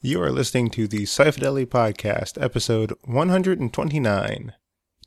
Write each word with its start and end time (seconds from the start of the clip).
You 0.00 0.22
are 0.22 0.30
listening 0.30 0.70
to 0.70 0.86
the 0.86 1.02
Cyphedelli 1.02 1.66
Podcast, 1.66 2.40
episode 2.40 2.92
129 3.02 4.52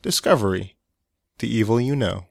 Discovery 0.02 0.75
The 1.40 1.48
Evil 1.48 1.79
You 1.79 1.96
Know. 1.96 2.25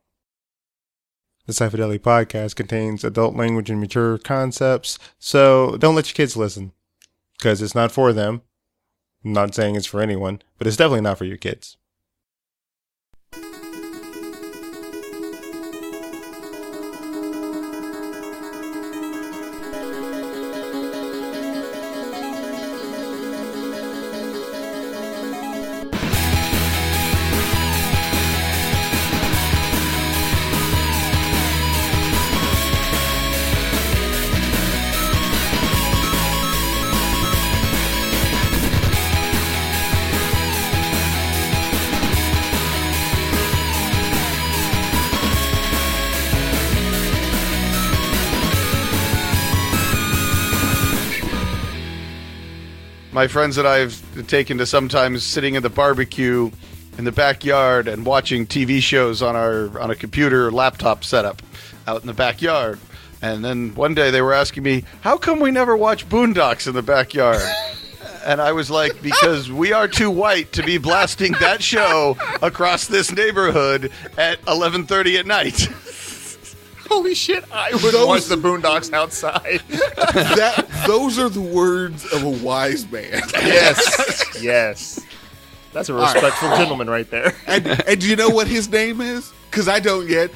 The 1.47 1.55
Cyphedelli 1.55 1.99
Podcast 1.99 2.57
contains 2.57 3.03
adult 3.03 3.35
language 3.35 3.71
and 3.71 3.81
mature 3.81 4.19
concepts, 4.19 4.99
so 5.19 5.79
don't 5.79 5.95
let 5.95 6.09
your 6.09 6.15
kids 6.15 6.37
listen, 6.37 6.73
because 7.39 7.63
it's 7.63 7.75
not 7.75 7.93
for 7.93 8.13
them. 8.13 8.43
I'm 9.25 9.33
not 9.33 9.55
saying 9.55 9.77
it's 9.77 9.87
for 9.87 10.03
anyone, 10.03 10.43
but 10.59 10.67
it's 10.67 10.77
definitely 10.77 11.01
not 11.01 11.17
for 11.17 11.25
your 11.25 11.39
kids. 11.39 11.79
My 53.21 53.29
friends 53.29 53.59
and 53.59 53.69
I 53.69 53.81
have 53.81 54.27
taken 54.29 54.57
to 54.57 54.65
sometimes 54.65 55.25
sitting 55.25 55.55
in 55.55 55.63
the 55.63 55.69
barbecue 55.69 56.51
in 56.97 57.05
the 57.05 57.13
backyard 57.13 57.87
and 57.87 58.07
watching 58.07 58.47
TV 58.47 58.81
shows 58.81 59.21
on 59.21 59.37
our 59.37 59.79
on 59.79 59.91
a 59.91 59.95
computer 59.95 60.51
laptop 60.51 61.05
setup 61.05 61.43
out 61.87 62.01
in 62.01 62.07
the 62.07 62.15
backyard. 62.15 62.81
And 63.21 63.45
then 63.45 63.75
one 63.75 63.93
day 63.93 64.11
they 64.11 64.23
were 64.23 64.33
asking 64.33 64.63
me, 64.63 64.85
"How 65.03 65.19
come 65.19 65.39
we 65.39 65.51
never 65.51 65.77
watch 65.77 66.09
Boondocks 66.09 66.67
in 66.67 66.73
the 66.73 66.81
backyard?" 66.81 67.43
and 68.25 68.41
I 68.41 68.53
was 68.53 68.71
like, 68.71 69.03
"Because 69.03 69.53
we 69.53 69.75
are 69.75 69.87
too 69.87 70.11
white 70.11 70.53
to 70.53 70.63
be 70.63 70.79
blasting 70.79 71.33
that 71.41 71.63
show 71.63 72.17
across 72.41 72.87
this 72.87 73.13
neighborhood 73.13 73.93
at 74.17 74.41
11:30 74.47 75.19
at 75.19 75.27
night." 75.27 75.69
Holy 76.91 77.15
shit, 77.15 77.45
I 77.53 77.71
would 77.73 77.95
Those- 77.95 78.07
watch 78.07 78.25
the 78.25 78.35
Boondocks 78.37 78.93
outside. 78.93 79.61
that 79.69 80.67
those 80.89 81.19
are 81.21 81.29
the 81.29 81.41
words 81.41 82.05
of 82.13 82.25
a 82.25 82.29
wise 82.29 82.91
man. 82.91 83.23
yes, 83.33 84.25
yes. 84.43 85.01
That's 85.73 85.89
a 85.89 85.95
respectful 85.95 86.49
gentleman 86.57 86.91
right 86.91 87.09
there. 87.09 87.33
And, 87.47 87.65
and 87.87 88.01
do 88.01 88.09
you 88.09 88.17
know 88.17 88.29
what 88.29 88.49
his 88.49 88.69
name 88.69 89.01
is? 89.01 89.33
Because 89.49 89.69
I 89.69 89.79
don't 89.79 90.09
yet. 90.09 90.31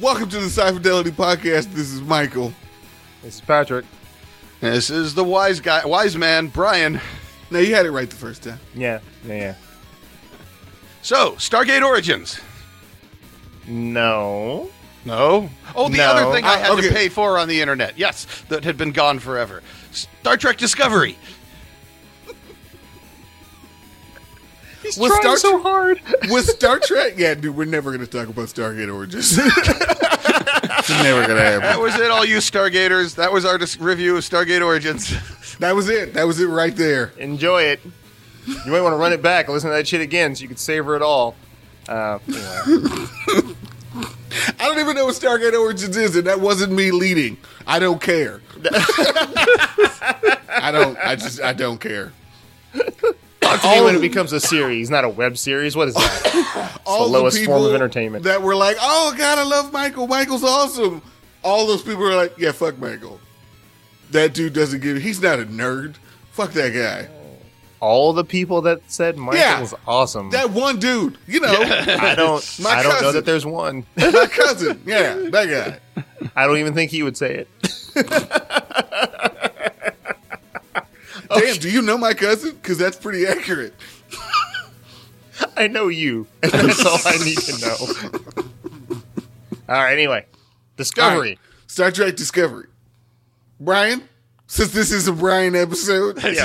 Welcome 0.00 0.30
to 0.30 0.38
the 0.38 0.46
Cypherdelity 0.46 1.10
Podcast. 1.10 1.70
This 1.74 1.92
is 1.92 2.00
Michael. 2.00 2.54
This 3.22 3.34
is 3.34 3.40
Patrick. 3.42 3.84
This 4.60 4.88
is 4.88 5.14
the 5.14 5.22
wise 5.24 5.60
guy, 5.60 5.84
wise 5.84 6.16
man, 6.16 6.46
Brian. 6.48 6.98
Now 7.50 7.58
you 7.58 7.74
had 7.74 7.84
it 7.84 7.90
right 7.90 8.08
the 8.08 8.16
first 8.16 8.42
time. 8.42 8.58
Yeah, 8.74 9.00
yeah, 9.26 9.34
yeah. 9.34 9.54
So, 11.02 11.32
Stargate 11.32 11.84
Origins. 11.84 12.40
No. 13.66 14.70
No. 15.04 15.48
Oh, 15.74 15.88
the 15.88 15.96
No. 15.98 16.04
other 16.04 16.32
thing 16.34 16.44
I 16.44 16.58
had 16.58 16.70
okay. 16.72 16.88
to 16.88 16.94
pay 16.94 17.08
for 17.08 17.38
on 17.38 17.48
the 17.48 17.60
internet. 17.60 17.98
Yes, 17.98 18.26
that 18.48 18.64
had 18.64 18.76
been 18.76 18.92
gone 18.92 19.18
forever. 19.18 19.62
Star 19.92 20.36
Trek 20.36 20.58
Discovery. 20.58 21.16
He's 24.82 24.96
Was 24.98 25.10
trying 25.10 25.22
Star 25.22 25.36
so 25.36 25.50
Trek- 25.52 25.62
hard. 25.62 26.00
Was 26.30 26.50
Star 26.50 26.78
Trek? 26.78 27.14
Yeah, 27.16 27.34
dude, 27.34 27.54
we're 27.56 27.64
never 27.66 27.90
going 27.90 28.06
to 28.06 28.06
talk 28.10 28.28
about 28.28 28.46
Stargate 28.48 28.92
Origins. 28.92 29.32
it's 29.38 30.90
never 31.02 31.26
going 31.26 31.36
to 31.38 31.60
That 31.60 31.78
was 31.80 31.94
it, 31.96 32.10
all 32.10 32.24
you 32.24 32.38
Stargaters. 32.38 33.14
That 33.16 33.32
was 33.32 33.44
our 33.44 33.58
dis- 33.58 33.78
review 33.78 34.16
of 34.16 34.24
Stargate 34.24 34.64
Origins. 34.64 35.12
That 35.58 35.74
was 35.76 35.88
it. 35.90 36.14
That 36.14 36.26
was 36.26 36.40
it 36.40 36.46
right 36.46 36.74
there. 36.74 37.12
Enjoy 37.18 37.62
it. 37.62 37.80
You 38.46 38.72
might 38.72 38.80
want 38.80 38.94
to 38.94 38.96
run 38.96 39.12
it 39.12 39.20
back 39.22 39.46
and 39.46 39.54
listen 39.54 39.68
to 39.70 39.76
that 39.76 39.86
shit 39.86 40.00
again 40.00 40.34
so 40.34 40.42
you 40.42 40.48
can 40.48 40.56
savor 40.56 40.96
it 40.96 41.02
all. 41.02 41.36
Uh, 41.86 42.18
anyway. 42.26 43.54
I 43.94 44.52
don't 44.58 44.78
even 44.78 44.94
know 44.94 45.06
what 45.06 45.14
Stargate 45.14 45.58
Origins 45.58 45.96
is, 45.96 46.16
and 46.16 46.26
that 46.26 46.40
wasn't 46.40 46.72
me 46.72 46.90
leading. 46.90 47.36
I 47.66 47.78
don't 47.78 48.00
care. 48.00 48.40
I 50.48 50.70
don't. 50.72 50.96
I 50.98 51.16
just. 51.16 51.40
I 51.40 51.52
don't 51.52 51.80
care. 51.80 52.12
Me 52.72 53.82
when 53.82 53.96
it 53.96 54.00
becomes 54.00 54.32
a 54.32 54.38
series, 54.38 54.90
not 54.90 55.04
a 55.04 55.08
web 55.08 55.36
series. 55.36 55.74
What 55.74 55.88
is 55.88 55.94
that? 55.94 56.80
all 56.86 57.06
the 57.06 57.12
lowest 57.12 57.44
form 57.44 57.64
of 57.64 57.74
entertainment. 57.74 58.24
that 58.24 58.42
were 58.42 58.54
like, 58.54 58.76
"Oh 58.80 59.12
God, 59.18 59.38
I 59.38 59.42
love 59.42 59.72
Michael. 59.72 60.06
Michael's 60.06 60.44
awesome." 60.44 61.02
All 61.42 61.66
those 61.66 61.82
people 61.82 62.04
are 62.04 62.14
like, 62.14 62.38
"Yeah, 62.38 62.52
fuck 62.52 62.78
Michael. 62.78 63.18
That 64.12 64.34
dude 64.34 64.52
doesn't 64.52 64.80
give. 64.80 64.98
He's 64.98 65.20
not 65.20 65.40
a 65.40 65.44
nerd. 65.44 65.96
Fuck 66.32 66.52
that 66.52 66.72
guy. 66.72 67.08
All 67.80 68.12
the 68.12 68.24
people 68.24 68.60
that 68.62 68.80
said 68.88 69.16
Michael 69.16 69.40
Yeah. 69.40 69.60
was 69.60 69.74
awesome. 69.86 70.30
That 70.30 70.50
one 70.50 70.78
dude. 70.78 71.16
You 71.26 71.40
know, 71.40 71.48
I 71.58 72.14
don't. 72.14 72.58
My 72.62 72.70
I 72.70 72.82
don't 72.82 72.92
know 72.92 72.98
cousin. 73.00 73.14
that 73.14 73.24
there's 73.24 73.46
one. 73.46 73.86
my 73.96 74.26
cousin. 74.30 74.82
Yeah, 74.86 75.14
that 75.30 75.80
guy. 75.96 76.04
I 76.36 76.46
don't 76.46 76.58
even 76.58 76.74
think 76.74 76.90
he 76.90 77.02
would 77.02 77.16
say 77.16 77.46
it. 77.46 77.48
Damn, 81.32 81.56
do 81.58 81.70
you 81.70 81.80
know 81.82 81.96
my 81.96 82.12
cousin? 82.12 82.52
Because 82.56 82.76
that's 82.78 82.96
pretty 82.96 83.26
accurate. 83.26 83.72
I 85.56 85.68
know 85.68 85.88
you. 85.88 86.26
And 86.42 86.50
that's 86.52 86.84
all 86.84 86.98
I 87.04 87.16
need 87.24 87.38
to 87.38 87.60
know. 87.60 87.76
All 89.68 89.76
right. 89.82 89.92
Anyway, 89.92 90.26
Discovery. 90.76 91.14
All 91.14 91.20
right. 91.22 91.38
Star 91.68 91.90
Trek 91.92 92.16
Discovery. 92.16 92.66
Brian, 93.60 94.02
since 94.48 94.72
this 94.72 94.90
is 94.90 95.06
a 95.06 95.12
Brian 95.12 95.54
episode, 95.54 96.22
Yeah. 96.22 96.44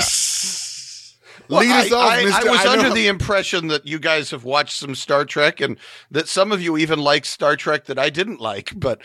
Well, 1.48 1.60
lead 1.60 1.70
us 1.70 1.92
I, 1.92 1.96
off, 1.96 2.12
I- 2.12 2.24
Mister. 2.24 2.48
I 2.48 2.50
was 2.52 2.64
know- 2.64 2.72
under 2.72 2.90
the 2.94 3.06
impression 3.08 3.68
that 3.68 3.86
you 3.86 3.98
guys 3.98 4.30
have 4.30 4.44
watched 4.44 4.78
some 4.78 4.94
Star 4.94 5.24
Trek 5.24 5.60
and 5.60 5.76
that 6.10 6.28
some 6.28 6.52
of 6.52 6.60
you 6.62 6.76
even 6.76 6.98
like 6.98 7.24
Star 7.24 7.56
Trek 7.56 7.84
that 7.86 7.98
I 7.98 8.10
didn't 8.10 8.40
like. 8.40 8.72
But, 8.76 9.00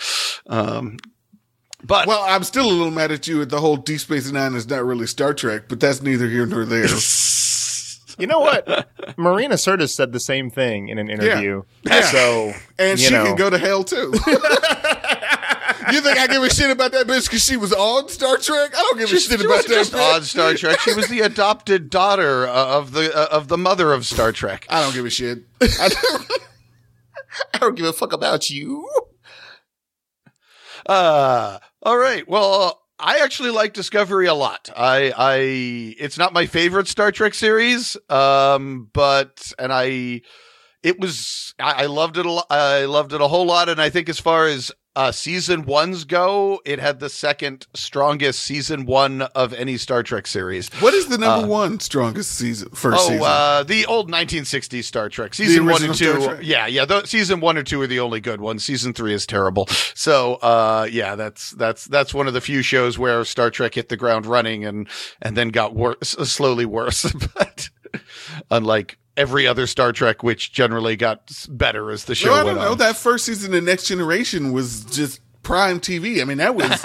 um, 0.48 0.98
but 1.84 2.08
Well, 2.08 2.24
I'm 2.28 2.44
still 2.44 2.66
a 2.68 2.72
little 2.72 2.92
mad 2.92 3.12
at 3.12 3.28
you 3.28 3.42
at 3.42 3.50
the 3.50 3.60
whole 3.60 3.78
Deep 3.78 4.00
Space 4.00 4.32
Nine 4.32 4.54
is 4.56 4.68
not 4.70 4.84
really 4.86 5.08
Star 5.08 5.34
Trek, 5.34 5.64
but 5.68 5.80
that's 5.80 6.02
neither 6.02 6.28
here 6.30 6.46
nor 6.46 6.66
there. 6.66 6.88
You 8.20 8.28
know 8.28 8.40
what? 8.42 8.90
Marina 9.18 9.56
Sirtis 9.56 9.90
said 9.96 10.12
the 10.12 10.20
same 10.20 10.52
thing 10.52 10.90
in 10.90 11.00
an 11.00 11.10
interview. 11.10 11.64
Yeah. 11.84 12.02
So 12.02 12.54
And 12.78 13.00
she 13.00 13.10
know, 13.12 13.24
can 13.26 13.36
go 13.36 13.50
to 13.50 13.58
hell 13.58 13.84
too. 13.84 14.14
you 15.92 16.02
think 16.02 16.18
I 16.18 16.28
give 16.28 16.44
a 16.44 16.50
shit 16.50 16.70
about 16.72 16.92
that 16.94 17.08
bitch 17.08 17.26
because 17.26 17.44
she 17.44 17.58
was 17.58 17.74
on 17.74 18.08
Star 18.10 18.38
Trek? 18.38 18.72
I 18.76 18.80
don't 18.82 18.98
give 19.00 19.12
a 19.12 19.20
shit 19.20 19.40
about 19.44 19.64
that 19.66 19.68
just 19.68 19.94
bitch. 19.94 20.16
on 20.16 20.22
Star 20.24 20.54
Trek. 20.54 20.80
She 20.82 20.94
was 20.94 21.08
the 21.08 21.22
adopted 21.22 21.90
daughter 21.90 22.48
uh, 22.48 22.78
of 22.78 22.92
the 22.92 23.16
uh, 23.16 23.28
of 23.36 23.48
the 23.48 23.58
mother 23.58 23.94
of 23.94 24.06
Star 24.06 24.32
Trek. 24.32 24.66
I 24.70 24.82
don't 24.84 24.94
give 24.94 25.06
a 25.06 25.10
shit. 25.10 25.40
I 25.62 25.90
don't- 25.90 26.32
I 27.54 27.58
don't 27.60 27.76
give 27.76 27.86
a 27.86 27.94
fuck 27.94 28.12
about 28.12 28.50
you. 28.50 28.90
Uh, 30.86 31.60
all 31.82 31.98
right. 31.98 32.28
Well, 32.28 32.54
uh, 32.62 32.74
I 33.00 33.20
actually 33.24 33.52
like 33.52 33.74
Discovery 33.74 34.28
a 34.28 34.34
lot. 34.34 34.70
I, 34.76 35.14
I, 35.18 35.36
it's 35.98 36.18
not 36.18 36.34
my 36.34 36.46
favorite 36.46 36.88
Star 36.88 37.12
Trek 37.12 37.34
series. 37.34 37.96
Um, 38.10 38.90
but, 38.94 39.54
and 39.58 39.72
I, 39.72 40.22
it 40.84 41.00
was, 41.00 41.54
I, 41.60 41.84
I 41.84 41.86
loved 41.86 42.18
it 42.18 42.26
a 42.26 42.32
lot. 42.32 42.48
I 42.50 42.86
loved 42.86 43.14
it 43.14 43.22
a 43.22 43.28
whole 43.28 43.46
lot. 43.46 43.70
And 43.70 43.82
I 43.82 43.90
think 43.90 44.10
as 44.10 44.20
far 44.20 44.48
as, 44.48 44.72
uh, 44.96 45.12
season 45.12 45.66
ones 45.66 46.04
go, 46.04 46.60
it 46.66 46.80
had 46.80 47.00
the 47.00 47.10
second 47.10 47.66
strongest 47.74 48.42
season 48.42 48.86
one 48.86 49.22
of 49.22 49.54
any 49.54 49.78
Star 49.78 50.04
Trek 50.04 50.28
series. 50.28 50.70
what 50.82 50.94
is 50.94 51.08
the 51.08 51.18
number 51.18 51.48
one 51.48 51.80
strongest 51.80 52.34
season? 52.34 52.70
First 52.72 52.98
Oh, 53.00 53.08
season. 53.08 53.24
uh, 53.26 53.64
the 53.64 53.86
old 53.86 54.12
1960s 54.12 54.84
Star 54.84 55.08
Trek. 55.08 55.34
Season 55.34 55.66
one 55.66 55.84
and 55.84 55.96
two. 55.96 56.38
Yeah, 56.42 56.68
yeah. 56.68 56.86
The, 56.86 57.06
season 57.06 57.40
one 57.40 57.58
and 57.58 57.66
two 57.66 57.82
are 57.82 57.88
the 57.88 58.00
only 58.02 58.20
good 58.20 58.42
ones. 58.42 58.64
Season 58.66 58.94
three 58.94 59.14
is 59.14 59.26
terrible. 59.26 59.68
So, 59.96 60.36
uh, 60.36 60.88
yeah, 60.92 61.16
that's, 61.16 61.52
that's, 61.52 61.86
that's 61.86 62.14
one 62.14 62.28
of 62.28 62.34
the 62.34 62.42
few 62.42 62.62
shows 62.62 63.00
where 63.00 63.24
Star 63.24 63.50
Trek 63.50 63.76
hit 63.76 63.90
the 63.90 63.98
ground 63.98 64.26
running 64.26 64.66
and, 64.66 64.88
and 65.22 65.38
then 65.38 65.50
got 65.50 65.74
worse, 65.74 66.10
slowly 66.10 66.66
worse. 66.66 67.12
but 67.36 67.70
unlike 68.50 68.98
every 69.22 69.46
other 69.48 69.68
Star 69.68 69.94
Trek, 69.94 70.24
which 70.24 70.52
generally 70.52 70.96
got 70.96 71.32
better 71.48 71.92
as 71.92 72.06
the 72.06 72.16
show 72.16 72.30
no, 72.30 72.34
I 72.34 72.44
went 72.44 72.56
don't 72.58 72.66
know. 72.66 72.72
on. 72.72 72.78
That 72.80 72.98
first 72.98 73.26
season 73.26 73.54
of 73.54 73.64
Next 73.64 73.86
Generation 73.88 74.52
was 74.52 74.84
just 74.86 75.22
prime 75.44 75.80
TV. 75.80 76.22
I 76.22 76.26
mean, 76.26 76.40
that 76.40 76.56
was. 76.56 76.70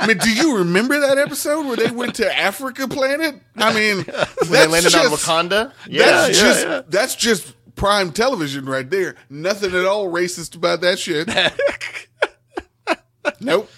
I 0.00 0.06
mean, 0.06 0.18
do 0.18 0.30
you 0.30 0.58
remember 0.58 1.00
that 1.00 1.16
episode 1.16 1.64
where 1.66 1.76
they 1.76 1.90
went 1.90 2.16
to 2.16 2.38
Africa 2.38 2.86
Planet? 2.88 3.40
I 3.56 3.72
mean, 3.72 3.98
When 4.04 4.50
they 4.50 4.66
landed 4.66 4.94
on 4.94 5.10
just- 5.10 5.24
Wakanda. 5.26 5.72
That's 5.86 5.88
yeah, 5.88 6.28
just 6.28 6.66
yeah. 6.66 6.82
that's 6.88 7.14
just 7.14 7.54
prime 7.76 8.12
television 8.12 8.66
right 8.66 8.88
there. 8.90 9.14
Nothing 9.30 9.74
at 9.74 9.86
all 9.86 10.12
racist 10.12 10.56
about 10.56 10.80
that 10.82 10.98
shit. 10.98 11.28
nope. 13.40 13.70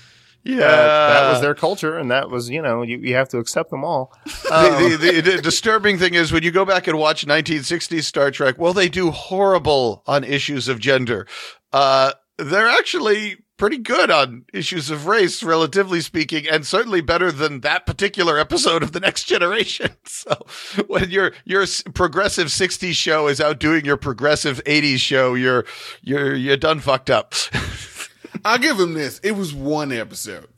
Yeah, 0.46 0.58
that 0.58 1.32
was 1.32 1.40
their 1.40 1.54
culture, 1.54 1.98
and 1.98 2.10
that 2.10 2.30
was 2.30 2.48
you 2.48 2.62
know 2.62 2.82
you, 2.82 2.98
you 2.98 3.14
have 3.14 3.28
to 3.30 3.38
accept 3.38 3.70
them 3.70 3.84
all. 3.84 4.12
Um, 4.50 4.72
the, 4.90 4.98
the, 5.00 5.20
the, 5.20 5.30
the 5.36 5.42
disturbing 5.42 5.98
thing 5.98 6.14
is 6.14 6.32
when 6.32 6.42
you 6.42 6.50
go 6.50 6.64
back 6.64 6.86
and 6.86 6.98
watch 6.98 7.26
1960s 7.26 8.04
Star 8.04 8.30
Trek, 8.30 8.56
well, 8.58 8.72
they 8.72 8.88
do 8.88 9.10
horrible 9.10 10.02
on 10.06 10.22
issues 10.24 10.68
of 10.68 10.78
gender. 10.78 11.26
Uh, 11.72 12.12
they're 12.38 12.68
actually 12.68 13.38
pretty 13.56 13.78
good 13.78 14.10
on 14.10 14.44
issues 14.52 14.90
of 14.90 15.06
race, 15.06 15.42
relatively 15.42 16.00
speaking, 16.00 16.46
and 16.46 16.66
certainly 16.66 17.00
better 17.00 17.32
than 17.32 17.60
that 17.60 17.86
particular 17.86 18.38
episode 18.38 18.82
of 18.82 18.92
The 18.92 19.00
Next 19.00 19.24
Generation. 19.24 19.90
So 20.08 20.46
when 20.86 21.10
your 21.10 21.32
your 21.44 21.64
progressive 21.94 22.48
60s 22.48 22.94
show 22.94 23.28
is 23.28 23.40
outdoing 23.40 23.84
your 23.84 23.96
progressive 23.96 24.62
80s 24.64 24.98
show, 24.98 25.34
you're 25.34 25.64
you're 26.02 26.34
you're 26.34 26.56
done 26.56 26.80
fucked 26.80 27.10
up. 27.10 27.34
I'll 28.44 28.58
give 28.58 28.78
him 28.78 28.94
this. 28.94 29.18
It 29.20 29.32
was 29.32 29.54
one 29.54 29.92
episode. 29.92 30.48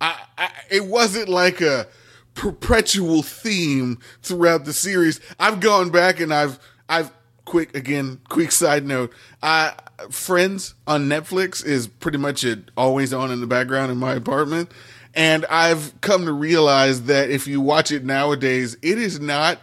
I, 0.00 0.20
I 0.36 0.50
it 0.70 0.86
wasn't 0.86 1.28
like 1.28 1.60
a 1.60 1.86
perpetual 2.34 3.22
theme 3.22 3.98
throughout 4.22 4.64
the 4.64 4.72
series. 4.72 5.20
I've 5.40 5.60
gone 5.60 5.90
back 5.90 6.20
and 6.20 6.32
I've 6.32 6.58
I've 6.88 7.10
quick 7.44 7.74
again 7.74 8.20
quick 8.28 8.52
side 8.52 8.84
note. 8.84 9.12
I 9.42 9.74
Friends 10.10 10.74
on 10.86 11.08
Netflix 11.08 11.64
is 11.64 11.86
pretty 11.86 12.18
much 12.18 12.44
it 12.44 12.70
always 12.76 13.14
on 13.14 13.30
in 13.30 13.40
the 13.40 13.46
background 13.46 13.90
in 13.90 13.98
my 13.98 14.14
apartment. 14.14 14.70
And 15.14 15.46
I've 15.46 15.98
come 16.02 16.26
to 16.26 16.32
realize 16.32 17.04
that 17.04 17.30
if 17.30 17.46
you 17.46 17.62
watch 17.62 17.90
it 17.90 18.04
nowadays, 18.04 18.76
it 18.82 18.98
is 18.98 19.18
not 19.18 19.58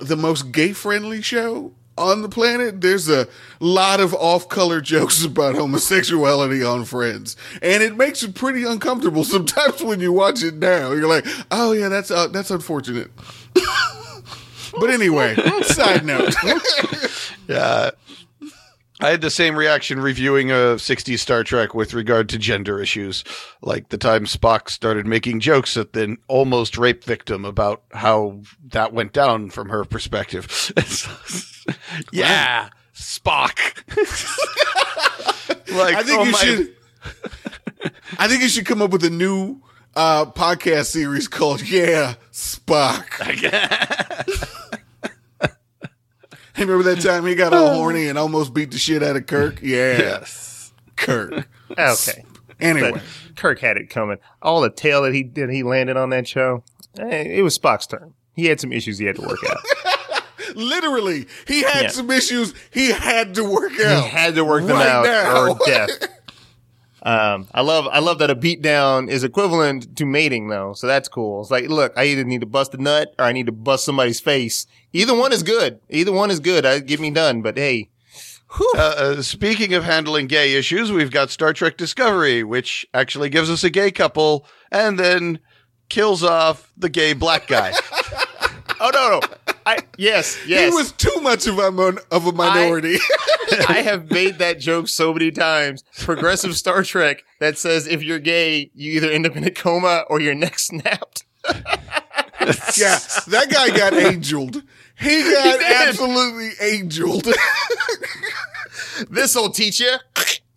the 0.00 0.16
most 0.16 0.50
gay 0.50 0.72
friendly 0.72 1.22
show 1.22 1.72
on 2.00 2.22
the 2.22 2.28
planet. 2.28 2.80
There's 2.80 3.08
a 3.08 3.28
lot 3.60 4.00
of 4.00 4.14
off 4.14 4.48
color 4.48 4.80
jokes 4.92 5.24
about 5.24 5.54
homosexuality 5.54 6.64
on 6.64 6.84
Friends. 6.84 7.36
And 7.62 7.82
it 7.82 7.96
makes 7.96 8.22
you 8.22 8.32
pretty 8.32 8.64
uncomfortable 8.64 9.24
sometimes 9.36 9.82
when 9.82 10.00
you 10.00 10.12
watch 10.12 10.42
it 10.42 10.54
now. 10.54 10.92
You're 10.92 11.08
like, 11.08 11.26
oh 11.50 11.72
yeah, 11.72 11.88
that's, 11.88 12.10
uh, 12.10 12.28
that's 12.28 12.50
unfortunate. 12.50 13.10
but 14.80 14.90
anyway, 14.90 15.36
side 15.62 16.04
note. 16.04 16.34
Yeah. 17.48 17.90
I 19.02 19.10
had 19.10 19.20
the 19.22 19.30
same 19.30 19.56
reaction 19.56 20.00
reviewing 20.00 20.50
a 20.50 20.76
60s 20.76 21.18
Star 21.18 21.42
Trek 21.42 21.74
with 21.74 21.94
regard 21.94 22.28
to 22.30 22.38
gender 22.38 22.80
issues. 22.80 23.24
Like 23.62 23.88
the 23.88 23.98
time 23.98 24.26
Spock 24.26 24.68
started 24.68 25.06
making 25.06 25.40
jokes 25.40 25.76
at 25.76 25.92
the 25.94 26.16
almost 26.28 26.76
rape 26.76 27.04
victim 27.04 27.44
about 27.44 27.82
how 27.92 28.40
that 28.68 28.92
went 28.92 29.12
down 29.12 29.50
from 29.50 29.70
her 29.70 29.84
perspective. 29.84 30.46
yeah, 32.12 32.68
Spock. 32.94 33.58
like, 35.74 35.94
I 35.96 36.02
think 36.02 36.20
oh 36.20 36.24
you 36.24 36.32
my- 36.32 36.38
should. 36.38 36.76
I 38.18 38.28
think 38.28 38.42
you 38.42 38.48
should 38.48 38.66
come 38.66 38.82
up 38.82 38.90
with 38.90 39.04
a 39.04 39.10
new 39.10 39.62
uh, 39.96 40.26
podcast 40.26 40.86
series 40.86 41.28
called 41.28 41.66
"Yeah 41.66 42.14
Spock." 42.32 43.06
Remember 46.60 46.82
that 46.94 47.00
time 47.02 47.24
he 47.26 47.34
got 47.34 47.52
all 47.52 47.74
horny 47.74 48.08
and 48.08 48.18
almost 48.18 48.52
beat 48.54 48.70
the 48.70 48.78
shit 48.78 49.02
out 49.02 49.16
of 49.16 49.26
Kirk? 49.26 49.60
Yeah, 49.62 49.98
Yes. 49.98 50.72
Kirk. 50.96 51.48
okay, 51.70 52.24
Anyway, 52.60 52.92
but 52.92 53.02
Kirk 53.36 53.58
had 53.60 53.76
it 53.78 53.88
coming. 53.90 54.18
All 54.42 54.60
the 54.60 54.70
tail 54.70 55.02
that 55.02 55.14
he 55.14 55.22
did, 55.22 55.48
he 55.50 55.62
landed 55.62 55.96
on 55.96 56.10
that 56.10 56.28
show. 56.28 56.62
eh, 56.98 57.22
It 57.38 57.42
was 57.42 57.58
Spock's 57.58 57.86
turn. 57.86 58.12
He 58.34 58.46
had 58.46 58.60
some 58.60 58.72
issues 58.72 58.98
he 58.98 59.06
had 59.06 59.16
to 59.16 59.22
work 59.22 59.38
out. 59.48 59.58
literally, 60.54 61.26
he 61.46 61.62
had 61.62 61.82
Yeah. 61.84 61.88
some 61.88 62.10
issues 62.10 62.54
he 62.70 62.90
had 62.92 63.34
to 63.36 63.44
work 63.44 63.72
out. 63.80 64.02
He 64.04 64.08
had 64.10 64.34
to 64.34 64.44
work 64.44 64.66
them 64.66 64.76
Right 64.76 64.86
out 64.88 65.04
now. 65.04 65.48
or 65.52 65.58
death. 65.66 65.90
Um, 67.02 67.48
I 67.54 67.62
love, 67.62 67.86
I 67.90 67.98
love 68.00 68.18
that 68.18 68.30
a 68.30 68.36
beatdown 68.36 69.08
is 69.08 69.24
equivalent 69.24 69.96
to 69.96 70.04
mating 70.04 70.48
though. 70.48 70.74
So 70.74 70.86
that's 70.86 71.08
cool. 71.08 71.40
It's 71.40 71.50
like, 71.50 71.68
look, 71.68 71.92
I 71.96 72.04
either 72.04 72.24
need 72.24 72.40
to 72.40 72.46
bust 72.46 72.74
a 72.74 72.82
nut 72.82 73.14
or 73.18 73.24
I 73.24 73.32
need 73.32 73.46
to 73.46 73.52
bust 73.52 73.84
somebody's 73.84 74.20
face. 74.20 74.66
Either 74.92 75.14
one 75.14 75.32
is 75.32 75.42
good. 75.42 75.80
Either 75.88 76.12
one 76.12 76.30
is 76.30 76.40
good. 76.40 76.66
I 76.66 76.80
get 76.80 77.00
me 77.00 77.10
done. 77.10 77.40
But 77.42 77.56
hey, 77.56 77.88
Uh, 78.74 78.78
uh, 78.78 79.22
speaking 79.22 79.74
of 79.74 79.84
handling 79.84 80.26
gay 80.26 80.54
issues, 80.54 80.90
we've 80.90 81.12
got 81.12 81.30
Star 81.30 81.52
Trek 81.52 81.76
Discovery, 81.76 82.42
which 82.42 82.84
actually 82.92 83.28
gives 83.28 83.48
us 83.48 83.62
a 83.62 83.70
gay 83.70 83.90
couple 83.92 84.44
and 84.72 84.98
then 84.98 85.38
kills 85.88 86.24
off 86.24 86.72
the 86.76 86.88
gay 86.88 87.12
black 87.12 87.46
guy. 87.46 87.72
oh 88.80 88.90
no, 88.92 89.20
no. 89.20 89.20
I, 90.00 90.02
yes, 90.02 90.38
yes. 90.46 90.70
He 90.72 90.76
was 90.76 90.92
too 90.92 91.20
much 91.20 91.46
of 91.46 91.58
a 91.58 91.70
mon- 91.70 91.98
of 92.10 92.26
a 92.26 92.32
minority. 92.32 92.96
I 93.68 93.82
have 93.82 94.10
made 94.10 94.38
that 94.38 94.58
joke 94.58 94.88
so 94.88 95.12
many 95.12 95.30
times. 95.30 95.82
Progressive 95.98 96.56
Star 96.56 96.82
Trek 96.82 97.24
that 97.40 97.58
says 97.58 97.86
if 97.86 98.02
you're 98.02 98.18
gay, 98.18 98.70
you 98.74 98.92
either 98.92 99.10
end 99.10 99.26
up 99.26 99.36
in 99.36 99.44
a 99.44 99.50
coma 99.50 100.04
or 100.08 100.20
your 100.20 100.34
neck 100.34 100.58
snapped. 100.58 101.24
yeah, 101.48 102.98
that 103.28 103.48
guy 103.50 103.70
got 103.76 103.92
angeled. 103.94 104.62
He 104.98 105.22
got 105.22 105.58
did. 105.58 105.88
absolutely 105.88 106.50
angeled. 106.60 107.26
This'll 109.10 109.50
teach 109.50 109.80
you. 109.80 109.96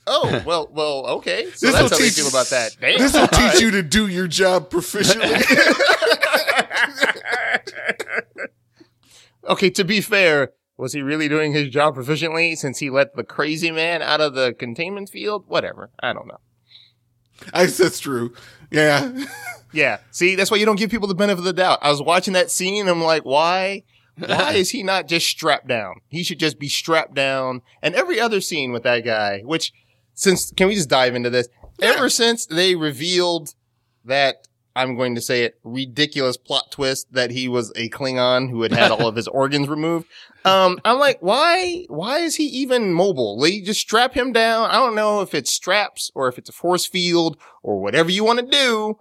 Oh 0.05 0.43
well, 0.45 0.67
well, 0.71 1.05
okay. 1.17 1.45
So 1.55 1.67
This'll 1.67 1.71
that's 1.71 1.91
how 1.93 1.97
they 1.97 2.03
teach- 2.05 2.15
feel 2.15 2.27
about 2.27 2.47
that. 2.47 2.75
Damn. 2.79 2.97
This 2.97 3.13
will 3.13 3.27
teach 3.27 3.61
you 3.61 3.71
to 3.71 3.81
do 3.83 4.07
your 4.07 4.27
job 4.27 4.69
proficiently. 4.69 5.41
Okay, 9.47 9.69
to 9.71 9.83
be 9.83 10.01
fair, 10.01 10.51
was 10.77 10.93
he 10.93 11.01
really 11.01 11.27
doing 11.27 11.53
his 11.53 11.69
job 11.69 11.95
proficiently 11.95 12.57
since 12.57 12.79
he 12.79 12.89
let 12.89 13.15
the 13.15 13.23
crazy 13.23 13.71
man 13.71 14.01
out 14.01 14.21
of 14.21 14.33
the 14.33 14.53
containment 14.53 15.09
field? 15.09 15.45
Whatever. 15.47 15.91
I 16.01 16.13
don't 16.13 16.27
know. 16.27 16.39
I 17.53 17.65
guess 17.65 17.77
that's 17.77 17.99
true. 17.99 18.33
Yeah. 18.71 19.25
Yeah. 19.73 19.97
See, 20.11 20.35
that's 20.35 20.51
why 20.51 20.57
you 20.57 20.65
don't 20.67 20.77
give 20.77 20.91
people 20.91 21.07
the 21.07 21.15
benefit 21.15 21.39
of 21.39 21.45
the 21.45 21.51
doubt. 21.51 21.79
I 21.81 21.89
was 21.89 21.99
watching 22.01 22.33
that 22.33 22.51
scene 22.51 22.81
and 22.81 22.89
I'm 22.89 23.01
like, 23.01 23.23
why? 23.23 23.83
Why 24.17 24.51
is 24.55 24.69
he 24.69 24.83
not 24.83 25.07
just 25.07 25.25
strapped 25.25 25.67
down? 25.67 25.95
He 26.09 26.23
should 26.23 26.39
just 26.39 26.59
be 26.59 26.69
strapped 26.69 27.15
down. 27.15 27.61
And 27.81 27.95
every 27.95 28.19
other 28.19 28.39
scene 28.39 28.71
with 28.71 28.83
that 28.83 29.03
guy, 29.03 29.41
which 29.41 29.73
since, 30.13 30.51
can 30.51 30.67
we 30.67 30.75
just 30.75 30.89
dive 30.89 31.15
into 31.15 31.31
this? 31.31 31.49
Ever 31.81 32.07
since 32.07 32.45
they 32.45 32.75
revealed 32.75 33.55
that, 34.05 34.47
I'm 34.75 34.95
going 34.95 35.15
to 35.15 35.21
say 35.21 35.43
it, 35.43 35.59
ridiculous 35.63 36.37
plot 36.37 36.71
twist 36.71 37.13
that 37.13 37.31
he 37.31 37.47
was 37.47 37.71
a 37.75 37.89
Klingon 37.89 38.49
who 38.49 38.61
had 38.63 38.71
had 38.71 38.91
all 38.91 39.07
of 39.07 39.15
his 39.15 39.27
organs 39.29 39.67
removed. 39.67 40.07
Um, 40.45 40.79
I'm 40.83 40.99
like, 40.99 41.19
why, 41.21 41.85
why 41.89 42.19
is 42.19 42.35
he 42.35 42.45
even 42.45 42.93
mobile? 42.93 43.39
They 43.39 43.61
just 43.61 43.79
strap 43.79 44.13
him 44.13 44.33
down. 44.33 44.69
I 44.69 44.73
don't 44.73 44.95
know 44.95 45.21
if 45.21 45.33
it's 45.33 45.53
straps 45.53 46.11
or 46.15 46.27
if 46.27 46.37
it's 46.37 46.49
a 46.49 46.53
force 46.53 46.85
field 46.85 47.37
or 47.61 47.79
whatever 47.81 48.11
you 48.11 48.23
want 48.23 48.39
to 48.39 48.45
do 48.45 48.97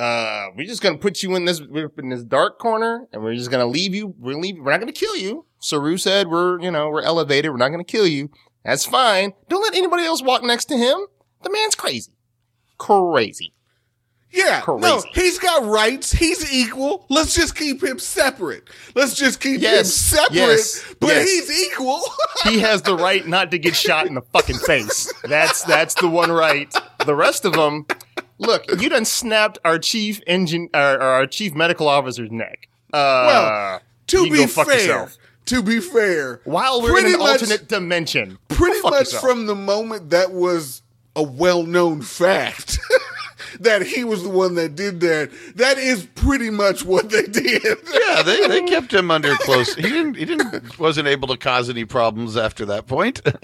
uh, 0.00 0.48
we're 0.56 0.66
just 0.66 0.80
gonna 0.80 0.96
put 0.96 1.22
you 1.22 1.34
in 1.36 1.44
this 1.44 1.60
in 1.98 2.08
this 2.08 2.24
dark 2.24 2.58
corner, 2.58 3.06
and 3.12 3.22
we're 3.22 3.34
just 3.34 3.50
gonna 3.50 3.66
leave 3.66 3.94
you. 3.94 4.14
We're 4.18 4.34
leave. 4.34 4.56
We're 4.58 4.70
not 4.70 4.80
gonna 4.80 4.92
kill 4.92 5.14
you. 5.14 5.44
Saru 5.58 5.98
said 5.98 6.28
we're 6.28 6.58
you 6.60 6.70
know 6.70 6.88
we're 6.88 7.02
elevated. 7.02 7.50
We're 7.50 7.58
not 7.58 7.68
gonna 7.68 7.84
kill 7.84 8.06
you. 8.06 8.30
That's 8.64 8.86
fine. 8.86 9.34
Don't 9.50 9.62
let 9.62 9.74
anybody 9.74 10.04
else 10.04 10.22
walk 10.22 10.42
next 10.42 10.66
to 10.66 10.76
him. 10.78 11.06
The 11.42 11.50
man's 11.50 11.74
crazy, 11.74 12.12
crazy. 12.78 13.52
Yeah. 14.32 14.62
No, 14.68 15.02
he's 15.14 15.38
got 15.40 15.64
rights. 15.66 16.12
He's 16.12 16.52
equal. 16.52 17.04
Let's 17.08 17.34
just 17.34 17.56
keep 17.56 17.82
him 17.82 17.98
separate. 17.98 18.68
Let's 18.94 19.14
just 19.14 19.40
keep 19.40 19.60
him 19.60 19.84
separate, 19.84 20.34
Yes. 20.36 20.84
but 21.00 21.08
Yes. 21.08 21.28
he's 21.48 21.66
equal. 21.66 22.00
He 22.44 22.60
has 22.60 22.80
the 22.82 22.96
right 22.96 23.26
not 23.26 23.50
to 23.50 23.58
get 23.58 23.76
shot 23.76 24.06
in 24.06 24.14
the 24.14 24.22
fucking 24.22 24.58
face. 24.60 25.12
That's 25.24 25.62
that's 25.64 25.94
the 25.94 26.08
one 26.08 26.30
right. 26.32 26.72
The 27.04 27.14
rest 27.14 27.44
of 27.44 27.52
them, 27.52 27.86
look, 28.38 28.64
you 28.80 28.88
done 28.88 29.04
snapped 29.04 29.58
our 29.64 29.78
chief 29.78 30.20
engine, 30.26 30.70
or 30.72 30.80
our 31.02 31.26
chief 31.26 31.54
medical 31.54 31.86
officer's 31.88 32.30
neck. 32.30 32.68
Uh, 32.92 33.26
Well, 33.26 33.80
to 34.06 34.30
be 34.30 34.46
fair, 34.46 34.64
yourself. 34.74 35.18
to 35.46 35.62
be 35.62 35.80
fair, 35.80 36.40
while 36.44 36.80
we're 36.80 36.98
in 37.00 37.06
an 37.12 37.18
much- 37.18 37.42
alternate 37.42 37.68
dimension, 37.68 38.38
pretty 38.48 38.80
much 38.82 38.92
yourself. 39.12 39.22
from 39.22 39.46
the 39.46 39.54
moment 39.54 40.10
that 40.10 40.32
was 40.32 40.80
a 41.16 41.22
well-known 41.22 42.00
fact 42.00 42.78
that 43.60 43.82
he 43.82 44.04
was 44.04 44.22
the 44.22 44.28
one 44.30 44.54
that 44.54 44.74
did 44.76 45.00
that. 45.00 45.30
That 45.56 45.78
is 45.78 46.06
pretty 46.14 46.50
much 46.50 46.84
what 46.84 47.10
they 47.10 47.22
did. 47.22 47.62
yeah, 47.64 48.22
they, 48.22 48.46
they 48.46 48.62
kept 48.68 48.92
him 48.94 49.10
under 49.10 49.34
close. 49.36 49.74
He 49.74 49.82
didn't. 49.82 50.14
He 50.14 50.24
didn't. 50.24 50.78
Wasn't 50.78 51.08
able 51.08 51.28
to 51.28 51.36
cause 51.36 51.68
any 51.68 51.84
problems 51.84 52.36
after 52.36 52.64
that 52.66 52.86
point. 52.86 53.20
At 53.26 53.34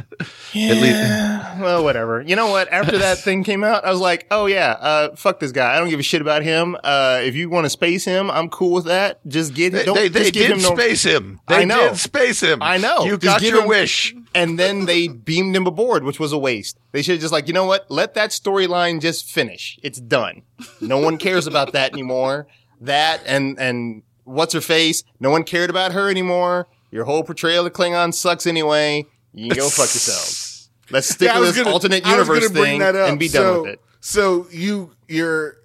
least. 0.55 1.61
well, 1.61 1.85
whatever. 1.85 2.23
You 2.23 2.37
know 2.37 2.49
what? 2.49 2.73
After 2.73 2.99
that 2.99 3.19
thing 3.19 3.45
came 3.45 3.63
out, 3.65 3.85
I 3.85 3.91
was 3.91 4.01
like, 4.01 4.27
oh 4.31 4.47
yeah, 4.47 4.73
uh, 4.81 5.17
fuck 5.17 5.41
this 5.41 5.53
guy. 5.53 5.75
I 5.75 5.79
don't 5.79 5.89
give 5.91 6.01
a 6.01 6.03
shit 6.05 6.21
about 6.23 6.43
him. 6.43 6.77
Uh, 6.83 7.21
if 7.23 7.35
you 7.35 7.51
want 7.51 7.65
to 7.67 7.71
space 7.71 8.05
him, 8.05 8.31
I'm 8.31 8.49
cool 8.49 8.73
with 8.73 8.87
that. 8.87 9.27
Just 9.27 9.55
get 9.55 9.73
They, 9.73 9.85
don't 9.85 9.95
they, 9.95 10.09
they 10.09 10.31
did 10.31 10.51
him 10.51 10.59
no. 10.63 10.75
space 10.75 11.03
him. 11.03 11.41
They 11.49 11.57
I 11.57 11.65
know. 11.65 11.89
did 11.91 11.99
space 11.99 12.41
him. 12.41 12.63
I 12.63 12.79
know. 12.79 13.05
You 13.05 13.19
Just 13.19 13.23
got 13.23 13.43
your 13.43 13.63
him- 13.63 13.69
wish. 13.69 14.15
And 14.35 14.59
then 14.59 14.85
they 14.85 15.09
beamed 15.27 15.57
him 15.57 15.67
aboard, 15.67 16.05
which 16.05 16.21
was 16.21 16.33
a 16.33 16.39
waste. 16.39 16.79
They 16.93 17.03
should 17.03 17.13
have 17.13 17.21
just 17.21 17.33
like, 17.33 17.47
you 17.49 17.55
know 17.55 17.65
what? 17.65 17.91
Let 17.91 18.15
that 18.15 18.31
storyline 18.31 19.01
just 19.01 19.25
finish. 19.31 19.79
It's 19.83 19.96
done. 20.01 20.43
No 20.81 20.99
one 20.99 21.19
cares 21.19 21.47
about 21.47 21.73
that 21.73 21.93
anymore. 21.93 22.47
That 22.81 23.23
and 23.27 23.59
and 23.59 24.03
what's 24.25 24.53
her 24.55 24.61
face? 24.61 25.03
No 25.21 25.31
one 25.31 25.45
cared 25.45 25.71
about 25.71 25.93
her 25.93 26.11
anymore. 26.11 26.69
Your 26.91 27.05
whole 27.05 27.23
portrayal 27.25 27.67
of 27.67 27.73
Klingon 27.73 28.13
sucks 28.15 28.47
anyway. 28.47 29.07
You 29.35 29.49
can 29.51 29.59
go 29.59 29.65
fuck 29.69 29.87
yourselves. 29.93 30.71
Let's 30.91 31.09
stick 31.09 31.27
Yeah, 31.29 31.37
I 31.37 31.41
with 31.41 31.49
this 31.55 31.59
gonna- 31.59 31.73
alternate 31.73 32.07
universe 32.07 32.49
bring 32.51 32.65
thing 32.65 32.79
that 32.81 32.95
up. 32.95 33.09
and 33.09 33.19
be 33.19 33.29
so, 33.29 33.43
done 33.55 33.63
with 33.63 33.71
it. 33.73 33.81
So 34.01 34.47
you 34.51 34.93
your 35.09 35.57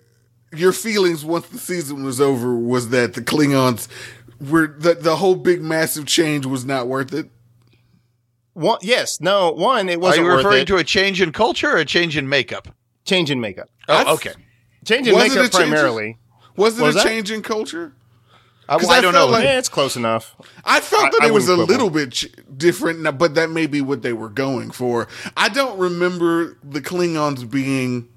your 0.54 0.72
feelings 0.74 1.24
once 1.24 1.48
the 1.48 1.58
season 1.60 2.04
was 2.04 2.20
over 2.20 2.56
was 2.56 2.90
that 2.90 3.14
the 3.14 3.22
Klingons 3.22 3.88
were 4.40 4.68
the 4.68 4.96
the 4.96 5.18
whole 5.18 5.36
big 5.36 5.62
massive 5.62 6.06
change 6.06 6.46
was 6.46 6.66
not 6.66 6.88
worth 6.88 7.14
it. 7.14 7.30
One, 8.54 8.80
yes, 8.82 9.22
no, 9.22 9.52
one, 9.52 9.88
it 9.88 10.02
wasn't 10.02 10.26
you 10.26 10.32
worth 10.32 10.44
referring 10.44 10.64
it. 10.64 10.68
to 10.68 10.78
a 10.78 10.84
change 10.84 11.22
in 11.22 11.32
culture 11.32 11.72
or 11.72 11.78
a 11.78 11.86
change 11.86 12.18
in 12.18 12.28
makeup? 12.28 12.68
change 13.06 13.32
in 13.32 13.40
makeup. 13.42 13.68
Oh, 13.92 14.14
okay. 14.16 14.34
Change 14.86 15.08
in 15.08 15.14
Was 15.16 15.24
it 15.26 15.32
a 15.32 15.36
makeup 15.36 15.52
change 15.60 15.70
primarily. 15.72 16.18
Was 16.56 16.80
it 16.80 16.82
Was 16.82 16.96
a 16.96 17.00
that? 17.00 17.08
change 17.08 17.32
in 17.32 17.42
culture? 17.42 17.94
I, 18.70 18.78
'Cause 18.78 18.90
I 18.90 18.98
I 18.98 19.02
don't 19.02 19.14
know. 19.14 19.26
like- 19.28 19.44
yeah, 19.44 19.58
it's 19.58 19.68
close 19.70 19.96
enough. 19.98 20.36
I 20.64 20.80
felt 20.80 21.12
that 21.12 21.22
I 21.24 21.28
it 21.28 21.34
was 21.34 21.50
a 21.50 21.56
little 21.58 21.90
bit 21.90 22.24
different, 22.58 23.04
but 23.18 23.36
that 23.36 23.50
may 23.50 23.68
be 23.68 23.82
what 23.82 24.02
they 24.02 24.14
were 24.14 24.30
going 24.30 24.72
for. 24.72 25.08
I 25.36 25.50
don't 25.50 25.78
remember 25.78 26.58
the 26.64 26.80
Klingons 26.82 27.50
being. 27.50 28.08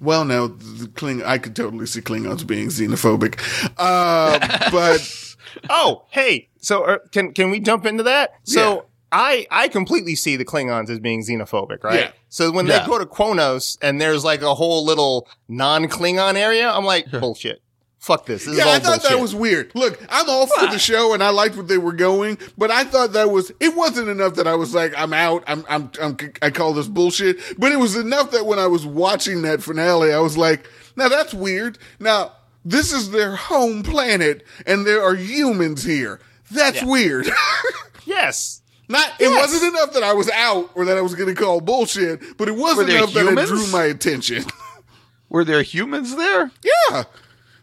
Well, 0.00 0.24
no, 0.26 0.48
the 0.48 0.88
Kling. 0.88 1.22
I 1.24 1.38
could 1.38 1.56
totally 1.56 1.86
see 1.86 2.00
Klingons 2.02 2.46
being 2.46 2.68
xenophobic, 2.68 3.40
uh, 3.78 4.38
but 4.70 5.34
Oh, 5.70 6.02
hey, 6.10 6.48
so 6.60 6.82
uh, 6.84 6.98
can 7.12 7.32
can 7.32 7.48
we 7.50 7.60
jump 7.60 7.86
into 7.86 8.02
that? 8.02 8.34
So 8.42 8.74
Yeah. 8.74 8.80
I 9.16 9.46
I 9.50 9.68
completely 9.68 10.14
see 10.16 10.34
the 10.36 10.44
Klingons 10.44 10.90
as 10.90 10.98
being 10.98 11.22
xenophobic, 11.22 11.84
right? 11.84 12.00
Yeah. 12.00 12.10
So 12.28 12.50
when 12.50 12.66
Yeah. 12.66 12.80
they 12.80 12.86
go 12.86 12.98
to 12.98 13.06
Quonos 13.06 13.78
and 13.80 14.00
there's 14.00 14.24
like 14.24 14.42
a 14.42 14.54
whole 14.54 14.84
little 14.84 15.28
non-Klingon 15.48 16.34
area, 16.34 16.68
I'm 16.70 16.84
like, 16.84 17.10
bullshit. 17.20 17.60
Fuck 17.98 18.26
this. 18.26 18.44
This 18.44 18.52
is 18.52 18.58
yeah, 18.58 18.68
I 18.70 18.78
thought 18.80 19.00
bullshit. 19.00 19.10
that 19.12 19.20
was 19.20 19.34
weird. 19.34 19.70
Look, 19.74 19.98
I'm 20.10 20.28
all 20.28 20.46
for 20.46 20.66
the 20.66 20.78
show, 20.78 21.14
and 21.14 21.22
I 21.22 21.30
liked 21.30 21.56
what 21.56 21.68
they 21.68 21.78
were 21.78 21.94
going, 21.94 22.36
but 22.58 22.70
I 22.70 22.84
thought 22.84 23.12
that 23.14 23.30
was 23.30 23.50
it 23.60 23.74
wasn't 23.74 24.08
enough 24.10 24.34
that 24.34 24.46
I 24.46 24.56
was 24.56 24.74
like, 24.74 24.92
I'm 24.98 25.14
out. 25.14 25.42
I'm 25.46 25.64
I'm, 25.70 25.90
I'm 26.02 26.16
I 26.42 26.50
call 26.50 26.74
this 26.74 26.86
bullshit. 26.88 27.38
But 27.58 27.72
it 27.72 27.78
was 27.78 27.96
enough 27.96 28.30
that 28.32 28.44
when 28.44 28.58
I 28.58 28.66
was 28.66 28.84
watching 28.84 29.40
that 29.42 29.62
finale, 29.62 30.12
I 30.12 30.18
was 30.18 30.36
like, 30.36 30.68
now 30.96 31.08
that's 31.08 31.32
weird. 31.32 31.78
Now 31.98 32.32
this 32.62 32.92
is 32.92 33.10
their 33.10 33.36
home 33.36 33.82
planet, 33.82 34.42
and 34.66 34.84
there 34.86 35.02
are 35.02 35.14
humans 35.14 35.84
here. 35.84 36.20
That's 36.50 36.82
Yeah. 36.82 36.86
weird. 36.88 37.30
yes. 38.04 38.60
Not 38.88 39.12
it 39.18 39.28
wasn't 39.28 39.74
enough 39.74 39.92
that 39.94 40.02
I 40.02 40.12
was 40.12 40.28
out 40.30 40.70
or 40.74 40.84
that 40.84 40.96
I 40.96 41.00
was 41.00 41.14
going 41.14 41.34
to 41.34 41.40
call 41.40 41.60
bullshit, 41.60 42.36
but 42.36 42.48
it 42.48 42.52
was 42.56 42.76
Were 42.76 42.84
there 42.84 42.98
enough 42.98 43.12
that 43.14 43.26
it 43.26 43.46
drew 43.46 43.66
my 43.68 43.84
attention. 43.84 44.44
Were 45.30 45.44
there 45.44 45.62
humans 45.62 46.14
there? 46.16 46.50
yeah, 46.90 47.04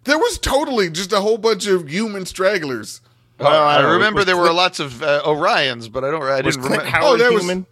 there 0.03 0.17
was 0.17 0.37
totally 0.39 0.89
just 0.89 1.13
a 1.13 1.19
whole 1.21 1.37
bunch 1.37 1.67
of 1.67 1.87
human 1.89 2.25
stragglers. 2.25 3.01
Well, 3.39 3.49
I 3.49 3.77
I, 3.77 3.93
remember 3.93 4.17
Was 4.19 4.25
there 4.25 4.37
were 4.37 4.51
lots 4.51 4.79
of 4.79 5.01
uh, 5.01 5.21
Orions, 5.25 5.91
but 5.91 6.03
I 6.03 6.11
don't. 6.11 6.21
I 6.23 6.41
Was 6.41 6.55
didn't 6.57 6.67
Clint 6.67 6.83
remember. 6.83 6.89
Howard 6.97 7.05
Oh, 7.13 7.17
there 7.17 7.31
was- 7.31 7.41
human? 7.43 7.65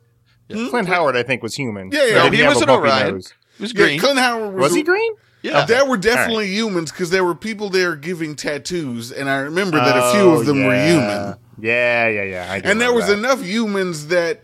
Clint 0.69 0.87
Howard, 0.87 1.15
I 1.15 1.21
think, 1.23 1.43
was 1.43 1.53
human. 1.55 1.91
Yeah, 1.91 2.05
yeah. 2.05 2.13
No, 2.23 2.29
did 2.29 2.39
he 2.39 2.47
was 2.47 2.61
an 2.61 2.69
Orion. 2.71 3.13
nose. 3.15 3.33
It 3.59 3.61
was 3.61 3.73
Yeah. 3.73 3.97
Clint 3.99 4.17
Howard 4.19 4.53
was, 4.55 4.61
Was 4.63 4.75
he 4.75 4.81
green? 4.83 5.13
yeah. 5.43 5.65
There 5.65 5.85
were 5.85 5.97
definitely 5.97 6.47
humans 6.47 6.91
because 6.91 7.09
there 7.11 7.23
were 7.23 7.35
people 7.35 7.69
there 7.69 7.95
giving 7.95 8.35
tattoos, 8.35 9.11
and 9.11 9.29
I 9.29 9.37
remember 9.41 9.77
that 9.77 9.95
a 9.97 10.11
few 10.11 10.29
of 10.31 10.45
them 10.47 10.63
were 10.65 10.73
Oh, 10.73 10.87
human. 10.87 11.35
Yeah, 11.61 12.07
yeah, 12.07 12.23
yeah. 12.23 12.47
I 12.51 12.57
And 12.63 12.79
there 12.81 12.93
was 12.93 13.07
that. 13.07 13.17
enough 13.17 13.41
humans 13.43 14.07
that 14.07 14.43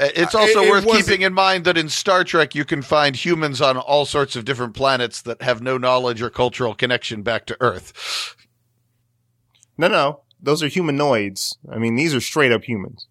Uh, 0.00 0.08
It's 0.14 0.32
Uh, 0.32 0.38
also 0.38 0.60
it- 0.60 0.66
it 0.66 0.70
worth 0.70 0.84
wasn't- 0.84 1.06
keeping 1.06 1.22
in 1.22 1.34
mind 1.34 1.64
that 1.64 1.76
in 1.76 1.88
Star 1.88 2.22
Trek 2.22 2.54
you 2.54 2.64
can 2.64 2.82
find 2.82 3.16
humans 3.16 3.60
on 3.60 3.76
all 3.76 4.06
sorts 4.06 4.36
of 4.36 4.44
different 4.44 4.72
planets 4.76 5.20
that 5.22 5.42
have 5.42 5.60
no 5.60 5.76
knowledge 5.76 6.22
or 6.22 6.30
cultural 6.30 6.72
connection 6.76 7.22
back 7.22 7.46
to 7.46 7.56
Earth. 7.60 7.92
No, 9.76 9.88
no. 9.88 10.20
Those 10.40 10.62
are 10.62 10.68
humanoids. 10.68 11.58
I 11.68 11.78
mean, 11.78 11.96
these 11.96 12.14
are 12.14 12.20
straight 12.20 12.52
up 12.52 12.62
humans. 12.62 13.08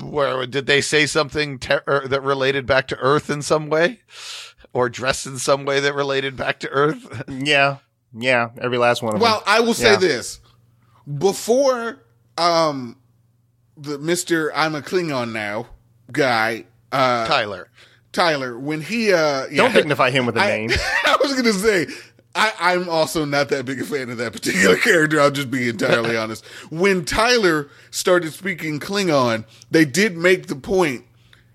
Where 0.00 0.46
did 0.46 0.64
they 0.64 0.80
say 0.80 1.04
something 1.04 1.58
ter- 1.58 1.82
er, 1.86 2.08
that 2.08 2.22
related 2.22 2.64
back 2.64 2.88
to 2.88 2.96
Earth 2.96 3.28
in 3.28 3.42
some 3.42 3.68
way, 3.68 4.00
or 4.72 4.88
dress 4.88 5.26
in 5.26 5.36
some 5.38 5.66
way 5.66 5.78
that 5.80 5.94
related 5.94 6.38
back 6.38 6.58
to 6.60 6.70
Earth? 6.70 7.22
Yeah. 7.28 7.76
Yeah. 8.18 8.48
Every 8.62 8.78
last 8.78 9.02
one 9.02 9.14
of 9.14 9.20
Well, 9.20 9.40
them. 9.40 9.42
Well, 9.46 9.56
I 9.56 9.60
will 9.60 9.74
say 9.74 9.90
Yeah. 9.92 9.96
this: 9.98 10.40
before 11.18 11.98
um, 12.38 12.96
the 13.76 13.98
Mister 13.98 14.54
I'm 14.54 14.74
a 14.74 14.82
Klingon 14.82 15.32
now 15.32 15.68
guy, 16.12 16.64
uh, 16.92 17.26
Tyler. 17.26 17.68
Tyler, 18.12 18.58
when 18.58 18.80
he 18.80 19.12
uh, 19.12 19.46
yeah, 19.46 19.62
Don't 19.62 19.72
dignify 19.72 20.10
him 20.10 20.26
with 20.26 20.36
a 20.36 20.40
I, 20.42 20.46
name. 20.46 20.70
I 21.04 21.16
was 21.22 21.34
gonna 21.34 21.52
say. 21.52 21.86
I, 22.32 22.52
I'm 22.60 22.88
also 22.88 23.24
not 23.24 23.48
that 23.48 23.64
big 23.64 23.80
a 23.80 23.84
fan 23.84 24.08
of 24.08 24.18
that 24.18 24.32
particular 24.32 24.76
character. 24.78 25.20
I'll 25.20 25.32
just 25.32 25.50
be 25.50 25.68
entirely 25.68 26.16
honest. 26.16 26.44
When 26.70 27.04
Tyler 27.04 27.68
started 27.90 28.32
speaking 28.32 28.78
Klingon, 28.78 29.44
they 29.68 29.84
did 29.84 30.16
make 30.16 30.46
the 30.46 30.54
point, 30.54 31.04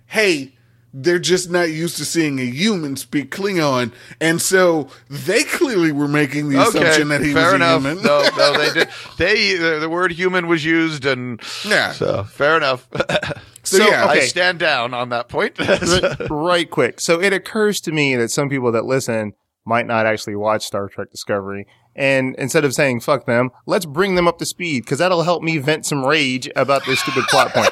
hey, 0.08 0.55
they're 0.98 1.20
just 1.20 1.50
not 1.50 1.70
used 1.70 1.98
to 1.98 2.06
seeing 2.06 2.40
a 2.40 2.46
human 2.46 2.96
speak 2.96 3.30
Klingon, 3.30 3.92
and 4.22 4.42
so 4.42 4.88
they 5.10 5.44
clearly 5.44 5.92
were 5.92 6.08
making 6.08 6.48
the 6.50 6.62
assumption 6.62 7.10
that 7.10 7.22
he 7.22 7.34
fair 7.34 7.44
was 7.44 7.54
a 7.54 7.56
enough. 7.58 7.82
human. 7.84 8.02
No, 8.04 8.26
no, 8.38 8.58
they 8.58 8.72
did. 8.80 8.90
They 9.18 9.56
the, 9.56 9.80
the 9.82 9.90
word 9.90 10.14
human 10.14 10.48
was 10.48 10.64
used, 10.64 11.06
and 11.06 11.42
Yeah. 11.68 11.92
so 11.92 12.24
fair 12.24 12.58
enough. 12.58 12.88
So, 13.68 13.80
So, 13.80 13.88
yeah, 13.90 14.06
I 14.06 14.20
stand 14.20 14.60
down 14.60 14.94
on 14.94 15.10
that 15.10 15.28
point. 15.28 15.58
right, 15.58 16.16
right 16.30 16.70
quick. 16.70 17.02
So 17.02 17.20
it 17.20 17.34
occurs 17.34 17.82
to 17.82 17.92
me 17.92 18.16
that 18.16 18.30
some 18.30 18.48
people 18.48 18.72
that 18.74 18.86
listen 18.86 19.34
might 19.66 19.88
not 19.88 20.06
actually 20.06 20.36
watch 20.36 20.64
Star 20.64 20.88
Trek 20.88 21.10
Discovery. 21.10 21.66
And 21.96 22.36
instead 22.38 22.64
of 22.64 22.76
saying 22.76 23.00
fuck 23.00 23.26
them, 23.26 23.50
let's 23.66 23.88
bring 23.88 24.14
them 24.14 24.28
up 24.28 24.38
to 24.38 24.46
speed 24.46 24.84
because 24.84 25.00
that'll 25.00 25.24
help 25.24 25.42
me 25.42 25.58
vent 25.58 25.88
some 25.88 26.06
rage 26.06 26.48
about 26.56 26.86
this 26.86 27.00
stupid 27.00 27.24
plot 27.24 27.54
point. 27.54 27.72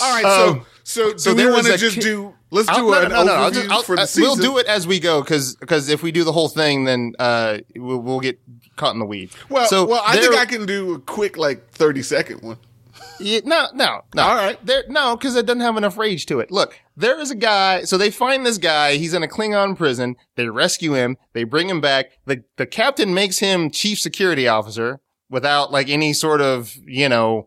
All 0.00 0.12
right, 0.14 0.24
Um, 0.24 0.60
so 0.60 0.66
so, 0.84 1.16
so 1.16 1.34
do 1.34 1.46
we 1.46 1.52
want 1.52 1.66
to 1.66 1.76
just 1.76 1.96
ki- 1.96 2.00
do? 2.02 2.34
Let's 2.50 2.68
I'll- 2.68 2.78
do 2.78 2.92
an 2.94 3.08
no, 3.10 3.24
no, 3.24 3.24
no. 3.24 3.50
Overview 3.50 3.68
just- 3.68 3.86
for 3.86 3.96
the 3.96 4.02
uh, 4.02 4.06
season. 4.06 4.22
We'll 4.22 4.36
do 4.36 4.58
it 4.58 4.66
as 4.66 4.86
we 4.86 5.00
go 5.00 5.22
because 5.22 5.56
because 5.56 5.88
if 5.88 6.02
we 6.02 6.12
do 6.12 6.24
the 6.24 6.32
whole 6.32 6.48
thing, 6.48 6.84
then 6.84 7.14
uh, 7.18 7.58
we'll, 7.76 7.98
we'll 7.98 8.20
get 8.20 8.38
caught 8.76 8.92
in 8.94 8.98
the 8.98 9.06
weed. 9.06 9.30
Well, 9.48 9.66
so 9.66 9.86
well, 9.86 10.02
I 10.06 10.18
think 10.18 10.34
I 10.34 10.44
can 10.46 10.66
do 10.66 10.94
a 10.94 10.98
quick 11.00 11.36
like 11.36 11.70
thirty 11.70 12.02
second 12.02 12.42
one. 12.42 12.58
Yeah, 13.18 13.40
no, 13.44 13.68
no, 13.74 14.00
no. 14.14 14.22
All 14.22 14.34
right. 14.34 14.64
There, 14.66 14.82
no, 14.88 15.16
because 15.16 15.36
it 15.36 15.46
doesn't 15.46 15.60
have 15.60 15.76
enough 15.76 15.96
rage 15.96 16.26
to 16.26 16.40
it. 16.40 16.50
Look, 16.50 16.80
there 16.96 17.20
is 17.20 17.30
a 17.30 17.36
guy. 17.36 17.84
So 17.84 17.96
they 17.96 18.10
find 18.10 18.44
this 18.44 18.58
guy. 18.58 18.96
He's 18.96 19.14
in 19.14 19.22
a 19.22 19.28
Klingon 19.28 19.76
prison. 19.76 20.16
They 20.34 20.48
rescue 20.48 20.94
him. 20.94 21.16
They 21.32 21.44
bring 21.44 21.68
him 21.68 21.80
back. 21.80 22.06
The 22.26 22.42
the 22.56 22.66
captain 22.66 23.14
makes 23.14 23.38
him 23.38 23.70
chief 23.70 23.98
security 23.98 24.48
officer 24.48 25.00
without 25.30 25.70
like 25.72 25.88
any 25.88 26.12
sort 26.12 26.40
of 26.40 26.76
you 26.84 27.08
know 27.08 27.46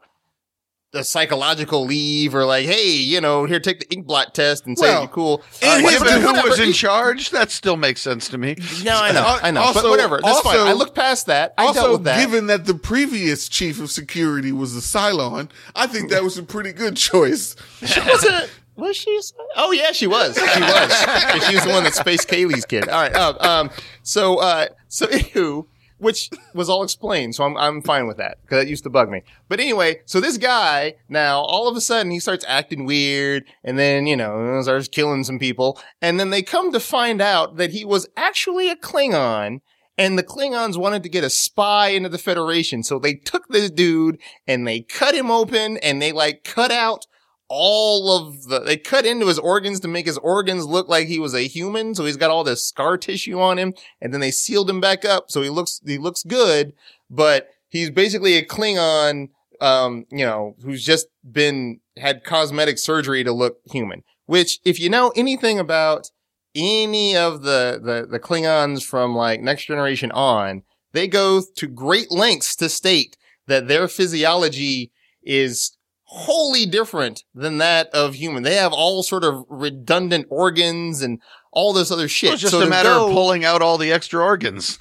a 0.95 1.03
psychological 1.03 1.85
leave 1.85 2.33
or 2.35 2.45
like, 2.45 2.65
hey, 2.65 2.91
you 2.93 3.21
know, 3.21 3.45
here 3.45 3.59
take 3.59 3.79
the 3.79 3.93
ink 3.93 4.05
blot 4.05 4.33
test 4.33 4.65
and 4.65 4.77
say 4.77 4.87
Well, 4.87 5.01
you're 5.01 5.09
cool. 5.09 5.43
Uh, 5.61 5.81
whatever, 5.81 6.05
who 6.19 6.49
was 6.49 6.59
in 6.59 6.73
charge, 6.73 7.29
that 7.31 7.51
still 7.51 7.77
makes 7.77 8.01
sense 8.01 8.29
to 8.29 8.37
me. 8.37 8.55
No, 8.83 8.95
I 8.97 9.11
know, 9.11 9.39
I 9.41 9.51
know, 9.51 9.61
also- 9.61 9.81
but 9.83 9.89
whatever. 9.89 10.19
That's 10.23 10.41
fine. 10.41 10.57
I 10.57 10.73
looked 10.73 10.95
past 10.95 11.27
that. 11.27 11.53
I 11.57 11.71
dealt 11.73 11.91
with 11.91 12.03
that. 12.05 12.19
given 12.19 12.47
that 12.47 12.65
the 12.65 12.75
previous 12.75 13.47
chief 13.49 13.79
of 13.81 13.91
security 13.91 14.51
was 14.51 14.75
a 14.75 14.81
Cylon, 14.81 15.49
I 15.75 15.87
think 15.87 16.09
that 16.11 16.23
was 16.23 16.37
a 16.37 16.43
pretty 16.43 16.73
good 16.73 16.95
choice. 16.97 17.55
She 17.85 17.99
wasn't. 18.01 18.49
Was 18.77 18.97
she? 18.97 19.19
Oh 19.55 19.71
yeah, 19.71 19.93
she 19.93 20.05
was. 20.05 20.35
She 20.35 20.41
was. 20.61 21.45
she 21.47 21.55
was 21.55 21.63
the 21.63 21.71
one 21.71 21.85
that 21.85 21.93
spaced 21.95 22.27
Kaylee's 22.27 22.65
kid. 22.65 22.89
All 22.89 23.01
right. 23.01 23.15
Um. 23.15 23.37
um 23.39 23.69
so. 24.03 24.37
Uh. 24.37 24.67
So. 24.89 25.07
Anywho, 25.15 25.65
which 26.05 26.29
was 26.53 26.69
all 26.69 26.83
explained. 26.83 27.33
So 27.33 27.43
I'm 27.43 27.57
I'm 27.57 27.81
fine 27.81 28.05
with 28.05 28.17
that 28.17 28.37
because 28.41 28.59
that 28.59 28.69
used 28.69 28.83
to 28.83 28.91
bug 28.91 29.09
me. 29.09 29.23
But 29.49 29.59
anyway, 29.59 30.01
so 30.05 30.21
this 30.21 30.37
guy 30.37 30.95
now 31.09 31.39
all 31.39 31.67
of 31.67 31.75
a 31.75 31.81
sudden 31.81 32.11
he 32.11 32.19
starts 32.19 32.45
acting 32.47 32.85
weird, 32.85 33.43
and 33.63 33.77
then 33.79 34.05
you 34.05 34.15
know 34.15 34.61
starts 34.61 34.87
killing 34.87 35.23
some 35.23 35.39
people, 35.39 35.81
and 36.01 36.19
then 36.19 36.29
they 36.29 36.43
come 36.43 36.71
to 36.71 36.79
find 36.79 37.21
out 37.21 37.57
that 37.57 37.71
he 37.71 37.83
was 37.83 38.07
actually 38.15 38.69
a 38.69 38.75
Klingon. 38.75 39.61
And 39.97 40.19
the 40.19 40.23
Klingons 40.23 40.75
wanted 40.75 41.03
to 41.03 41.09
get 41.09 41.23
a 41.23 41.29
spy 41.29 41.87
into 41.87 42.09
the 42.09 42.17
Federation. 42.17 42.83
So 42.83 42.99
they 42.99 43.13
took 43.13 43.47
this 43.47 43.71
dude 43.71 44.19
and 44.45 44.67
they 44.67 44.81
cut 44.81 45.15
him 45.15 45.31
open 45.31 45.77
and 45.77 46.01
they 46.01 46.11
like 46.11 46.43
cut 46.43 46.69
out 46.69 47.07
all 47.47 48.15
of 48.15 48.43
the, 48.45 48.59
they 48.59 48.77
cut 48.77 49.05
into 49.05 49.27
his 49.27 49.39
organs 49.39 49.79
to 49.81 49.87
make 49.87 50.05
his 50.05 50.17
organs 50.17 50.65
look 50.65 50.87
like 50.87 51.07
he 51.07 51.19
was 51.19 51.33
a 51.33 51.47
human. 51.47 51.93
So 51.93 52.05
he's 52.05 52.17
got 52.17 52.31
all 52.31 52.43
this 52.43 52.67
scar 52.67 52.97
tissue 52.97 53.39
on 53.39 53.59
him 53.59 53.73
and 54.01 54.13
then 54.13 54.21
they 54.21 54.31
sealed 54.31 54.69
him 54.69 54.81
back 54.81 55.05
up. 55.05 55.29
So 55.29 55.41
he 55.41 55.49
looks, 55.49 55.81
he 55.85 55.97
looks 55.97 56.23
good, 56.23 56.73
but 57.09 57.49
he's 57.69 57.91
basically 57.91 58.35
a 58.35 58.45
Klingon, 58.45 59.29
um, 59.61 60.05
you 60.09 60.25
know, 60.25 60.55
who's 60.63 60.83
just 60.83 61.07
been, 61.29 61.79
had 61.97 62.23
cosmetic 62.23 62.77
surgery 62.77 63.23
to 63.23 63.31
look 63.31 63.57
human, 63.71 64.03
which 64.25 64.59
if 64.65 64.79
you 64.79 64.89
know 64.89 65.13
anything 65.15 65.59
about 65.59 66.09
any 66.55 67.15
of 67.15 67.43
the, 67.43 67.79
the, 67.83 68.07
the 68.09 68.19
Klingons 68.19 68.83
from 68.83 69.15
like 69.15 69.41
next 69.41 69.65
generation 69.65 70.11
on, 70.11 70.63
they 70.93 71.07
go 71.07 71.41
to 71.57 71.67
great 71.67 72.09
lengths 72.09 72.55
to 72.55 72.69
state 72.69 73.17
that 73.47 73.67
their 73.67 73.87
physiology 73.87 74.91
is 75.21 75.74
wholly 76.05 76.65
different 76.65 77.23
than 77.33 77.57
that 77.57 77.89
of 77.89 78.15
human. 78.15 78.43
They 78.43 78.55
have 78.55 78.73
all 78.73 79.03
sort 79.03 79.23
of 79.23 79.43
redundant 79.49 80.27
organs 80.29 81.01
and 81.01 81.19
all 81.51 81.73
this 81.73 81.91
other 81.91 82.07
shit. 82.07 82.33
It's 82.33 82.41
just 82.41 82.53
So 82.53 82.61
a 82.61 82.67
matter 82.69 82.89
go- 82.89 83.07
of 83.07 83.13
pulling 83.13 83.43
out 83.45 83.61
all 83.61 83.77
the 83.77 83.91
extra 83.91 84.21
organs. 84.23 84.77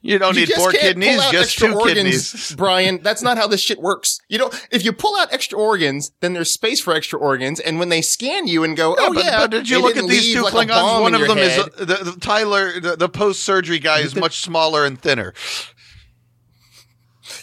You 0.00 0.16
don't 0.20 0.36
You 0.36 0.46
need 0.46 0.52
four 0.54 0.70
kidneys, 0.70 1.20
just 1.32 1.58
two 1.58 1.74
organs, 1.74 1.94
kidneys. 1.94 2.54
Brian. 2.56 3.00
That's 3.02 3.20
not 3.20 3.36
how 3.36 3.48
this 3.48 3.60
shit 3.60 3.80
works. 3.80 4.20
You 4.28 4.38
know, 4.38 4.50
if 4.70 4.84
you 4.84 4.92
pull 4.92 5.16
out 5.18 5.32
extra 5.32 5.58
organs, 5.58 6.12
then 6.20 6.34
there's 6.34 6.52
space 6.52 6.80
for 6.80 6.94
extra 6.94 7.18
organs, 7.18 7.58
and 7.58 7.80
when 7.80 7.88
they 7.88 8.00
scan 8.00 8.46
you 8.46 8.62
and 8.62 8.76
go, 8.76 8.94
"Oh 8.96 9.12
but, 9.12 9.24
yeah," 9.24 9.38
but 9.40 9.50
did 9.50 9.68
you 9.68 9.82
look 9.82 9.96
at 9.96 10.06
these 10.06 10.32
two 10.32 10.42
like 10.42 10.68
Klingons? 10.68 11.00
One 11.02 11.14
of 11.16 11.26
them 11.26 11.38
is 11.38 11.50
head. 11.56 11.68
uh, 11.80 11.84
the, 11.84 12.10
the 12.12 12.16
Tyler. 12.20 12.78
The, 12.78 12.94
the 12.94 13.08
post 13.08 13.42
surgery 13.42 13.80
guy 13.80 13.98
is 13.98 14.14
much 14.24 14.38
smaller 14.38 14.84
and 14.84 15.00
thinner. 15.00 15.34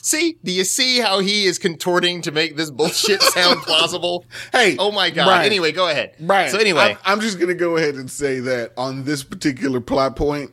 See, 0.06 0.38
do 0.44 0.52
you 0.52 0.66
see 0.66 1.00
how 1.00 1.18
he 1.18 1.46
is 1.46 1.58
contorting 1.58 2.22
to 2.22 2.32
make 2.32 2.56
this 2.56 2.70
bullshit 2.70 3.24
sound 3.34 3.62
plausible? 3.64 4.24
Hey, 4.52 4.76
Oh 4.78 4.92
my 4.92 5.10
god. 5.10 5.26
Brian. 5.26 5.46
Anyway, 5.48 5.72
go 5.72 5.90
ahead. 5.90 6.14
Right. 6.20 6.52
So 6.52 6.60
anyway, 6.60 6.96
I'm, 7.04 7.14
I'm 7.14 7.22
just 7.22 7.40
gonna 7.40 7.56
go 7.56 7.76
ahead 7.76 7.96
and 7.96 8.10
say 8.12 8.40
that 8.42 8.74
on 8.78 9.06
this 9.06 9.24
particular 9.24 9.82
plot 9.82 10.16
point, 10.16 10.52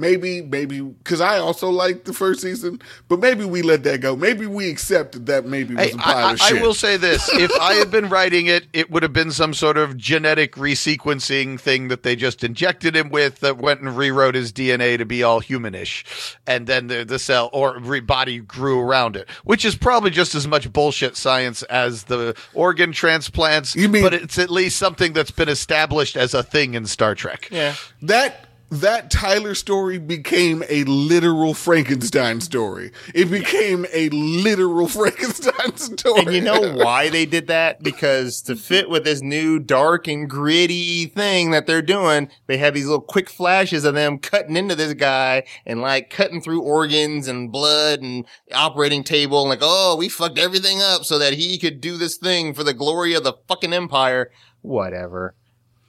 maybe, 0.00 0.42
maybe, 0.42 0.80
because 0.80 1.20
I 1.20 1.38
also 1.38 1.68
liked 1.70 2.06
the 2.06 2.12
first 2.12 2.40
season, 2.40 2.80
but 3.08 3.20
maybe 3.20 3.44
we 3.44 3.62
let 3.62 3.84
that 3.84 4.00
go. 4.00 4.16
Maybe 4.16 4.46
we 4.46 4.68
accepted 4.70 5.26
that 5.26 5.46
maybe 5.46 5.74
was 5.74 5.84
Hey, 5.86 5.92
a 5.92 5.96
pile 5.98 6.16
I, 6.16 6.32
of 6.32 6.40
I, 6.40 6.48
shit. 6.48 6.58
I 6.58 6.62
will 6.62 6.74
say 6.74 6.96
this: 6.96 7.28
if 7.34 7.52
I 7.60 7.74
had 7.74 7.90
been 7.90 8.08
writing 8.08 8.46
it, 8.46 8.66
it 8.72 8.90
would 8.90 9.02
have 9.02 9.12
been 9.12 9.30
some 9.30 9.54
sort 9.54 9.76
of 9.76 9.96
genetic 9.96 10.54
resequencing 10.54 11.60
thing 11.60 11.88
that 11.88 12.02
they 12.02 12.16
just 12.16 12.42
injected 12.42 12.96
him 12.96 13.10
with 13.10 13.40
that 13.40 13.58
went 13.58 13.80
and 13.80 13.96
rewrote 13.96 14.34
his 14.34 14.52
DNA 14.52 14.98
to 14.98 15.04
be 15.04 15.22
all 15.22 15.40
humanish, 15.40 16.36
and 16.46 16.66
then 16.66 16.86
the 16.88 17.04
the 17.04 17.18
cell 17.18 17.50
or 17.52 17.78
re- 17.78 18.00
body 18.00 18.38
grew 18.40 18.80
around 18.80 19.16
it, 19.16 19.28
which 19.44 19.64
is 19.64 19.76
probably 19.76 20.10
just 20.10 20.34
as 20.34 20.46
much 20.48 20.72
bullshit 20.72 21.16
science 21.16 21.62
as 21.64 22.04
the 22.04 22.34
organ 22.54 22.92
transplants. 22.92 23.76
You 23.76 23.88
mean- 23.88 24.02
but 24.02 24.14
it's 24.14 24.38
at 24.38 24.50
least 24.50 24.78
something 24.78 25.12
that's 25.12 25.30
been 25.30 25.48
established 25.48 26.16
as 26.16 26.34
a 26.34 26.42
thing 26.42 26.74
in 26.74 26.86
Star 26.86 27.14
Trek. 27.14 27.48
yeah. 27.50 27.74
that 28.02 28.46
that 28.70 29.10
Tyler 29.10 29.56
story 29.56 29.98
became 29.98 30.62
a 30.68 30.84
literal 30.84 31.54
Frankenstein 31.54 32.40
story. 32.40 32.92
It 33.14 33.30
became 33.30 33.84
a 33.92 34.08
literal 34.10 34.86
Frankenstein 34.88 35.76
story. 35.76 36.20
And 36.20 36.32
you 36.32 36.40
know 36.40 36.72
why 36.76 37.08
they 37.08 37.26
did 37.26 37.48
that? 37.48 37.82
Because 37.82 38.40
to 38.42 38.54
fit 38.54 38.88
with 38.88 39.04
this 39.04 39.22
new 39.22 39.58
dark 39.58 40.06
and 40.06 40.30
gritty 40.30 41.06
thing 41.06 41.50
that 41.50 41.66
they're 41.66 41.82
doing, 41.82 42.30
they 42.46 42.58
had 42.58 42.74
these 42.74 42.86
little 42.86 43.00
quick 43.00 43.28
flashes 43.28 43.84
of 43.84 43.94
them 43.94 44.18
cutting 44.18 44.56
into 44.56 44.76
this 44.76 44.94
guy 44.94 45.42
and 45.66 45.82
like 45.82 46.08
cutting 46.08 46.40
through 46.40 46.62
organs 46.62 47.26
and 47.26 47.50
blood 47.50 48.00
and 48.00 48.24
operating 48.54 49.02
table 49.02 49.40
and 49.40 49.50
like, 49.50 49.60
oh, 49.62 49.96
we 49.96 50.08
fucked 50.08 50.38
everything 50.38 50.80
up 50.80 51.04
so 51.04 51.18
that 51.18 51.32
he 51.32 51.58
could 51.58 51.80
do 51.80 51.96
this 51.96 52.16
thing 52.16 52.54
for 52.54 52.62
the 52.62 52.74
glory 52.74 53.14
of 53.14 53.24
the 53.24 53.34
fucking 53.48 53.72
empire. 53.72 54.30
Whatever. 54.62 55.34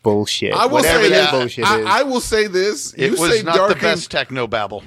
Bullshit. 0.03 0.53
I 0.53 0.65
will 0.65 0.73
Whatever 0.73 1.03
say 1.03 1.09
that 1.09 1.31
that. 1.31 1.31
bullshit 1.31 1.65
I, 1.65 1.79
is. 1.79 1.85
I 1.87 2.03
will 2.03 2.21
say 2.21 2.47
this: 2.47 2.93
It 2.93 3.11
you 3.13 3.21
was 3.21 3.31
say 3.37 3.43
not 3.43 3.55
dark 3.55 3.69
the 3.69 3.73
and- 3.75 3.81
best 3.81 4.09
techno 4.11 4.47
babble. 4.47 4.83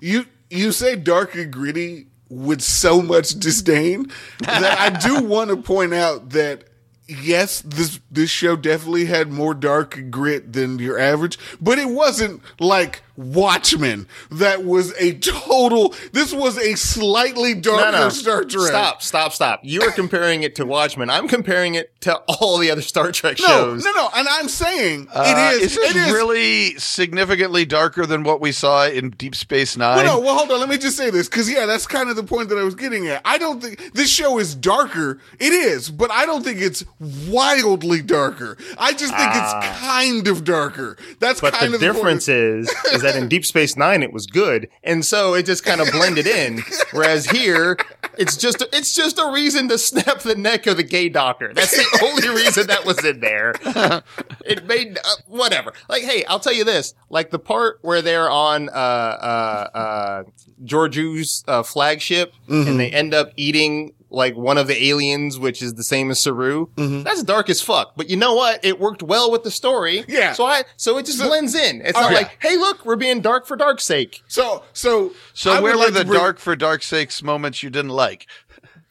you 0.00 0.26
you 0.50 0.70
say 0.72 0.94
dark 0.96 1.34
and 1.34 1.52
gritty 1.52 2.06
with 2.28 2.60
so 2.62 3.02
much 3.02 3.30
disdain 3.38 4.10
that 4.40 4.78
I 4.78 4.90
do 4.90 5.22
want 5.26 5.50
to 5.50 5.56
point 5.56 5.92
out 5.94 6.30
that 6.30 6.64
yes, 7.08 7.62
this 7.66 8.00
this 8.10 8.30
show 8.30 8.54
definitely 8.56 9.06
had 9.06 9.30
more 9.32 9.52
dark 9.54 9.96
and 9.96 10.10
grit 10.12 10.52
than 10.52 10.78
your 10.78 10.98
average, 10.98 11.38
but 11.60 11.78
it 11.78 11.88
wasn't 11.88 12.40
like 12.60 13.02
Watchmen. 13.16 14.06
That 14.30 14.64
was 14.64 14.92
a 14.98 15.14
total. 15.18 15.94
This 16.12 16.32
was 16.32 16.56
a 16.58 16.74
slightly 16.74 17.54
darker 17.54 18.10
Star 18.10 18.44
Trek. 18.44 18.68
Stop, 18.68 19.02
stop, 19.02 19.32
stop. 19.32 19.60
You 19.62 19.82
are 19.82 19.90
comparing 19.92 20.42
it 20.42 20.54
to 20.56 20.66
Watchmen. 20.66 21.10
I'm 21.10 21.28
comparing 21.28 21.74
it 21.74 21.92
to 22.02 22.16
all 22.28 22.58
the 22.58 22.70
other 22.70 22.82
Star 22.82 23.12
Trek 23.12 23.38
No, 23.40 23.46
shows. 23.46 23.84
no, 23.84 23.92
no, 23.92 24.02
no. 24.02 24.08
and 24.16 24.28
I'm 24.28 24.48
saying 24.48 25.08
Uh, 25.14 25.24
it 25.26 25.56
is 25.56 25.62
is. 25.62 25.76
this 25.76 25.90
it 25.90 25.96
is 25.96 26.12
really 26.12 26.74
significantly 26.78 27.64
darker 27.64 28.06
than 28.06 28.22
what 28.24 28.40
we 28.40 28.52
saw 28.52 28.86
in 28.86 29.10
Deep 29.10 29.34
Space 29.34 29.76
Nine? 29.76 29.96
Well, 30.04 30.18
no, 30.18 30.24
well, 30.24 30.36
hold 30.36 30.50
on. 30.50 30.60
Let 30.60 30.68
me 30.68 30.78
just 30.78 30.96
say 30.96 31.10
this 31.10 31.28
because 31.28 31.50
yeah, 31.50 31.66
that's 31.66 31.86
kind 31.86 32.08
of 32.10 32.16
the 32.16 32.24
point 32.24 32.48
that 32.48 32.58
I 32.58 32.62
was 32.64 32.74
getting 32.74 33.06
at. 33.08 33.20
I 33.24 33.38
don't 33.38 33.60
think 33.62 33.92
this 33.94 34.08
show 34.10 34.38
is 34.38 34.54
darker. 34.54 35.18
It 35.38 35.52
is, 35.52 35.90
but 35.90 36.10
I 36.10 36.26
don't 36.26 36.42
think 36.44 36.60
it's 36.60 36.84
wildly 37.28 38.02
darker. 38.02 38.56
I 38.78 38.92
just 38.92 39.14
think 39.16 39.30
it's 39.34 39.52
kind 39.80 40.26
of 40.28 40.44
darker. 40.44 40.96
That's 41.18 41.40
Ah. 41.40 41.46
But 41.46 41.54
kind 41.54 41.72
the 41.72 41.76
of 41.76 41.80
the 41.80 41.86
difference 41.92 42.26
point. 42.26 42.38
is, 42.38 42.68
is 42.92 43.01
that 43.02 43.14
in 43.16 43.28
Deep 43.28 43.44
Space 43.44 43.76
Nine 43.76 44.02
it 44.02 44.12
was 44.12 44.26
good, 44.26 44.68
and 44.82 45.04
so 45.04 45.34
it 45.34 45.44
just 45.46 45.64
kind 45.64 45.80
of 45.80 45.90
blended 45.92 46.26
in. 46.26 46.62
Whereas 46.92 47.26
here, 47.26 47.76
it's 48.16 48.36
just 48.36 48.62
it's 48.72 48.94
just 48.94 49.18
a 49.18 49.30
reason 49.32 49.68
to 49.68 49.78
snap 49.78 50.20
the 50.20 50.34
neck 50.34 50.66
of 50.66 50.76
the 50.76 50.82
gay 50.82 51.08
doctor. 51.08 51.52
That's 51.54 51.70
the 51.76 52.00
only 52.04 52.28
reason 52.28 52.66
that 52.68 52.84
was 52.84 53.04
in 53.04 53.20
there. 53.20 53.54
It 54.44 54.66
made 54.66 54.98
uh, 54.98 55.14
whatever. 55.26 55.72
Like, 55.88 56.02
hey, 56.02 56.24
I'll 56.24 56.40
tell 56.40 56.52
you 56.54 56.64
this: 56.64 56.94
like 57.10 57.30
the 57.30 57.38
part 57.38 57.78
where 57.82 58.02
they're 58.02 58.30
on 58.30 58.68
uh 58.68 58.72
uh 58.72 59.68
uh 59.74 60.22
Georgiou's 60.64 61.44
uh, 61.48 61.62
flagship, 61.62 62.32
Mm-hmm. 62.48 62.68
and 62.70 62.80
they 62.80 62.90
end 62.90 63.14
up 63.14 63.32
eating. 63.36 63.94
Like 64.12 64.36
one 64.36 64.58
of 64.58 64.66
the 64.66 64.84
aliens, 64.88 65.38
which 65.38 65.62
is 65.62 65.74
the 65.74 65.82
same 65.82 66.10
as 66.10 66.20
Saru. 66.20 66.66
Mm-hmm. 66.76 67.02
That's 67.02 67.22
dark 67.22 67.48
as 67.50 67.60
fuck. 67.62 67.94
But 67.96 68.10
you 68.10 68.16
know 68.16 68.34
what? 68.34 68.64
It 68.64 68.78
worked 68.78 69.02
well 69.02 69.30
with 69.30 69.42
the 69.42 69.50
story. 69.50 70.04
Yeah. 70.06 70.34
So 70.34 70.44
I, 70.44 70.64
so 70.76 70.98
it 70.98 71.06
just 71.06 71.18
blends 71.20 71.54
in. 71.54 71.80
It's 71.80 71.94
not 71.98 72.06
Okay. 72.12 72.14
like, 72.22 72.36
hey, 72.42 72.56
look, 72.56 72.84
we're 72.84 72.96
being 72.96 73.20
dark 73.22 73.46
for 73.46 73.56
dark's 73.56 73.84
sake. 73.84 74.22
So, 74.28 74.62
so, 74.74 75.12
So 75.32 75.50
I 75.52 75.54
would 75.56 75.62
where 75.62 75.72
were 75.76 75.84
like 75.84 75.94
the 75.94 76.04
bring- 76.04 76.18
dark 76.20 76.38
for 76.38 76.54
dark's 76.54 76.86
sakes 76.86 77.22
moments 77.22 77.62
you 77.62 77.70
didn't 77.70 77.90
like? 77.90 78.26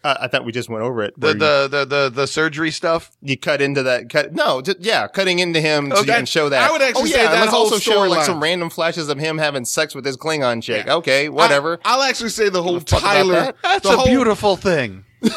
Uh, 0.04 0.16
I 0.22 0.28
thought 0.28 0.44
we 0.46 0.52
just 0.52 0.68
went 0.68 0.84
over 0.84 1.04
it. 1.04 1.14
The 1.20 1.28
where 1.28 1.34
you- 1.36 1.40
the, 1.40 1.68
the 1.70 1.86
the 1.86 2.10
the 2.10 2.26
surgery 2.28 2.72
stuff. 2.72 3.12
you 3.22 3.38
cut 3.38 3.62
into 3.62 3.84
that 3.84 4.10
cut 4.10 4.34
no 4.34 4.60
just, 4.60 4.80
yeah 4.80 5.08
cutting 5.08 5.38
into 5.38 5.62
him 5.62 5.92
so 5.92 6.00
you 6.00 6.06
can 6.06 6.26
show 6.26 6.50
that 6.50 6.68
I 6.68 6.72
would 6.72 6.82
actually 6.82 7.04
oh, 7.04 7.06
say 7.06 7.24
yeah, 7.24 7.30
that 7.32 7.40
let's 7.42 7.52
whole 7.52 7.66
also 7.66 7.78
show 7.78 8.00
like 8.10 8.26
some 8.26 8.42
random 8.42 8.72
flashes 8.72 9.10
of 9.10 9.20
him 9.20 9.38
having 9.38 9.64
sex 9.64 9.94
with 9.94 10.04
his 10.04 10.18
klingon 10.18 10.64
chick 10.64 10.88
okay 10.88 11.30
whatever 11.30 11.80
I, 11.86 11.98
will 11.98 12.04
actually 12.04 12.32
say 12.32 12.50
the 12.50 12.64
whole 12.64 12.80
fuck 12.80 13.00
Tyler. 13.02 13.34
that. 13.34 13.56
That's 13.62 13.84
the 13.84 13.94
a 13.94 13.98
whole, 13.98 14.08
beautiful 14.08 14.56
thing. 14.58 15.06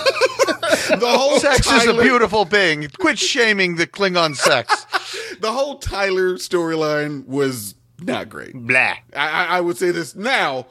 The 0.88 1.00
whole 1.02 1.38
Sex 1.40 1.66
is 1.70 1.86
a 1.86 1.94
beautiful 2.00 2.44
thing. 2.44 2.88
Quit 2.98 3.18
shaming 3.18 3.76
the 3.76 3.86
Klingon 3.86 4.36
sex. 4.36 4.86
The 5.40 5.52
whole 5.52 5.78
Tyler 5.78 6.34
storyline 6.34 7.26
was 7.26 7.74
not 8.00 8.28
great. 8.28 8.54
blah 8.54 8.94
I, 9.14 9.46
I 9.46 9.60
would 9.60 9.76
say 9.76 9.90
this 9.90 10.14
now. 10.14 10.66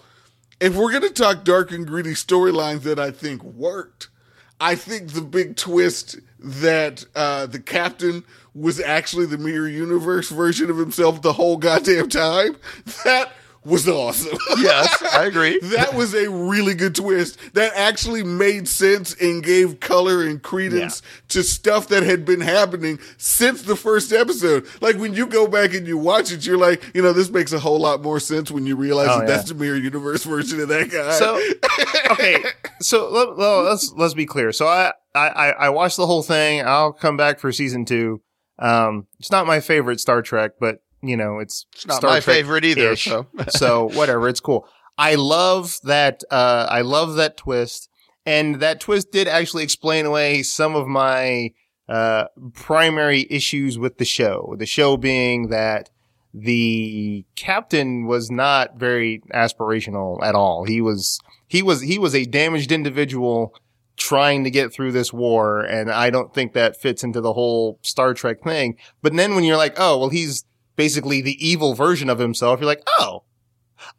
If 0.59 0.75
we're 0.75 0.89
going 0.91 1.03
to 1.03 1.09
talk 1.09 1.43
dark 1.43 1.71
and 1.71 1.85
gritty 1.85 2.13
storylines 2.13 2.81
that 2.83 2.97
I 2.97 3.11
think 3.11 3.43
worked, 3.43 4.07
I 4.59 4.75
think 4.75 5.11
the 5.11 5.21
big 5.21 5.57
twist 5.57 6.17
that 6.39 7.03
uh, 7.15 7.45
the 7.45 7.59
captain 7.59 8.23
was 8.55 8.79
actually 8.79 9.25
the 9.25 9.37
mirror 9.37 9.67
universe 9.67 10.29
version 10.29 10.69
of 10.69 10.77
himself 10.77 11.21
the 11.21 11.33
whole 11.33 11.57
goddamn 11.57 12.09
time. 12.09 12.55
That 13.03 13.31
was 13.65 13.87
awesome. 13.87 14.37
yes, 14.57 15.01
I 15.13 15.25
agree. 15.25 15.59
that 15.59 15.93
was 15.93 16.13
a 16.13 16.29
really 16.29 16.73
good 16.73 16.95
twist 16.95 17.37
that 17.53 17.71
actually 17.75 18.23
made 18.23 18.67
sense 18.67 19.13
and 19.21 19.43
gave 19.43 19.79
color 19.79 20.23
and 20.23 20.41
credence 20.41 21.01
to 21.29 21.43
stuff 21.43 21.87
that 21.87 22.03
had 22.03 22.25
been 22.25 22.41
happening 22.41 22.99
since 23.17 23.61
the 23.63 23.75
first 23.75 24.11
episode. 24.11 24.65
Like 24.81 24.97
when 24.97 25.13
you 25.13 25.25
go 25.27 25.47
back 25.47 25.73
and 25.73 25.87
you 25.87 25.97
watch 25.97 26.31
it, 26.31 26.45
you're 26.45 26.57
like, 26.57 26.83
you 26.93 27.01
know, 27.01 27.13
this 27.13 27.29
makes 27.29 27.53
a 27.53 27.59
whole 27.59 27.79
lot 27.79 28.01
more 28.01 28.19
sense 28.19 28.51
when 28.51 28.65
you 28.65 28.75
realize 28.75 29.07
Oh, 29.09 29.19
that 29.19 29.27
yeah. 29.29 29.35
that's 29.37 29.49
the 29.49 29.55
mirror 29.55 29.75
universe 29.77 30.23
version 30.23 30.59
of 30.59 30.67
that 30.67 30.89
guy. 30.91 31.11
so 31.13 31.39
okay 32.11 32.43
so 32.81 33.09
let, 33.09 33.37
well, 33.37 33.63
let's 33.63 33.91
let's 33.95 34.13
be 34.13 34.25
clear 34.25 34.51
so 34.51 34.67
I, 34.67 34.91
I 35.15 35.51
i 35.51 35.69
watched 35.69 35.97
the 35.97 36.05
whole 36.05 36.21
thing 36.23 36.61
i'll 36.65 36.93
come 36.93 37.17
back 37.17 37.39
for 37.39 37.51
season 37.51 37.85
two 37.85 38.21
um 38.59 39.07
it's 39.19 39.31
not 39.31 39.47
my 39.47 39.59
favorite 39.59 39.99
star 39.99 40.21
trek 40.21 40.51
but 40.59 40.82
you 41.03 41.17
know 41.17 41.39
it's 41.39 41.65
It's 41.73 41.85
not 41.85 41.97
Star 41.97 42.11
my 42.11 42.19
Trek 42.19 42.35
favorite 42.37 42.65
either. 42.65 42.95
So 42.95 43.27
so 43.49 43.89
whatever, 43.89 44.27
it's 44.27 44.39
cool. 44.39 44.67
I 44.97 45.15
love 45.15 45.77
that. 45.83 46.23
Uh, 46.29 46.67
I 46.69 46.81
love 46.81 47.15
that 47.15 47.37
twist, 47.37 47.89
and 48.25 48.55
that 48.61 48.79
twist 48.79 49.11
did 49.11 49.27
actually 49.27 49.63
explain 49.63 50.05
away 50.05 50.43
some 50.43 50.75
of 50.75 50.87
my 50.87 51.51
uh, 51.89 52.25
primary 52.53 53.27
issues 53.29 53.77
with 53.77 53.97
the 53.97 54.05
show. 54.05 54.55
The 54.57 54.65
show 54.65 54.97
being 54.97 55.49
that 55.49 55.89
the 56.33 57.25
captain 57.35 58.05
was 58.05 58.31
not 58.31 58.77
very 58.77 59.21
aspirational 59.33 60.23
at 60.23 60.35
all. 60.35 60.65
He 60.65 60.81
was 60.81 61.19
he 61.47 61.61
was 61.61 61.81
he 61.81 61.99
was 61.99 62.15
a 62.15 62.25
damaged 62.25 62.71
individual 62.71 63.55
trying 63.95 64.43
to 64.43 64.49
get 64.49 64.73
through 64.73 64.91
this 64.91 65.13
war 65.13 65.61
and 65.61 65.91
I 65.91 66.09
don't 66.09 66.33
think 66.33 66.53
that 66.53 66.81
fits 66.81 67.03
into 67.03 67.21
the 67.21 67.33
whole 67.33 67.79
Star 67.83 68.15
Trek 68.15 68.41
thing. 68.43 68.75
But 69.03 69.15
then 69.15 69.35
when 69.35 69.43
you're 69.43 69.57
like, 69.57 69.75
"Oh, 69.77 69.99
well 69.99 70.09
he's 70.09 70.45
basically 70.75 71.21
the 71.21 71.37
evil 71.45 71.73
version 71.75 72.09
of 72.09 72.19
himself," 72.19 72.59
you're 72.59 72.67
like, 72.67 72.83
"Oh. 72.99 73.23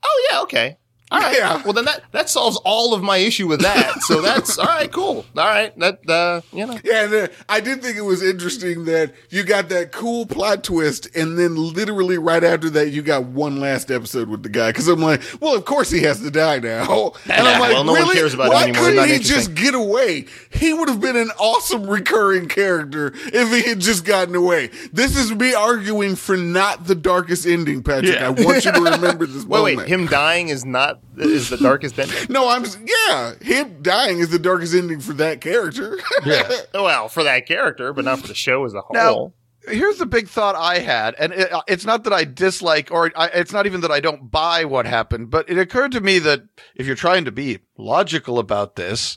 Oh 0.04 0.26
yeah, 0.30 0.40
okay. 0.42 0.78
All 1.14 1.20
right. 1.20 1.36
Yeah. 1.36 1.62
Well, 1.62 1.72
then 1.72 1.84
that 1.84 2.02
that 2.12 2.28
solves 2.28 2.56
all 2.64 2.94
of 2.94 3.02
my 3.02 3.18
issue 3.18 3.46
with 3.46 3.60
that. 3.60 3.92
So 4.04 4.20
that's 4.20 4.58
all 4.58 4.66
right. 4.66 4.90
Cool. 4.92 5.24
All 5.36 5.44
right. 5.44 5.76
That 5.78 6.08
uh, 6.10 6.40
you 6.52 6.66
know. 6.66 6.78
Yeah, 6.84 7.04
and, 7.04 7.14
uh, 7.14 7.28
I 7.48 7.60
did 7.60 7.82
think 7.82 7.96
it 7.96 8.02
was 8.02 8.22
interesting 8.22 8.84
that 8.84 9.14
you 9.30 9.44
got 9.44 9.70
that 9.70 9.92
cool 9.92 10.26
plot 10.26 10.62
twist, 10.62 11.08
and 11.16 11.38
then 11.38 11.56
literally 11.56 12.18
right 12.18 12.44
after 12.44 12.68
that, 12.70 12.90
you 12.90 13.00
got 13.02 13.24
one 13.24 13.60
last 13.60 13.90
episode 13.90 14.28
with 14.28 14.42
the 14.42 14.48
guy. 14.50 14.70
Because 14.70 14.88
I'm 14.88 15.00
like, 15.00 15.22
well, 15.40 15.54
of 15.54 15.64
course 15.64 15.90
he 15.90 16.02
has 16.02 16.20
to 16.20 16.30
die 16.30 16.58
now, 16.58 17.12
and 17.24 17.46
I'm 17.46 17.60
like, 17.60 17.72
well, 17.72 17.84
no 17.84 17.94
really? 17.94 18.14
cares 18.14 18.34
about 18.34 18.46
him 18.46 18.74
Why 18.74 18.78
couldn't 18.78 19.08
he 19.08 19.18
just 19.20 19.54
get 19.54 19.74
away? 19.74 20.26
He 20.50 20.74
would 20.74 20.88
have 20.88 21.00
been 21.00 21.16
an 21.16 21.30
awesome 21.38 21.86
recurring 21.86 22.48
character 22.48 23.12
if 23.14 23.50
he 23.50 23.68
had 23.68 23.80
just 23.80 24.04
gotten 24.04 24.34
away. 24.34 24.70
This 24.92 25.16
is 25.16 25.32
me 25.32 25.54
arguing 25.54 26.16
for 26.16 26.36
not 26.36 26.86
the 26.86 26.94
darkest 26.94 27.46
ending, 27.46 27.82
Patrick. 27.82 28.14
Yeah. 28.14 28.26
I 28.26 28.30
want 28.30 28.64
you 28.64 28.72
to 28.72 28.80
remember 28.90 29.26
this 29.26 29.44
Wait, 29.44 29.58
moment. 29.58 29.76
wait. 29.78 29.88
Him 29.88 30.06
dying 30.06 30.48
is 30.48 30.64
not 30.64 31.00
is 31.16 31.48
the 31.50 31.56
darkest 31.56 31.98
ending. 31.98 32.16
no, 32.28 32.48
I'm 32.48 32.64
yeah. 33.08 33.34
Him 33.40 33.82
dying 33.82 34.18
is 34.18 34.30
the 34.30 34.38
darkest 34.38 34.74
ending 34.74 35.00
for 35.00 35.12
that 35.14 35.40
character. 35.40 35.98
Yeah. 36.26 36.50
Well, 36.72 37.08
for 37.08 37.22
that 37.24 37.46
character, 37.46 37.92
but 37.92 38.04
not 38.04 38.20
for 38.20 38.28
the 38.28 38.34
show 38.34 38.64
as 38.64 38.72
a 38.74 38.80
Now, 38.92 39.12
whole. 39.12 39.34
here's 39.68 39.98
the 39.98 40.06
big 40.06 40.28
thought 40.28 40.54
I 40.56 40.78
had, 40.78 41.14
and 41.18 41.32
it, 41.32 41.50
it's 41.68 41.84
not 41.84 42.04
that 42.04 42.12
I 42.12 42.24
dislike, 42.24 42.90
or 42.90 43.10
I, 43.14 43.26
it's 43.28 43.52
not 43.52 43.66
even 43.66 43.80
that 43.82 43.90
I 43.90 44.00
don't 44.00 44.30
buy 44.30 44.64
what 44.64 44.86
happened, 44.86 45.30
but 45.30 45.48
it 45.50 45.58
occurred 45.58 45.92
to 45.92 46.00
me 46.00 46.18
that 46.20 46.42
if 46.74 46.86
you're 46.86 46.96
trying 46.96 47.24
to 47.26 47.32
be 47.32 47.58
logical 47.76 48.38
about 48.38 48.76
this, 48.76 49.16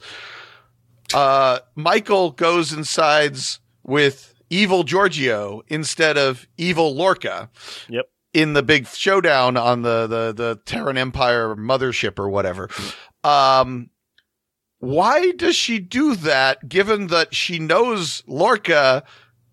uh, 1.13 1.59
Michael 1.75 2.31
goes 2.31 2.71
and 2.73 2.85
sides 2.85 3.59
with 3.83 4.33
evil 4.49 4.83
Georgiou 4.83 5.61
instead 5.67 6.17
of 6.17 6.45
evil 6.57 6.93
Lorca. 6.95 7.49
Yep. 7.89 8.05
In 8.33 8.53
the 8.53 8.63
big 8.63 8.87
showdown 8.87 9.57
on 9.57 9.81
the 9.81 10.05
the 10.07 10.33
the 10.33 10.59
Terran 10.65 10.97
Empire 10.97 11.55
mothership 11.55 12.19
or 12.19 12.29
whatever. 12.29 12.69
Um, 13.23 13.89
why 14.79 15.31
does 15.31 15.55
she 15.55 15.79
do 15.79 16.15
that 16.15 16.69
given 16.69 17.07
that 17.07 17.33
she 17.33 17.57
knows 17.57 18.23
Lorca 18.27 19.03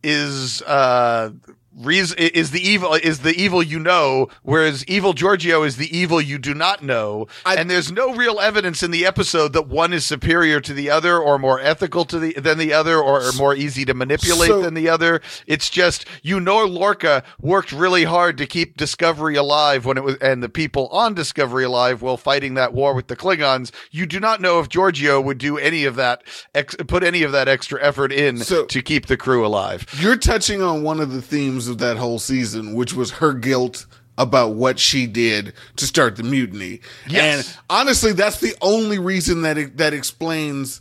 is 0.03 0.61
uh 0.63 1.31
reason 1.77 2.17
is 2.19 2.51
the 2.53 2.61
evil 2.61 2.95
is 2.95 3.21
the 3.21 3.35
evil 3.35 3.63
you 3.63 3.79
know 3.81 4.29
whereas 4.43 4.85
evil 4.87 5.13
Georgiou 5.13 5.67
is 5.67 5.77
the 5.77 5.97
evil 5.97 6.21
you 6.21 6.39
do 6.39 6.55
not 6.55 6.83
know. 6.83 7.27
I- 7.45 7.57
and 7.57 7.69
there's 7.71 7.91
no 7.91 8.15
real 8.15 8.39
evidence 8.41 8.83
in 8.83 8.91
the 8.93 9.05
episode 9.05 9.53
that 9.55 9.67
one 9.69 9.93
is 9.93 10.07
superior 10.07 10.61
to 10.61 10.73
the 10.73 10.91
other 10.91 11.19
or 11.19 11.39
more 11.39 11.59
ethical 11.61 12.05
to 12.07 12.19
the 12.19 12.33
than 12.35 12.59
the 12.59 12.73
other 12.73 12.99
or, 12.99 13.23
or 13.27 13.33
more 13.33 13.55
easy 13.55 13.85
to 13.87 13.95
manipulate 13.95 14.49
So- 14.51 14.63
than 14.63 14.75
the 14.75 14.89
other. 14.89 15.21
It's 15.47 15.69
just 15.71 16.05
you 16.23 16.39
know 16.41 16.65
Lorca 16.65 17.23
worked 17.41 17.73
really 17.73 18.05
hard 18.05 18.39
to 18.39 18.47
keep 18.47 18.77
Discovery 18.77 19.35
alive 19.37 19.85
when 19.85 19.97
it 19.97 20.05
was 20.05 20.17
and 20.17 20.43
the 20.43 20.49
people 20.49 20.89
on 20.89 21.15
Discovery 21.15 21.65
alive 21.65 22.03
while 22.03 22.17
fighting 22.17 22.55
that 22.55 22.73
war 22.73 22.95
with 22.95 23.09
the 23.09 23.17
Klingons. 23.17 23.71
You 23.91 24.07
do 24.07 24.21
not 24.21 24.41
know 24.41 24.61
if 24.61 24.69
Georgiou 24.69 25.23
would 25.25 25.39
do 25.39 25.59
any 25.59 25.85
of 25.85 25.97
that 25.97 26.23
ex- 26.55 26.77
put 26.87 27.03
any 27.03 27.23
of 27.25 27.33
that 27.33 27.49
extra 27.49 27.83
effort 27.83 28.13
in 28.13 28.39
So- 28.39 28.65
to 28.67 28.83
keep 28.83 29.07
the 29.07 29.17
crew 29.17 29.45
alive. 29.45 29.87
You're 29.99 30.17
touching 30.17 30.63
on 30.63 30.83
one 30.83 31.01
of 31.01 31.13
the 31.13 31.21
themes 31.23 31.64
of 31.69 31.79
that 31.79 31.97
whole 31.97 32.19
season, 32.19 32.75
which 32.75 32.93
was 32.95 33.13
her 33.13 33.33
guilt 33.33 33.87
about 34.17 34.55
what 34.55 34.79
she 34.79 35.07
did 35.07 35.53
to 35.77 35.87
start 35.87 36.17
the 36.17 36.23
mutiny. 36.23 36.81
Yes. 37.09 37.49
And 37.49 37.59
honestly, 37.69 38.13
that's 38.13 38.39
the 38.41 38.55
only 38.63 38.99
reason 38.99 39.43
that 39.43 39.59
it, 39.59 39.77
that 39.79 39.93
explains 39.93 40.81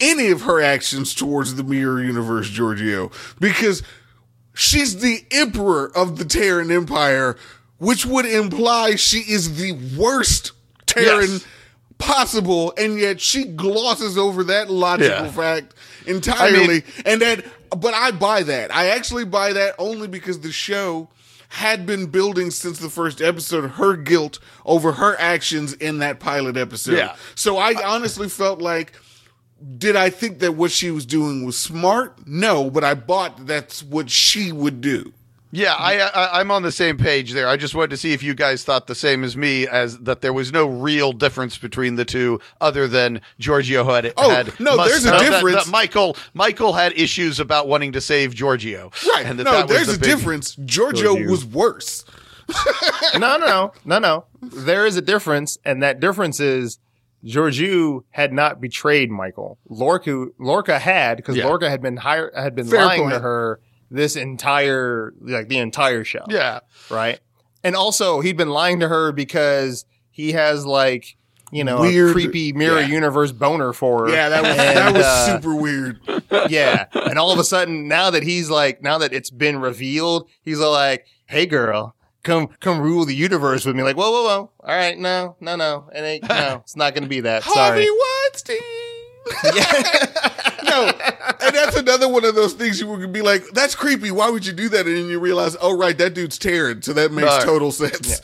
any 0.00 0.30
of 0.30 0.42
her 0.42 0.60
actions 0.62 1.12
towards 1.14 1.56
the 1.56 1.64
mirror 1.64 2.02
universe, 2.02 2.48
Georgiou, 2.48 3.12
because 3.40 3.82
she's 4.54 5.00
the 5.00 5.24
emperor 5.32 5.90
of 5.96 6.18
the 6.18 6.24
Terran 6.24 6.70
Empire, 6.70 7.36
which 7.78 8.06
would 8.06 8.26
imply 8.26 8.94
she 8.94 9.18
is 9.18 9.56
the 9.56 9.72
worst 9.98 10.52
Terran 10.86 11.30
Yes. 11.32 11.44
possible, 11.98 12.72
and 12.78 12.96
yet 12.98 13.20
she 13.20 13.44
glosses 13.44 14.16
over 14.16 14.44
that 14.44 14.70
logical 14.70 15.26
Yeah. 15.26 15.30
fact 15.32 15.74
entirely. 16.06 16.62
I 16.62 16.66
mean- 16.68 16.82
and 17.04 17.22
that, 17.22 17.44
but 17.76 17.94
I 17.94 18.10
buy 18.12 18.42
that. 18.44 18.74
I 18.74 18.88
actually 18.88 19.24
buy 19.24 19.52
that 19.52 19.74
only 19.78 20.08
because 20.08 20.40
the 20.40 20.52
show 20.52 21.08
had 21.48 21.86
been 21.86 22.06
building 22.06 22.50
since 22.50 22.78
the 22.78 22.90
first 22.90 23.22
episode 23.22 23.70
her 23.72 23.96
guilt 23.96 24.38
over 24.66 24.92
her 24.92 25.16
actions 25.18 25.72
in 25.74 25.98
that 25.98 26.20
pilot 26.20 26.56
episode. 26.56 26.96
Yeah. 26.96 27.16
So 27.34 27.56
I 27.56 27.74
honestly 27.84 28.28
felt 28.28 28.60
like 28.60 28.92
did 29.78 29.96
I 29.96 30.10
think 30.10 30.38
that 30.40 30.52
what 30.52 30.70
she 30.70 30.90
was 30.90 31.04
doing 31.04 31.44
was 31.44 31.58
smart? 31.58 32.26
No, 32.26 32.70
but 32.70 32.84
I 32.84 32.94
bought 32.94 33.46
that's 33.46 33.82
what 33.82 34.08
she 34.10 34.52
would 34.52 34.80
do. 34.80 35.12
Yeah, 35.50 35.74
I, 35.74 35.98
I 36.00 36.40
I'm 36.40 36.50
on 36.50 36.62
the 36.62 36.72
same 36.72 36.98
page 36.98 37.32
there. 37.32 37.48
I 37.48 37.56
just 37.56 37.74
wanted 37.74 37.90
to 37.90 37.96
see 37.96 38.12
if 38.12 38.22
you 38.22 38.34
guys 38.34 38.64
thought 38.64 38.86
the 38.86 38.94
same 38.94 39.24
as 39.24 39.36
me, 39.36 39.66
as 39.66 39.98
that 40.00 40.20
there 40.20 40.32
was 40.32 40.52
no 40.52 40.66
real 40.66 41.12
difference 41.12 41.56
between 41.56 41.96
the 41.96 42.04
two, 42.04 42.38
other 42.60 42.86
than 42.86 43.22
Georgiou 43.40 43.84
had. 43.94 44.12
Oh, 44.18 44.28
had 44.30 44.58
no, 44.60 44.76
there's 44.84 45.06
a 45.06 45.14
uh, 45.14 45.18
difference. 45.18 45.64
that 45.64 45.70
Michael 45.70 46.16
Michael 46.34 46.74
had 46.74 46.92
issues 46.98 47.40
about 47.40 47.66
wanting 47.66 47.92
to 47.92 48.00
save 48.00 48.34
Georgiou. 48.34 48.92
Right. 49.08 49.24
And 49.24 49.38
that 49.38 49.44
no, 49.44 49.52
that 49.52 49.68
was 49.68 49.76
there's 49.76 49.86
the 49.88 49.94
a 49.94 49.98
big- 49.98 50.08
difference. 50.18 50.54
Georgiou 50.56 51.16
Georgiou. 51.16 51.30
was 51.30 51.44
worse. 51.46 52.04
no, 53.14 53.36
no, 53.36 53.46
no, 53.46 53.72
no, 53.84 53.98
no. 53.98 54.24
There 54.42 54.86
is 54.86 54.96
a 54.96 55.02
difference, 55.02 55.58
and 55.64 55.82
that 55.82 56.00
difference 56.00 56.40
is 56.40 56.78
Georgiou 57.24 58.04
had 58.10 58.32
not 58.32 58.60
betrayed 58.60 59.10
Michael. 59.10 59.58
Lorca, 59.68 60.26
Lorca 60.38 60.78
had 60.78 61.16
because 61.16 61.36
Yeah. 61.36 61.46
Lorca 61.46 61.68
had 61.68 61.82
been 61.82 61.96
hired, 61.96 62.32
had 62.34 62.54
been 62.54 62.66
Fair 62.66 62.84
lying 62.84 63.10
to 63.10 63.18
her 63.18 63.60
this 63.90 64.16
entire 64.16 65.12
like 65.20 65.48
the 65.48 65.58
entire 65.58 66.04
show. 66.04 66.24
Yeah, 66.28 66.60
right? 66.90 67.20
And 67.64 67.74
also, 67.74 68.20
he'd 68.20 68.36
been 68.36 68.50
lying 68.50 68.80
to 68.80 68.88
her 68.88 69.12
because 69.12 69.84
he 70.10 70.32
has 70.32 70.64
like 70.66 71.16
you 71.50 71.64
know 71.64 71.80
Weird- 71.80 72.10
a 72.10 72.12
creepy 72.12 72.52
mirror 72.52 72.80
yeah. 72.80 72.86
universe 72.88 73.32
boner 73.32 73.72
for 73.72 74.06
her. 74.06 74.12
Yeah, 74.12 74.28
that 74.28 74.42
was 74.42 74.50
And, 74.50 74.76
that 74.76 74.92
was 74.94 75.04
uh, 75.04 75.26
super 75.26 75.54
weird. 75.54 76.00
yeah. 76.50 76.86
And 76.94 77.18
all 77.18 77.32
of 77.32 77.38
a 77.38 77.44
sudden, 77.44 77.88
now 77.88 78.10
that 78.10 78.22
he's 78.22 78.50
like, 78.50 78.82
now 78.82 78.98
that 78.98 79.12
it's 79.12 79.30
been 79.30 79.58
revealed, 79.60 80.28
he's 80.42 80.58
like, 80.60 81.06
"Hey, 81.26 81.46
girl." 81.46 81.94
Come, 82.24 82.48
come 82.60 82.80
rule 82.80 83.06
the 83.06 83.14
universe 83.14 83.64
with 83.64 83.76
me. 83.76 83.82
Like, 83.84 83.96
whoa, 83.96 84.10
whoa, 84.10 84.24
whoa. 84.24 84.50
All 84.60 84.76
right, 84.76 84.98
no, 84.98 85.36
no, 85.40 85.56
no, 85.56 85.88
it 85.94 86.00
ain't, 86.00 86.28
no, 86.28 86.58
it's 86.62 86.76
not 86.76 86.92
going 86.92 87.04
to 87.04 87.08
be 87.08 87.20
that. 87.20 87.44
Sorry. 87.44 87.86
Harvey 87.86 88.58
Weinstein. 88.58 88.58
no, 90.68 90.90
and 91.40 91.54
that's 91.54 91.76
another 91.76 92.08
one 92.08 92.24
of 92.24 92.34
those 92.34 92.52
things 92.54 92.80
you 92.80 92.86
would 92.88 93.12
be 93.12 93.22
like, 93.22 93.44
"That's 93.52 93.74
creepy. 93.74 94.10
Why 94.10 94.30
would 94.30 94.46
you 94.46 94.52
do 94.52 94.68
that?" 94.70 94.86
And 94.86 94.96
then 94.96 95.08
you 95.08 95.18
realize, 95.18 95.56
"Oh, 95.60 95.76
right, 95.76 95.96
that 95.98 96.14
dude's 96.14 96.38
Terran, 96.38 96.82
so 96.82 96.92
that 96.92 97.12
makes 97.12 97.28
Right. 97.28 97.42
total 97.42 97.72
sense." 97.72 98.20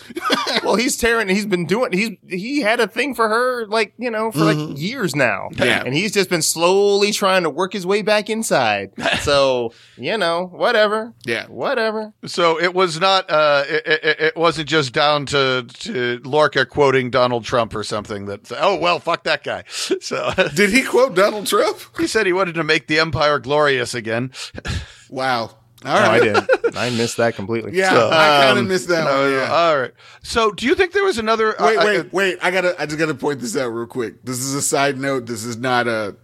well, 0.62 0.76
he's 0.76 0.96
tearing. 0.96 1.28
He's 1.28 1.46
been 1.46 1.66
doing. 1.66 1.92
He's 1.92 2.10
he 2.28 2.60
had 2.60 2.80
a 2.80 2.86
thing 2.86 3.14
for 3.14 3.28
her, 3.28 3.66
like 3.66 3.94
you 3.98 4.10
know, 4.10 4.30
for 4.32 4.40
like 4.40 4.78
years 4.78 5.14
now. 5.14 5.48
Yeah. 5.56 5.82
and 5.84 5.94
he's 5.94 6.12
just 6.12 6.28
been 6.30 6.42
slowly 6.42 7.12
trying 7.12 7.42
to 7.44 7.50
work 7.50 7.72
his 7.72 7.86
way 7.86 8.02
back 8.02 8.28
inside. 8.30 8.90
so 9.20 9.72
you 9.96 10.16
know, 10.18 10.46
whatever. 10.46 11.14
Yeah. 11.24 11.46
whatever. 11.46 12.12
so 12.26 12.60
it 12.60 12.74
was 12.74 13.00
not. 13.00 13.30
Uh, 13.30 13.64
it, 13.66 13.86
it, 13.86 14.20
it 14.20 14.36
wasn't 14.36 14.68
just 14.68 14.92
down 14.92 15.26
to 15.26 15.66
to 15.80 16.20
Lorca 16.24 16.66
quoting 16.66 17.10
Donald 17.10 17.44
Trump 17.44 17.74
or 17.74 17.84
something. 17.84 18.26
That 18.26 18.50
oh 18.58 18.76
well, 18.76 18.98
fuck 18.98 19.24
that 19.24 19.42
guy. 19.44 19.64
So 20.00 20.32
Did 20.54 20.70
he 20.70 20.82
quote 20.82 21.14
Donald 21.14 21.46
Trump? 21.46 21.78
he 21.98 22.06
said 22.06 22.26
he 22.26 22.32
wanted 22.34 22.54
to 22.56 22.64
make 22.64 22.86
the 22.88 22.98
empire 23.00 23.38
glorious 23.38 23.94
again. 23.94 24.32
Wow. 25.10 25.42
All 25.42 25.56
Oh, 25.84 25.90
I 25.90 26.18
right. 26.18 26.22
did. 26.22 26.76
I 26.76 26.90
missed 26.90 27.18
that 27.18 27.36
completely. 27.36 27.76
Yeah, 27.76 27.90
So, 27.90 28.08
I 28.08 28.40
kind 28.46 28.58
of 28.58 28.64
um, 28.64 28.68
missed 28.68 28.88
that 28.88 29.04
one. 29.04 29.32
Yeah. 29.32 29.48
All 29.52 29.78
right. 29.78 29.92
So 30.22 30.50
do 30.50 30.66
you 30.66 30.74
think 30.74 30.92
there 30.92 31.04
was 31.04 31.18
another? 31.18 31.54
wait, 31.60 31.76
uh, 31.76 31.84
wait, 31.84 32.00
uh, 32.00 32.04
wait. 32.10 32.38
I 32.42 32.50
gotta. 32.50 32.74
I 32.80 32.86
just 32.86 32.98
gotta 32.98 33.14
point 33.14 33.40
this 33.40 33.54
out 33.56 33.66
real 33.68 33.86
quick. 33.86 34.24
This 34.24 34.38
is 34.38 34.54
a 34.54 34.62
side 34.62 34.98
note. 34.98 35.26
This 35.26 35.44
is 35.44 35.56
not 35.58 35.86
a. 35.86 36.16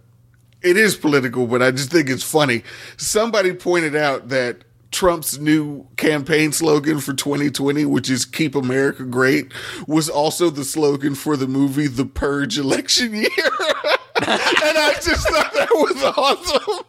It 0.63 0.77
is 0.77 0.95
political, 0.95 1.47
but 1.47 1.61
I 1.61 1.71
just 1.71 1.89
think 1.91 2.09
it's 2.09 2.23
funny. 2.23 2.63
Somebody 2.97 3.53
pointed 3.53 3.95
out 3.95 4.27
that 4.29 4.63
Trump's 4.91 5.37
new 5.37 5.87
campaign 5.95 6.51
slogan 6.51 6.99
for 6.99 7.13
2020, 7.13 7.85
which 7.85 8.09
is 8.09 8.25
"Keep 8.25 8.55
America 8.55 9.03
Great," 9.03 9.53
was 9.87 10.09
also 10.09 10.49
the 10.49 10.65
slogan 10.65 11.15
for 11.15 11.37
the 11.37 11.47
movie 11.47 11.87
The 11.87 12.05
Purge 12.05 12.57
election 12.57 13.13
year. 13.15 13.29
and 14.31 14.77
I 14.77 14.93
just 15.01 15.27
thought 15.29 15.53
that 15.53 15.69
was 15.71 16.03
awesome. 16.03 16.85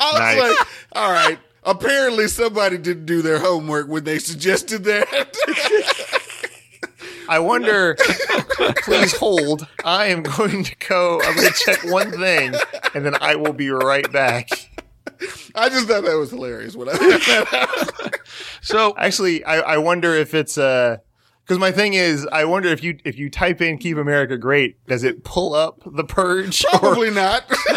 I 0.00 0.12
was 0.12 0.18
Nice. 0.18 0.38
like, 0.58 0.68
all 0.92 1.12
right. 1.12 1.38
Apparently, 1.64 2.28
somebody 2.28 2.78
didn't 2.78 3.06
do 3.06 3.20
their 3.20 3.38
homework 3.38 3.88
when 3.88 4.04
they 4.04 4.18
suggested 4.18 4.84
that. 4.84 5.06
I 7.28 7.38
wonder. 7.40 7.96
please 8.84 9.14
hold. 9.16 9.66
I 9.84 10.06
am 10.06 10.22
going 10.22 10.64
to 10.64 10.76
go. 10.88 11.20
I'm 11.22 11.36
going 11.36 11.48
to 11.48 11.54
check 11.64 11.84
one 11.84 12.10
thing, 12.12 12.54
and 12.94 13.04
then 13.04 13.14
I 13.20 13.36
will 13.36 13.52
be 13.52 13.68
right 13.70 14.10
back. 14.10 14.48
I 15.54 15.68
just 15.68 15.88
thought 15.88 16.04
that 16.04 16.16
was 16.16 16.30
hilarious 16.30 16.74
when 16.74 16.88
I 16.88 16.92
heard 16.96 17.20
that. 17.20 18.20
so 18.62 18.94
Actually, 18.96 19.44
I, 19.44 19.58
I 19.74 19.78
wonder 19.78 20.14
if 20.14 20.32
it's 20.32 20.56
uh 20.56 20.98
Because 21.48 21.58
my 21.58 21.72
thing 21.72 21.94
is, 21.94 22.26
I 22.30 22.44
wonder 22.44 22.68
if 22.68 22.82
you 22.84 22.98
if 23.06 23.16
you 23.16 23.30
type 23.30 23.62
in 23.62 23.78
"Keep 23.78 23.96
America 23.96 24.36
Great," 24.36 24.84
does 24.86 25.02
it 25.02 25.24
pull 25.24 25.54
up 25.54 25.80
the 25.86 26.04
purge? 26.04 26.62
Or- 26.74 26.78
Probably 26.78 27.10
not. 27.10 27.44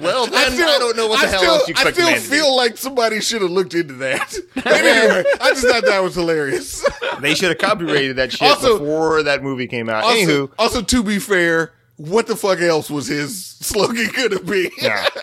well, 0.00 0.26
then 0.28 0.52
I, 0.62 0.76
don't 0.78 0.96
know 0.96 1.08
what 1.08 1.20
the 1.20 1.26
I 1.26 1.30
hell 1.30 1.40
still, 1.40 1.54
else 1.54 1.68
you 1.68 1.74
I 1.76 1.80
still 1.90 1.92
command 2.06 2.22
to 2.22 2.30
do. 2.30 2.36
feel 2.36 2.56
like 2.56 2.76
somebody 2.76 3.20
should 3.20 3.42
have 3.42 3.50
looked 3.50 3.74
into 3.74 3.94
that. 3.94 4.32
Anyway, 4.64 5.24
I 5.40 5.50
just 5.50 5.66
thought 5.66 5.84
that 5.86 6.00
was 6.02 6.14
hilarious. 6.14 6.86
They 7.20 7.34
should 7.34 7.48
have 7.48 7.58
copyrighted 7.58 8.14
that 8.16 8.30
shit 8.30 8.42
Also- 8.48 8.78
before 8.78 9.24
that 9.24 9.42
movie 9.42 9.66
came 9.66 9.88
out. 9.88 10.04
Also, 10.04 10.46
Anywho, 10.46 10.52
also, 10.58 10.80
to 10.82 11.02
be 11.02 11.18
fair, 11.18 11.72
what 12.00 12.26
the 12.26 12.36
fuck 12.36 12.60
else 12.60 12.88
was 12.90 13.06
his 13.06 13.44
slogan 13.60 14.08
gonna 14.16 14.40
be? 14.40 14.70
yeah. 14.80 15.06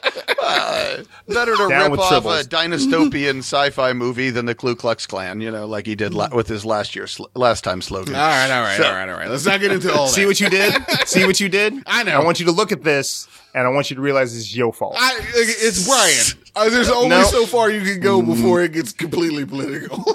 Uh, 0.50 1.04
better 1.28 1.58
to 1.58 1.68
Down 1.68 1.92
rip 1.92 2.00
off 2.00 2.24
tribbles. 2.24 2.42
a 2.42 2.48
dystopian 2.48 3.38
sci-fi 3.40 3.92
movie 3.92 4.30
than 4.30 4.46
the 4.46 4.56
Ku 4.56 4.76
Klux 4.76 5.06
Klan, 5.06 5.42
you 5.42 5.52
know, 5.52 5.66
like 5.68 5.86
he 5.86 5.96
did 5.96 6.13
la- 6.13 6.30
with 6.34 6.48
his 6.48 6.63
last 6.63 6.96
year 6.96 7.06
sl- 7.06 7.26
last 7.34 7.63
time 7.66 7.82
slogan. 7.82 8.16
All 8.16 8.22
right, 8.22 8.50
all 8.50 8.62
right, 8.62 8.80
all 8.80 8.94
right, 8.94 9.10
all 9.10 9.18
right. 9.18 9.30
Let's 9.30 9.46
not 9.46 9.60
get 9.60 9.72
into 9.74 9.92
all 9.94 10.06
that. 10.06 10.13
See 10.13 10.26
what 10.26 10.40
you 10.40 10.50
did? 10.50 10.74
See 11.06 11.26
what 11.26 11.40
you 11.42 11.50
did? 11.50 11.74
I 11.86 12.04
know. 12.04 12.12
I 12.13 12.24
want 12.24 12.40
you 12.40 12.46
to 12.46 12.52
look 12.54 12.72
at 12.72 12.84
this, 12.84 13.28
and 13.54 13.68
I 13.68 13.70
want 13.72 13.90
you 13.90 13.96
to 13.98 14.02
realize 14.02 14.38
it's 14.38 14.56
your 14.56 14.72
fault. 14.72 14.96
I, 14.98 15.20
it's 15.34 15.86
Brian. 15.86 16.44
Uh, 16.56 16.70
there's 16.70 16.90
only 16.90 17.10
No. 17.10 17.24
so 17.24 17.46
far 17.46 17.70
you 17.70 17.82
can 17.82 18.00
go 18.00 18.22
before 18.22 18.62
it 18.62 18.72
gets 18.72 18.94
completely 18.94 19.46
political. 19.46 20.06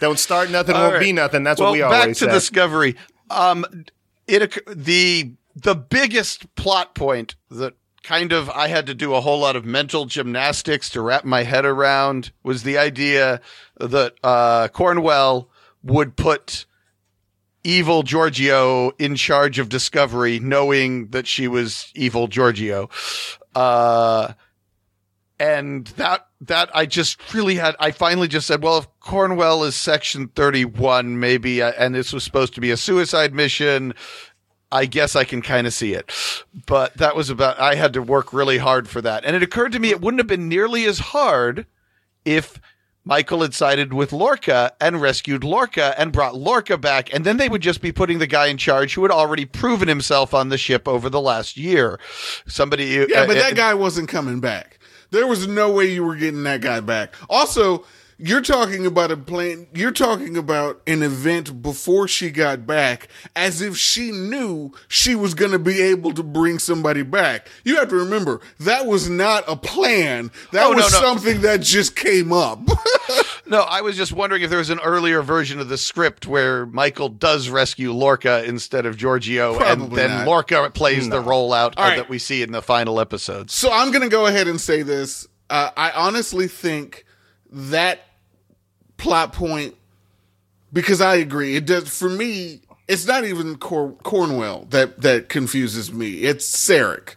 Don't 0.00 0.18
start 0.18 0.50
nothing, 0.50 0.74
All 0.74 0.82
won't 0.82 0.94
right. 0.94 1.00
be 1.00 1.12
nothing. 1.12 1.42
That's 1.42 1.60
well, 1.60 1.70
what 1.70 1.74
we 1.74 1.82
always 1.82 1.98
back 2.00 2.08
to 2.08 2.14
say. 2.14 2.26
Discovery. 2.28 2.96
Um, 3.30 3.84
it 4.26 4.56
the 4.74 5.32
the 5.62 5.74
biggest 5.74 6.54
plot 6.54 6.94
point 6.94 7.36
that 7.50 7.74
kind 8.02 8.32
of 8.32 8.48
I 8.50 8.68
had 8.68 8.86
to 8.86 8.94
do 8.94 9.14
a 9.14 9.20
whole 9.20 9.40
lot 9.40 9.56
of 9.56 9.64
mental 9.64 10.06
gymnastics 10.06 10.88
to 10.90 11.00
wrap 11.00 11.24
my 11.24 11.42
head 11.42 11.64
around 11.64 12.32
was 12.42 12.62
the 12.62 12.78
idea 12.78 13.40
that 13.78 14.14
uh, 14.22 14.68
Cornwell 14.68 15.50
would 15.82 16.16
put 16.16 16.66
evil 17.64 18.02
Georgiou 18.02 18.92
in 18.98 19.16
charge 19.16 19.58
of 19.58 19.68
Discovery, 19.68 20.38
knowing 20.38 21.08
that 21.08 21.26
she 21.26 21.48
was 21.48 21.92
evil 21.94 22.28
Georgiou. 22.28 22.88
Uh, 23.54 24.32
and 25.40 25.86
that 25.88 26.26
that 26.40 26.70
I 26.74 26.86
just 26.86 27.34
really 27.34 27.56
had 27.56 27.76
I 27.78 27.90
finally 27.90 28.28
just 28.28 28.46
said, 28.46 28.62
well, 28.62 28.78
if 28.78 28.88
Cornwell 29.00 29.64
is 29.64 29.76
section 29.76 30.28
31 30.28 31.18
maybe 31.18 31.62
uh, 31.62 31.72
and 31.78 31.94
this 31.94 32.12
was 32.12 32.24
supposed 32.24 32.54
to 32.54 32.60
be 32.60 32.70
a 32.70 32.76
suicide 32.76 33.34
mission, 33.34 33.94
I 34.70 34.86
guess 34.86 35.16
I 35.16 35.24
can 35.24 35.42
kind 35.42 35.66
of 35.66 35.72
see 35.72 35.94
it. 35.94 36.12
But 36.66 36.96
that 36.96 37.16
was 37.16 37.30
about 37.30 37.58
I 37.58 37.74
had 37.74 37.92
to 37.94 38.02
work 38.02 38.32
really 38.32 38.58
hard 38.58 38.88
for 38.88 39.00
that. 39.02 39.24
And 39.24 39.34
it 39.34 39.42
occurred 39.42 39.72
to 39.72 39.78
me 39.78 39.90
it 39.90 40.00
wouldn't 40.00 40.20
have 40.20 40.26
been 40.26 40.48
nearly 40.48 40.84
as 40.84 40.98
hard 40.98 41.66
if 42.24 42.60
Michael 43.08 43.40
had 43.40 43.54
sided 43.54 43.94
with 43.94 44.12
Lorca 44.12 44.74
and 44.82 45.00
rescued 45.00 45.42
Lorca 45.42 45.94
and 45.98 46.12
brought 46.12 46.36
Lorca 46.36 46.76
back, 46.76 47.12
and 47.14 47.24
then 47.24 47.38
they 47.38 47.48
would 47.48 47.62
just 47.62 47.80
be 47.80 47.90
putting 47.90 48.18
the 48.18 48.26
guy 48.26 48.48
in 48.48 48.58
charge 48.58 48.92
who 48.92 49.02
had 49.02 49.10
already 49.10 49.46
proven 49.46 49.88
himself 49.88 50.34
on 50.34 50.50
the 50.50 50.58
ship 50.58 50.86
over 50.86 51.08
the 51.08 51.20
last 51.20 51.56
year. 51.56 51.98
Somebody, 52.46 52.84
yeah, 52.84 53.24
but 53.24 53.38
uh, 53.38 53.40
that 53.40 53.56
guy 53.56 53.72
wasn't 53.72 54.10
coming 54.10 54.40
back. 54.40 54.78
There 55.10 55.26
was 55.26 55.48
no 55.48 55.72
way 55.72 55.90
you 55.90 56.04
were 56.04 56.16
getting 56.16 56.42
that 56.42 56.60
guy 56.60 56.80
back. 56.80 57.14
Also, 57.30 57.86
you're 58.18 58.40
talking 58.42 58.84
about 58.84 59.10
a 59.12 59.16
plan. 59.16 59.68
You're 59.72 59.92
talking 59.92 60.36
about 60.36 60.82
an 60.86 61.02
event 61.02 61.62
before 61.62 62.08
she 62.08 62.30
got 62.30 62.66
back, 62.66 63.08
as 63.36 63.62
if 63.62 63.76
she 63.76 64.10
knew 64.10 64.72
she 64.88 65.14
was 65.14 65.34
going 65.34 65.52
to 65.52 65.58
be 65.58 65.80
able 65.80 66.12
to 66.14 66.22
bring 66.22 66.58
somebody 66.58 67.02
back. 67.02 67.48
You 67.64 67.76
have 67.76 67.88
to 67.90 67.96
remember 67.96 68.40
that 68.60 68.86
was 68.86 69.08
not 69.08 69.44
a 69.46 69.56
plan. 69.56 70.30
That 70.52 70.66
Oh, 70.66 70.74
was 70.74 70.92
no. 70.92 70.98
something 71.00 71.40
that 71.42 71.60
just 71.60 71.96
came 71.96 72.32
up. 72.32 72.60
No, 73.46 73.60
I 73.62 73.80
was 73.80 73.96
just 73.96 74.12
wondering 74.12 74.42
if 74.42 74.50
there 74.50 74.58
was 74.58 74.68
an 74.68 74.80
earlier 74.80 75.22
version 75.22 75.58
of 75.58 75.70
the 75.70 75.78
script 75.78 76.26
where 76.26 76.66
Michael 76.66 77.08
does 77.08 77.48
rescue 77.48 77.92
Lorca 77.92 78.44
instead 78.44 78.84
of 78.84 78.98
Georgiou, 78.98 79.58
and 79.62 79.90
then 79.92 80.10
not. 80.10 80.26
Lorca 80.26 80.68
plays 80.68 81.08
the 81.08 81.18
role 81.22 81.54
out 81.54 81.74
that 81.76 82.10
we 82.10 82.18
see 82.18 82.42
in 82.42 82.52
the 82.52 82.60
final 82.60 83.00
episode. 83.00 83.50
So 83.50 83.72
I'm 83.72 83.90
going 83.90 84.02
to 84.02 84.10
go 84.10 84.26
ahead 84.26 84.48
and 84.48 84.60
say 84.60 84.82
this. 84.82 85.26
Uh, 85.48 85.70
I 85.78 85.92
honestly 85.92 86.46
think 86.46 87.06
that 87.50 88.00
plot 88.98 89.32
point, 89.32 89.74
because 90.72 91.00
I 91.00 91.14
agree, 91.14 91.56
it 91.56 91.64
does 91.64 91.88
for 91.88 92.10
me. 92.10 92.60
It's 92.86 93.06
not 93.06 93.24
even 93.24 93.56
Cor- 93.56 93.96
Cornwell 94.02 94.66
that 94.70 95.00
that 95.02 95.28
confuses 95.28 95.92
me. 95.92 96.24
It's 96.24 96.50
Sarek. 96.50 97.14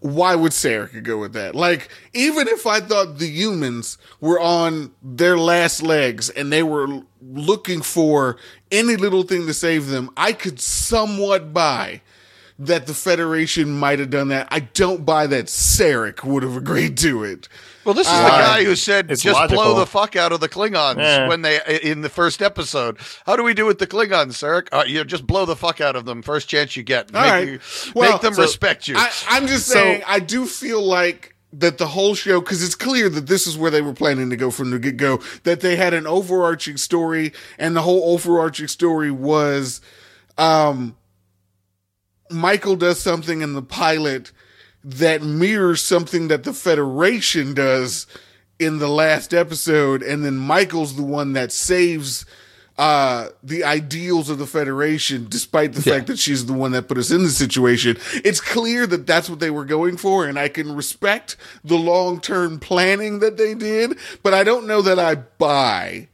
Why 0.00 0.34
would 0.34 0.50
Sarek 0.50 1.00
go 1.04 1.18
with 1.18 1.32
that? 1.34 1.54
Like, 1.54 1.88
even 2.12 2.48
if 2.48 2.66
I 2.66 2.80
thought 2.80 3.18
the 3.18 3.28
humans 3.28 3.98
were 4.20 4.40
on 4.40 4.92
their 5.00 5.38
last 5.38 5.80
legs 5.80 6.28
and 6.28 6.52
they 6.52 6.64
were 6.64 7.02
looking 7.20 7.82
for 7.82 8.36
any 8.72 8.96
little 8.96 9.22
thing 9.22 9.46
to 9.46 9.54
save 9.54 9.86
them, 9.86 10.10
I 10.16 10.32
could 10.32 10.60
somewhat 10.60 11.52
buy 11.52 12.00
that 12.58 12.86
the 12.86 12.94
Federation 12.94 13.78
might 13.78 14.00
have 14.00 14.10
done 14.10 14.28
that. 14.28 14.48
I 14.50 14.60
don't 14.60 15.04
buy 15.04 15.28
that 15.28 15.46
Sarek 15.46 16.24
would 16.24 16.42
have 16.42 16.56
agreed 16.56 16.98
to 16.98 17.22
it. 17.22 17.48
Well, 17.84 17.94
this 17.94 18.06
is 18.06 18.12
Uh, 18.12 18.22
the 18.22 18.28
guy 18.28 18.64
who 18.64 18.76
said 18.76 19.10
it's 19.10 19.22
just 19.22 19.48
blow 19.50 19.78
the 19.78 19.86
fuck 19.86 20.14
out 20.16 20.30
of 20.32 20.40
the 20.40 20.48
Klingons 20.48 20.98
Yeah. 20.98 21.28
when 21.28 21.42
they 21.42 21.60
in 21.82 22.02
the 22.02 22.08
first 22.08 22.40
episode. 22.42 22.96
How 23.26 23.34
do 23.36 23.42
we 23.42 23.54
do 23.54 23.66
with 23.66 23.78
the 23.78 23.86
Klingons, 23.86 24.32
Sarek? 24.34 24.68
Uh, 24.72 24.84
you 24.86 25.04
just 25.04 25.26
blow 25.26 25.44
the 25.46 25.56
fuck 25.56 25.80
out 25.80 25.96
of 25.96 26.04
them 26.04 26.22
first 26.22 26.48
chance 26.48 26.76
you 26.76 26.82
get. 26.82 27.14
All 27.14 27.20
make, 27.22 27.30
right. 27.30 27.48
you- 27.48 27.60
Well, 27.94 28.12
make 28.12 28.20
them 28.20 28.34
so 28.34 28.42
respect 28.42 28.86
you. 28.88 28.96
I, 28.96 29.10
I'm 29.28 29.46
just 29.48 29.66
So- 29.66 29.74
saying, 29.74 30.02
I 30.06 30.20
do 30.20 30.46
feel 30.46 30.80
like 30.82 31.34
that 31.54 31.76
the 31.76 31.86
whole 31.88 32.14
show, 32.14 32.40
because 32.40 32.62
it's 32.62 32.74
clear 32.74 33.08
that 33.10 33.26
this 33.26 33.46
is 33.46 33.58
where 33.58 33.70
they 33.70 33.82
were 33.82 33.92
planning 33.92 34.30
to 34.30 34.36
go 34.36 34.50
from 34.50 34.70
the 34.70 34.78
get 34.78 34.96
go, 34.96 35.20
that 35.42 35.60
they 35.60 35.76
had 35.76 35.92
an 35.92 36.06
overarching 36.06 36.76
story, 36.78 37.32
and 37.58 37.76
the 37.76 37.82
whole 37.82 38.14
overarching 38.14 38.68
story 38.68 39.10
was, 39.10 39.80
um, 40.38 40.96
Michael 42.30 42.76
does 42.76 42.98
something 43.00 43.42
in 43.42 43.52
the 43.52 43.60
pilot 43.62 44.32
that 44.84 45.22
mirrors 45.22 45.82
something 45.82 46.28
that 46.28 46.44
the 46.44 46.52
Federation 46.52 47.54
does 47.54 48.06
in 48.58 48.78
the 48.78 48.88
last 48.88 49.32
episode, 49.34 50.02
and 50.02 50.24
then 50.24 50.36
Michael's 50.36 50.96
the 50.96 51.02
one 51.02 51.32
that 51.34 51.52
saves 51.52 52.24
uh 52.78 53.28
the 53.42 53.62
ideals 53.64 54.30
of 54.30 54.38
the 54.38 54.46
federation 54.46 55.26
despite 55.28 55.74
the 55.74 55.82
fact 55.82 56.06
that 56.06 56.18
she's 56.18 56.46
the 56.46 56.54
one 56.54 56.72
that 56.72 56.88
put 56.88 56.96
us 56.96 57.10
in 57.10 57.22
the 57.22 57.28
situation. 57.28 57.98
It's 58.24 58.40
clear 58.40 58.86
that 58.86 59.06
that's 59.06 59.28
what 59.28 59.40
they 59.40 59.50
were 59.50 59.66
going 59.66 59.98
for 59.98 60.26
and 60.26 60.38
i 60.38 60.48
can 60.48 60.74
respect 60.74 61.36
the 61.62 61.76
long-term 61.76 62.60
planning 62.60 63.18
that 63.18 63.36
they 63.36 63.52
did 63.52 63.98
but 64.22 64.32
i 64.32 64.42
don't 64.42 64.66
know 64.66 64.80
that 64.80 64.98
i 64.98 65.16
buy 65.16 66.08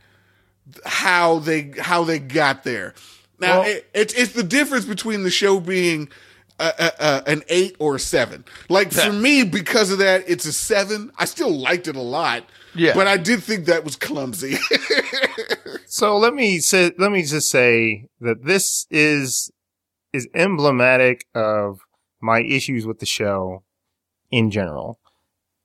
how 0.85 1.38
they 1.38 1.72
how 1.78 2.02
they 2.02 2.18
got 2.18 2.64
there. 2.64 2.92
Now 3.38 3.61
Well- 3.61 3.68
it, 3.70 3.88
it's 3.94 4.14
it's 4.14 4.33
the 4.33 4.42
difference 4.42 4.85
between 4.85 5.22
the 5.22 5.31
show 5.31 5.61
being 5.61 6.09
a, 6.59 6.73
a, 6.79 6.92
a, 6.99 7.23
an 7.27 7.42
eight 7.49 7.77
or 7.79 7.97
a 7.97 8.01
seven. 8.01 8.44
Like 8.68 8.92
for 8.92 9.12
me, 9.12 9.44
because 9.44 9.90
of 9.90 9.99
that, 9.99 10.25
it's 10.27 10.44
a 10.47 10.53
seven. 10.53 11.12
I 11.18 11.25
still 11.25 11.51
liked 11.53 11.88
it 11.88 11.97
a 11.97 12.01
lot. 12.01 12.44
Yeah. 12.75 12.94
but 12.94 13.07
I 13.09 13.16
did 13.16 13.42
think 13.42 13.64
that 13.64 13.83
was 13.85 13.97
clumsy. 13.97 14.57
So 15.90 16.18
let 16.18 16.35
me 16.35 16.59
say, 16.59 16.92
let 16.99 17.11
me 17.11 17.23
just 17.23 17.49
say 17.49 18.09
that 18.21 18.44
this 18.44 18.87
is 18.90 19.51
is 20.12 20.29
emblematic 20.35 21.27
of 21.35 21.81
my 22.21 22.42
issues 22.42 22.87
with 22.87 22.99
the 22.99 23.07
show 23.07 23.62
in 24.31 24.51
general. 24.51 25.01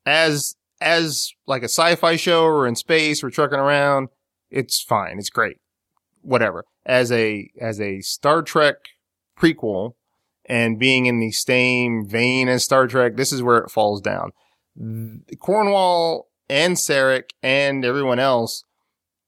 As 0.05 0.55
as 0.79 1.33
like 1.45 1.61
a 1.61 1.65
sci-fi 1.65 2.15
show 2.15 2.45
or 2.45 2.65
in 2.67 2.75
space 2.75 3.21
or 3.21 3.29
trucking 3.29 3.59
around, 3.59 4.07
it's 4.49 4.81
fine, 4.81 5.19
it's 5.19 5.29
great, 5.29 5.57
whatever. 6.21 6.63
As 6.85 7.11
a 7.11 7.51
as 7.59 7.81
a 7.81 7.99
Star 7.99 8.41
Trek 8.43 8.77
prequel 9.37 9.95
and 10.45 10.79
being 10.79 11.05
in 11.05 11.19
the 11.19 11.31
same 11.31 12.07
vein 12.07 12.49
as 12.49 12.63
Star 12.63 12.87
Trek, 12.87 13.15
this 13.15 13.31
is 13.31 13.41
where 13.41 13.57
it 13.57 13.71
falls 13.71 14.01
down. 14.01 14.31
Cornwell 15.39 16.27
and 16.49 16.75
Sarek 16.75 17.29
and 17.41 17.85
everyone 17.85 18.19
else 18.19 18.63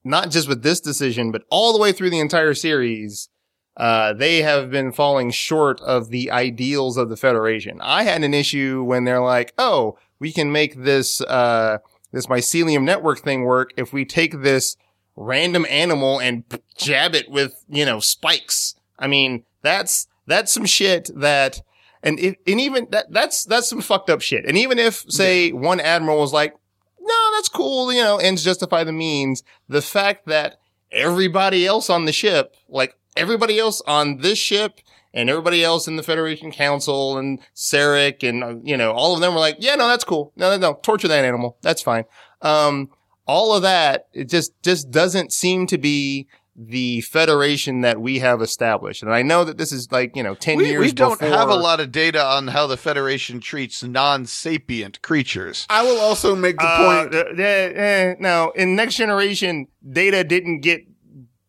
not 0.06 0.30
just 0.30 0.48
with 0.48 0.62
this 0.62 0.80
decision, 0.80 1.32
but 1.32 1.44
all 1.50 1.74
the 1.74 1.80
way 1.80 1.92
through 1.92 2.12
the 2.12 2.20
entire 2.20 2.54
series, 2.54 3.28
uh, 3.76 4.14
they 4.14 4.44
have 4.44 4.70
been 4.70 4.92
falling 4.92 5.32
short 5.32 5.82
of 5.82 6.10
the 6.10 6.32
ideals 6.32 6.96
of 6.96 7.10
the 7.10 7.18
Federation. 7.18 7.82
I 7.82 8.04
had 8.04 8.24
an 8.24 8.34
issue 8.34 8.84
when 8.84 9.04
they're 9.04 9.20
like, 9.20 9.54
oh, 9.58 9.98
we 10.20 10.32
can 10.32 10.52
make 10.52 10.84
this, 10.84 11.20
uh, 11.22 11.80
this 12.12 12.28
mycelium 12.28 12.84
network 12.84 13.20
thing 13.20 13.44
work 13.44 13.74
if 13.76 13.92
we 13.92 14.06
take 14.06 14.42
this 14.42 14.78
random 15.16 15.66
animal 15.70 16.22
and 16.22 16.44
jab 16.78 17.16
it 17.16 17.30
with, 17.30 17.66
you 17.68 17.84
know, 17.84 18.00
spikes. 18.00 18.76
I 19.00 19.08
mean, 19.08 19.44
that's, 19.64 20.08
that's 20.28 20.52
some 20.52 20.66
shit 20.66 21.10
that, 21.16 21.62
and 22.04 22.20
it, 22.20 22.38
and 22.48 22.60
even 22.62 22.88
that, 22.92 23.12
that's, 23.12 23.44
that's 23.44 23.70
some 23.70 23.82
fucked 23.82 24.10
up 24.10 24.22
shit. 24.22 24.46
And 24.46 24.58
even 24.58 24.80
if, 24.80 25.06
say, 25.10 25.52
one 25.52 25.80
admiral 25.80 26.20
was 26.20 26.34
like, 26.34 26.54
no, 27.00 27.32
that's 27.36 27.50
cool, 27.50 27.94
you 27.94 28.02
know, 28.02 28.18
ends 28.18 28.44
justify 28.44 28.84
the 28.84 28.92
means. 28.92 29.44
The 29.70 29.82
fact 29.82 30.28
that 30.28 30.60
everybody 30.92 31.66
else 31.66 31.90
on 31.90 32.06
the 32.06 32.12
ship, 32.12 32.56
like 32.68 32.96
everybody 33.16 33.60
else 33.60 33.82
on 33.86 34.18
this 34.18 34.38
ship 34.38 34.80
and 35.14 35.30
everybody 35.30 35.64
else 35.64 35.88
in 35.88 35.96
the 35.96 36.04
Federation 36.04 36.52
Council 36.52 37.18
and 37.18 37.40
Sarek 37.56 38.28
and, 38.28 38.44
uh, 38.44 38.56
you 38.64 38.76
know, 38.76 38.92
all 38.92 39.14
of 39.14 39.22
them 39.22 39.34
were 39.34 39.40
like, 39.40 39.58
yeah, 39.60 39.76
no, 39.76 39.88
that's 39.88 40.04
cool. 40.04 40.34
No, 40.36 40.50
no, 40.52 40.58
no, 40.58 40.80
torture 40.82 41.08
that 41.08 41.26
animal. 41.26 41.58
That's 41.62 41.82
fine. 41.82 42.06
Um, 42.42 42.90
all 43.28 43.54
of 43.54 43.62
that, 43.62 44.08
it 44.14 44.30
just, 44.30 44.52
just 44.62 44.92
doesn't 44.92 45.32
seem 45.32 45.68
to 45.68 45.78
be 45.78 46.28
the 46.58 47.02
federation 47.02 47.82
that 47.82 48.00
we 48.00 48.20
have 48.20 48.42
established. 48.42 49.04
And 49.04 49.14
I 49.14 49.22
know 49.24 49.44
that 49.44 49.58
this 49.58 49.74
is 49.74 49.92
like, 49.92 50.16
you 50.16 50.24
know, 50.24 50.36
10 50.36 50.58
We, 50.58 50.68
years 50.70 50.80
we 50.86 50.92
don't 50.94 51.20
before- 51.20 51.36
have 51.38 51.50
a 51.50 51.56
lot 51.56 51.82
of 51.82 51.92
data 51.92 52.24
on 52.24 52.48
how 52.48 52.66
the 52.66 52.78
Federation 52.78 53.42
treats 53.42 53.84
non-sapient 53.84 55.02
creatures. 55.02 55.66
I 55.70 55.84
will 55.84 56.00
also 56.00 56.36
make 56.36 56.58
the 56.58 56.64
Uh, 56.66 57.04
point. 57.04 57.16
uh, 57.16 57.42
eh, 57.44 57.72
eh, 57.76 58.16
no, 58.20 58.52
in 58.56 58.76
Next 58.76 58.96
Generation, 58.96 59.68
Data 59.88 60.24
didn't 60.24 60.62
get 60.62 60.82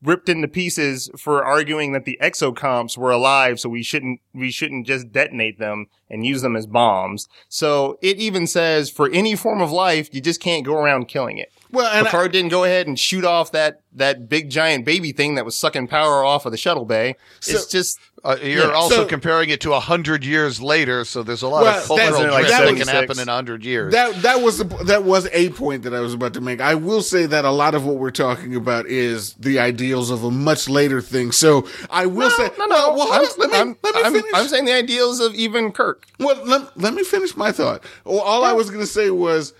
ripped 0.02 0.28
into 0.28 0.48
pieces 0.48 1.08
for 1.18 1.44
arguing 1.44 1.92
that 1.92 2.04
the 2.04 2.18
exocomps 2.22 2.96
were 2.98 3.10
alive, 3.10 3.58
so 3.60 3.68
we 3.68 3.82
shouldn't 3.82 4.20
we 4.34 4.50
shouldn't 4.50 4.86
just 4.86 5.10
detonate 5.12 5.58
them 5.58 5.86
and 6.10 6.24
use 6.24 6.42
them 6.42 6.56
as 6.56 6.66
bombs. 6.66 7.28
So 7.48 7.98
it 8.02 8.18
even 8.18 8.46
says 8.46 8.90
for 8.90 9.08
any 9.10 9.34
form 9.36 9.60
of 9.60 9.70
life, 9.72 10.08
you 10.12 10.20
just 10.20 10.40
can't 10.40 10.64
go 10.64 10.74
around 10.74 11.06
killing 11.08 11.38
it. 11.38 11.50
well, 11.72 11.86
and 11.92 12.06
I- 12.06 12.10
Picard 12.10 12.32
didn't 12.32 12.50
go 12.50 12.64
ahead 12.64 12.86
and 12.86 12.98
shoot 12.98 13.24
off 13.24 13.52
that 13.52 13.80
that 13.92 14.28
big 14.28 14.50
giant 14.50 14.84
baby 14.84 15.10
thing 15.10 15.36
that 15.36 15.44
was 15.46 15.56
sucking 15.56 15.88
power 15.88 16.22
off 16.22 16.44
of 16.44 16.52
the 16.52 16.58
shuttle 16.58 16.84
bay. 16.84 17.16
it's 17.46 17.66
just 17.66 17.98
Uh, 18.24 18.36
you're 18.42 18.66
Yeah. 18.66 18.72
also 18.72 18.96
So- 18.96 19.06
comparing 19.06 19.50
it 19.50 19.60
to 19.60 19.72
a 19.72 19.78
hundred 19.78 20.24
years 20.24 20.60
later, 20.60 21.04
so 21.04 21.22
there's 21.22 21.42
a 21.42 21.46
lot 21.48 21.62
Well, 21.62 21.78
of 21.78 21.86
cultural 21.86 22.10
that's- 22.10 22.32
drift 22.32 22.48
that 22.50 22.64
that, 22.66 22.76
can 22.76 22.88
happen 22.88 23.18
in 23.20 23.28
a 23.28 23.32
hundred 23.32 23.64
years. 23.64 23.92
That 23.92 24.20
that 24.22 24.40
was 24.42 24.58
the, 24.58 24.64
that 24.84 25.04
was 25.04 25.28
a 25.32 25.50
point 25.50 25.84
that 25.84 25.94
I 25.94 26.00
was 26.00 26.12
about 26.14 26.34
to 26.34 26.40
make. 26.40 26.60
I 26.60 26.74
will 26.74 27.02
say 27.02 27.26
that 27.26 27.44
a 27.44 27.52
lot 27.52 27.76
of 27.76 27.84
what 27.86 27.96
we're 27.96 28.10
talking 28.10 28.56
about 28.56 28.86
is 28.88 29.34
the 29.38 29.60
ideals 29.60 30.10
of 30.10 30.24
a 30.24 30.30
much 30.32 30.68
later 30.68 31.00
thing. 31.00 31.30
So 31.30 31.68
I 31.88 32.06
will 32.06 32.30
say 32.30 32.50
no, 32.58 32.66
no. 32.66 32.94
Well, 32.94 33.06
hold 33.12 33.12
I'm, 33.12 33.28
let 33.38 33.50
me 33.50 33.56
I'm, 33.58 33.76
let 33.84 33.94
me 33.94 34.02
I'm- 34.02 34.12
finish. 34.14 34.30
I'm 34.34 34.48
saying 34.48 34.64
the 34.64 34.72
ideals 34.74 35.20
of 35.20 35.32
even 35.36 35.70
Kirk. 35.70 35.95
Well, 36.18 36.44
let, 36.44 36.76
let 36.78 36.94
me 36.94 37.04
finish 37.04 37.36
my 37.36 37.52
thought. 37.52 37.84
Well, 38.04 38.20
all 38.20 38.44
I 38.44 38.52
was 38.52 38.70
going 38.70 38.80
to 38.80 38.86
say 38.86 39.10
was 39.10 39.52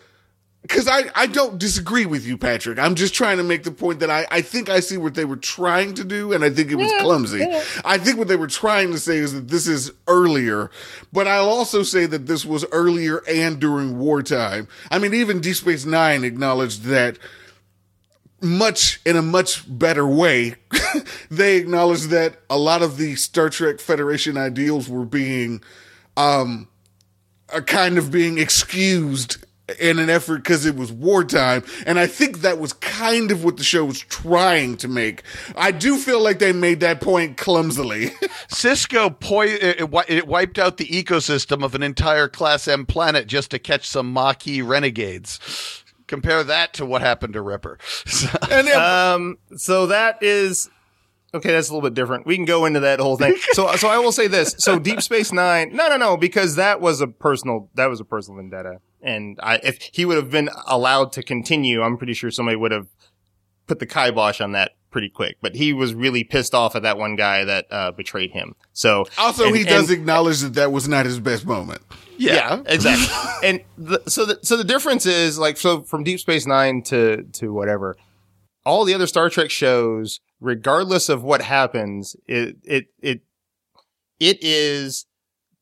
because 0.67 0.89
I, 0.89 1.05
I 1.15 1.27
don't 1.27 1.59
disagree 1.59 2.07
with 2.07 2.27
you, 2.27 2.37
Patrick. 2.37 2.79
I'm 2.79 2.97
just 2.97 3.15
trying 3.15 3.37
to 3.37 3.45
make 3.45 3.63
the 3.63 3.71
point 3.71 4.01
that 4.01 4.11
I, 4.11 4.27
I 4.33 4.41
think 4.41 4.69
I 4.69 4.81
see 4.81 4.97
what 4.97 5.15
they 5.15 5.25
were 5.25 5.37
trying 5.37 5.95
to 5.95 6.03
do, 6.03 6.33
and 6.33 6.43
I 6.43 6.51
think 6.51 6.73
it 6.73 6.75
was 6.75 6.93
clumsy. 7.01 7.47
I 7.85 7.99
think 7.99 8.19
what 8.19 8.27
they 8.27 8.37
were 8.37 8.49
trying 8.49 8.91
to 8.91 8.99
say 8.99 9.19
is 9.19 9.33
that 9.33 9.49
this 9.49 9.69
is 9.69 9.93
earlier, 10.09 10.71
but 11.13 11.29
I'll 11.29 11.49
also 11.49 11.85
say 11.85 12.07
that 12.07 12.27
this 12.27 12.45
was 12.45 12.65
earlier 12.73 13.23
and 13.29 13.61
during 13.61 13.99
wartime. 13.99 14.67
I 14.91 14.99
mean, 14.99 15.15
even 15.15 15.41
Deep 15.41 15.55
Space 15.55 15.85
Nine 15.85 16.25
acknowledged 16.25 16.83
that 16.85 17.19
much 18.41 19.01
in 19.07 19.17
a 19.17 19.23
much 19.23 19.65
better 19.69 20.07
way. 20.07 20.57
they 21.31 21.57
acknowledged 21.57 22.11
that 22.11 22.41
a 22.51 22.59
lot 22.59 22.83
of 22.83 22.97
the 22.97 23.15
Star 23.15 23.51
Trek 23.51 23.79
Federation 23.79 24.37
ideals 24.37 24.89
were 24.89 25.05
being 25.05 25.63
um 26.17 26.69
are 27.53 27.63
kind 27.63 27.97
of 27.99 28.11
being 28.11 28.39
excused 28.39 29.37
in 29.81 29.99
an 29.99 30.09
effort 30.09 30.39
because 30.39 30.65
it 30.65 30.77
was 30.77 30.93
wartime. 30.93 31.65
And 31.87 31.99
I 31.99 32.07
think 32.07 32.41
that 32.41 32.59
was 32.59 32.73
kind 32.73 33.31
of 33.33 33.43
what 33.45 33.57
the 33.57 33.65
show 33.65 33.85
was 33.85 34.01
trying 34.01 34.77
to 34.79 34.89
make. 34.89 35.23
I 35.57 35.73
do 35.73 35.97
feel 35.97 36.21
like 36.23 36.39
they 36.39 36.53
made 36.53 36.81
that 36.81 37.01
point 37.01 37.37
clumsily. 37.37 38.07
Sisko 38.49 39.19
poi- 39.19 39.47
it, 39.61 39.81
it 40.09 40.27
wiped 40.29 40.59
out 40.59 40.77
the 40.77 40.87
ecosystem 40.87 41.65
of 41.65 41.75
an 41.75 41.83
entire 41.83 42.29
Class 42.29 42.69
M 42.69 42.87
planet 42.87 43.27
just 43.27 43.51
to 43.53 43.59
catch 43.59 43.89
some 43.89 44.13
Maquis 44.13 44.63
renegades. 44.63 45.83
Compare 46.07 46.45
that 46.45 46.73
to 46.75 46.87
what 46.87 47.03
happened 47.03 47.33
to 47.33 47.43
Ripper. 47.43 47.79
and 48.51 48.69
Um, 48.69 49.39
so 49.57 49.89
that 49.89 50.23
is 50.23 50.71
okay. 51.37 51.53
That's 51.53 51.69
a 51.69 51.73
little 51.75 51.89
bit 51.89 51.95
different. 51.95 52.27
We 52.27 52.37
can 52.37 52.45
go 52.45 52.65
into 52.65 52.81
that 52.81 53.01
whole 53.01 53.17
thing. 53.17 53.35
So, 53.53 53.75
so 53.77 53.89
I 53.89 53.99
will 53.99 54.13
say 54.13 54.27
this. 54.27 54.55
So 54.59 54.79
Deep 54.79 55.01
Space 55.01 55.33
Nine, 55.33 55.75
no, 55.75 55.89
no, 55.89 55.97
no, 55.97 56.17
because 56.17 56.57
that 56.57 56.81
was 56.81 57.01
a 57.01 57.07
personal, 57.07 57.71
that 57.75 57.87
was 57.87 58.01
a 58.01 58.05
personal 58.05 58.37
vendetta. 58.37 58.81
And 59.01 59.39
I, 59.43 59.61
if 59.63 59.81
he 59.93 60.05
would 60.05 60.17
have 60.17 60.31
been 60.31 60.51
allowed 60.67 61.13
to 61.13 61.23
continue, 61.23 61.83
I'm 61.83 61.97
pretty 61.97 62.13
sure 62.15 62.31
somebody 62.31 62.57
would 62.57 62.73
have 62.73 62.89
put 63.67 63.79
the 63.79 63.87
kibosh 63.87 64.41
on 64.41 64.53
that 64.53 64.73
pretty 64.91 65.09
quick. 65.09 65.37
But 65.41 65.55
he 65.55 65.73
was 65.73 65.95
really 65.95 66.25
pissed 66.25 66.55
off 66.55 66.75
at 66.77 66.83
that 66.83 66.99
one 66.99 67.17
guy 67.17 67.45
that 67.45 67.67
uh, 67.71 67.93
betrayed 67.93 68.31
him. 68.33 68.55
So 68.73 69.07
also, 69.19 69.47
and- 69.47 69.57
he 69.57 69.65
does 69.65 69.91
and- 69.91 69.99
acknowledge 69.99 70.41
that 70.41 70.55
that 70.55 70.73
was 70.73 70.89
not 70.89 71.07
his 71.07 71.21
best 71.21 71.47
moment. 71.47 71.83
yeah. 72.19 72.63
exactly. 72.67 73.07
and 73.49 73.61
the, 73.79 74.03
so 74.09 74.25
the 74.27 74.39
so 74.43 74.57
the 74.57 74.65
difference 74.65 75.07
is 75.07 75.39
like 75.39 75.57
so 75.57 75.83
from 75.83 76.03
Deep 76.05 76.19
Space 76.21 76.47
Nine 76.47 76.83
to 76.85 77.25
to 77.35 77.53
whatever, 77.53 77.97
all 78.67 78.85
the 78.85 78.93
other 78.93 79.07
Star 79.07 79.31
Trek 79.31 79.51
shows, 79.51 80.21
regardless 80.41 81.09
of 81.09 81.23
what 81.23 81.41
happens, 81.41 82.17
it 82.27 82.57
it 82.65 82.87
it 83.01 83.21
it 84.19 84.39
is 84.43 85.07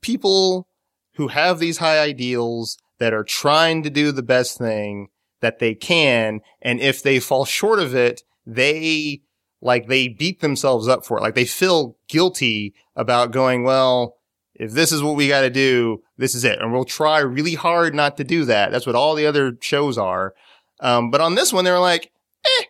people 0.01 0.69
who 1.17 1.29
have 1.29 1.59
these 1.59 1.79
high 1.79 1.99
ideals 2.01 2.79
that 2.99 3.13
are 3.13 3.23
trying 3.23 3.83
to 3.83 3.91
do 3.91 4.11
the 4.11 4.23
best 4.23 4.59
thing 4.59 5.09
that 5.41 5.59
they 5.59 5.75
can, 5.75 6.41
and 6.63 6.81
if 6.81 7.03
they 7.03 7.21
fall 7.21 7.45
short 7.45 7.79
of 7.79 7.95
it, 7.95 8.23
they 8.47 9.21
like 9.61 9.87
they 9.87 10.09
beat 10.09 10.41
themselves 10.41 10.89
up 10.89 11.05
for 11.05 11.19
it. 11.19 11.23
Like 11.23 11.35
they 11.35 11.45
feel 11.45 11.97
guilty 12.09 12.75
about 12.97 13.33
going, 13.33 13.65
well, 13.65 14.17
if 14.55 14.73
this 14.73 14.93
is 14.93 15.03
what 15.03 15.17
we 15.17 15.29
got 15.29 15.43
to 15.43 15.51
do, 15.51 16.03
this 16.17 16.35
is 16.35 16.45
it. 16.45 16.61
And 16.61 16.73
we'll 16.73 16.85
try 16.85 17.19
really 17.19 17.55
hard 17.55 17.95
not 17.95 18.17
to 18.17 18.25
do 18.25 18.45
that. 18.45 18.71
That's 18.71 18.87
what 18.87 18.95
all 18.95 19.15
the 19.15 19.27
other 19.27 19.57
shows 19.61 19.99
are. 19.99 20.35
Um, 20.81 21.11
but 21.11 21.21
on 21.21 21.35
this 21.35 21.53
one, 21.53 21.65
they're 21.65 21.79
like, 21.79 22.13
eh, 22.45 22.65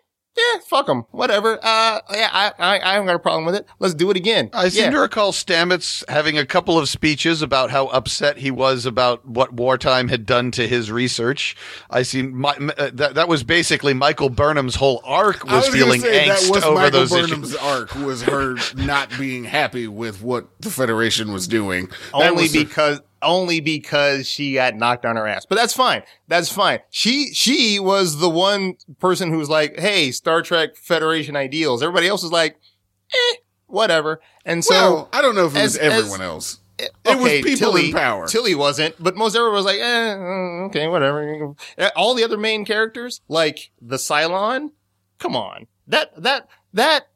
yeah, 0.55 0.61
fuck 0.67 0.87
them, 0.87 1.05
whatever. 1.11 1.59
Uh, 1.62 2.01
yeah, 2.12 2.31
I, 2.33 2.53
I, 2.59 2.81
I 2.81 2.93
haven't 2.95 3.07
got 3.07 3.17
a 3.17 3.21
problem 3.21 3.45
with 3.45 3.55
it. 3.55 3.67
Let's 3.79 3.95
do 3.95 4.11
it 4.11 4.17
again. 4.17 4.51
I 4.53 4.69
seem 4.69 4.85
yeah. 4.85 4.90
to 4.90 5.01
recall 5.01 5.33
Stamets 5.33 6.09
having 6.09 6.38
a 6.38 6.47
couple 6.47 6.79
of 6.79 6.88
speeches 6.88 7.43
about 7.43 7.71
how 7.71 7.87
upset 7.88 8.38
he 8.38 8.51
was 8.51 8.87
about 8.87 9.27
what 9.27 9.53
wartime 9.53 10.09
had 10.09 10.27
done 10.27 10.51
to 10.53 10.67
his 10.67 10.90
research. 10.90 11.57
I 11.90 12.03
seem 12.03 12.37
my, 12.38 12.53
uh, 12.53 12.90
that 12.95 13.14
that 13.14 13.29
was 13.29 13.43
basically 13.43 13.95
Michael 13.95 14.31
Burnham's 14.31 14.77
whole 14.77 15.01
arc 15.05 15.47
I 15.49 15.57
was, 15.57 15.67
gonna 15.67 15.77
feeling 15.77 16.01
say 16.01 16.29
angst 16.29 16.49
that 16.49 16.55
was 16.55 16.64
over 16.64 16.75
Michael 16.75 17.01
those 17.01 17.11
Burnham's 17.11 17.55
issues. 17.55 17.62
arc 17.62 17.95
was 17.95 18.23
her 18.23 18.57
not 18.77 19.11
being 19.19 19.45
happy 19.45 19.88
with 19.88 20.23
what 20.23 20.49
the 20.61 20.71
Federation 20.71 21.33
was 21.33 21.49
doing. 21.49 21.88
Only 22.12 22.43
was 22.43 22.55
her- 22.55 22.64
because 22.64 23.01
only 23.25 23.61
because 23.61 24.29
she 24.29 24.55
got 24.55 24.75
knocked 24.77 25.05
on 25.05 25.17
her 25.17 25.27
ass. 25.27 25.47
But 25.47 25.57
that's 25.57 25.75
fine. 25.75 26.03
That's 26.29 26.51
fine. 26.51 26.81
She 26.91 27.33
she 27.35 27.79
was 27.81 28.19
the 28.21 28.31
one 28.31 28.75
person 29.01 29.31
who 29.31 29.39
was 29.39 29.49
like, 29.51 29.79
"Hey, 29.79 30.11
Star 30.13 30.43
Trek 30.43 30.77
Federation 30.77 31.35
ideals." 31.37 31.83
Everybody 31.83 32.07
else 32.09 32.23
was 32.23 32.33
like, 32.33 32.57
"Eh, 33.13 33.37
whatever." 33.67 34.21
And 34.45 34.65
so 34.65 34.75
well, 34.75 35.09
I 35.13 35.23
don't 35.23 35.35
know 35.35 35.47
if 35.47 35.57
it 35.57 35.63
was 35.63 35.77
as- 35.77 35.83
as- 35.93 35.93
everyone 36.01 36.23
else. 36.23 36.61
It 36.77 36.91
was 37.05 37.31
people 37.45 37.77
in 37.77 37.93
power. 37.93 38.27
Tilly 38.27 38.57
wasn't, 38.57 38.97
but 39.03 39.15
most 39.17 39.37
everyone 39.37 39.55
was 39.55 39.65
like, 39.65 39.79
eh, 39.79 40.15
mm, 40.17 40.67
okay, 40.67 40.89
whatever. 40.89 41.55
Uh, 41.79 41.91
All 41.95 42.15
the 42.15 42.25
other 42.25 42.37
main 42.37 42.65
characters, 42.65 43.21
like 43.29 43.71
the 43.81 43.95
Cylon, 43.97 44.71
come 45.21 45.37
on. 45.37 45.69
That, 45.87 46.11
that, 46.21 46.49
that, 46.73 47.07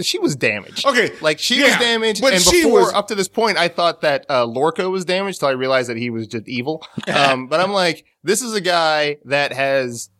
she 0.00 0.18
was 0.18 0.36
damaged. 0.36 0.86
Okay, 0.86 1.10
Like 1.20 1.38
she 1.38 1.58
yeah, 1.60 1.66
was 1.66 1.76
damaged. 1.76 2.20
but 2.20 2.32
and 2.34 2.42
she 2.42 2.62
before, 2.64 2.80
was- 2.80 2.92
up 2.92 3.08
to 3.08 3.14
this 3.14 3.28
point, 3.28 3.58
I 3.58 3.68
thought 3.68 4.00
that, 4.02 4.24
uh, 4.30 4.44
Lorca 4.44 4.88
was 4.90 5.04
damaged 5.04 5.40
till 5.40 5.48
I 5.48 5.52
realized 5.52 5.88
that 5.88 5.96
he 5.96 6.10
was 6.10 6.26
just 6.26 6.48
evil. 6.48 6.86
Um, 7.14 7.46
but 7.48 7.60
I'm 7.60 7.72
like, 7.72 8.04
this 8.22 8.40
is 8.42 8.54
a 8.54 8.60
guy 8.60 9.18
that 9.24 9.52
has 9.52 10.10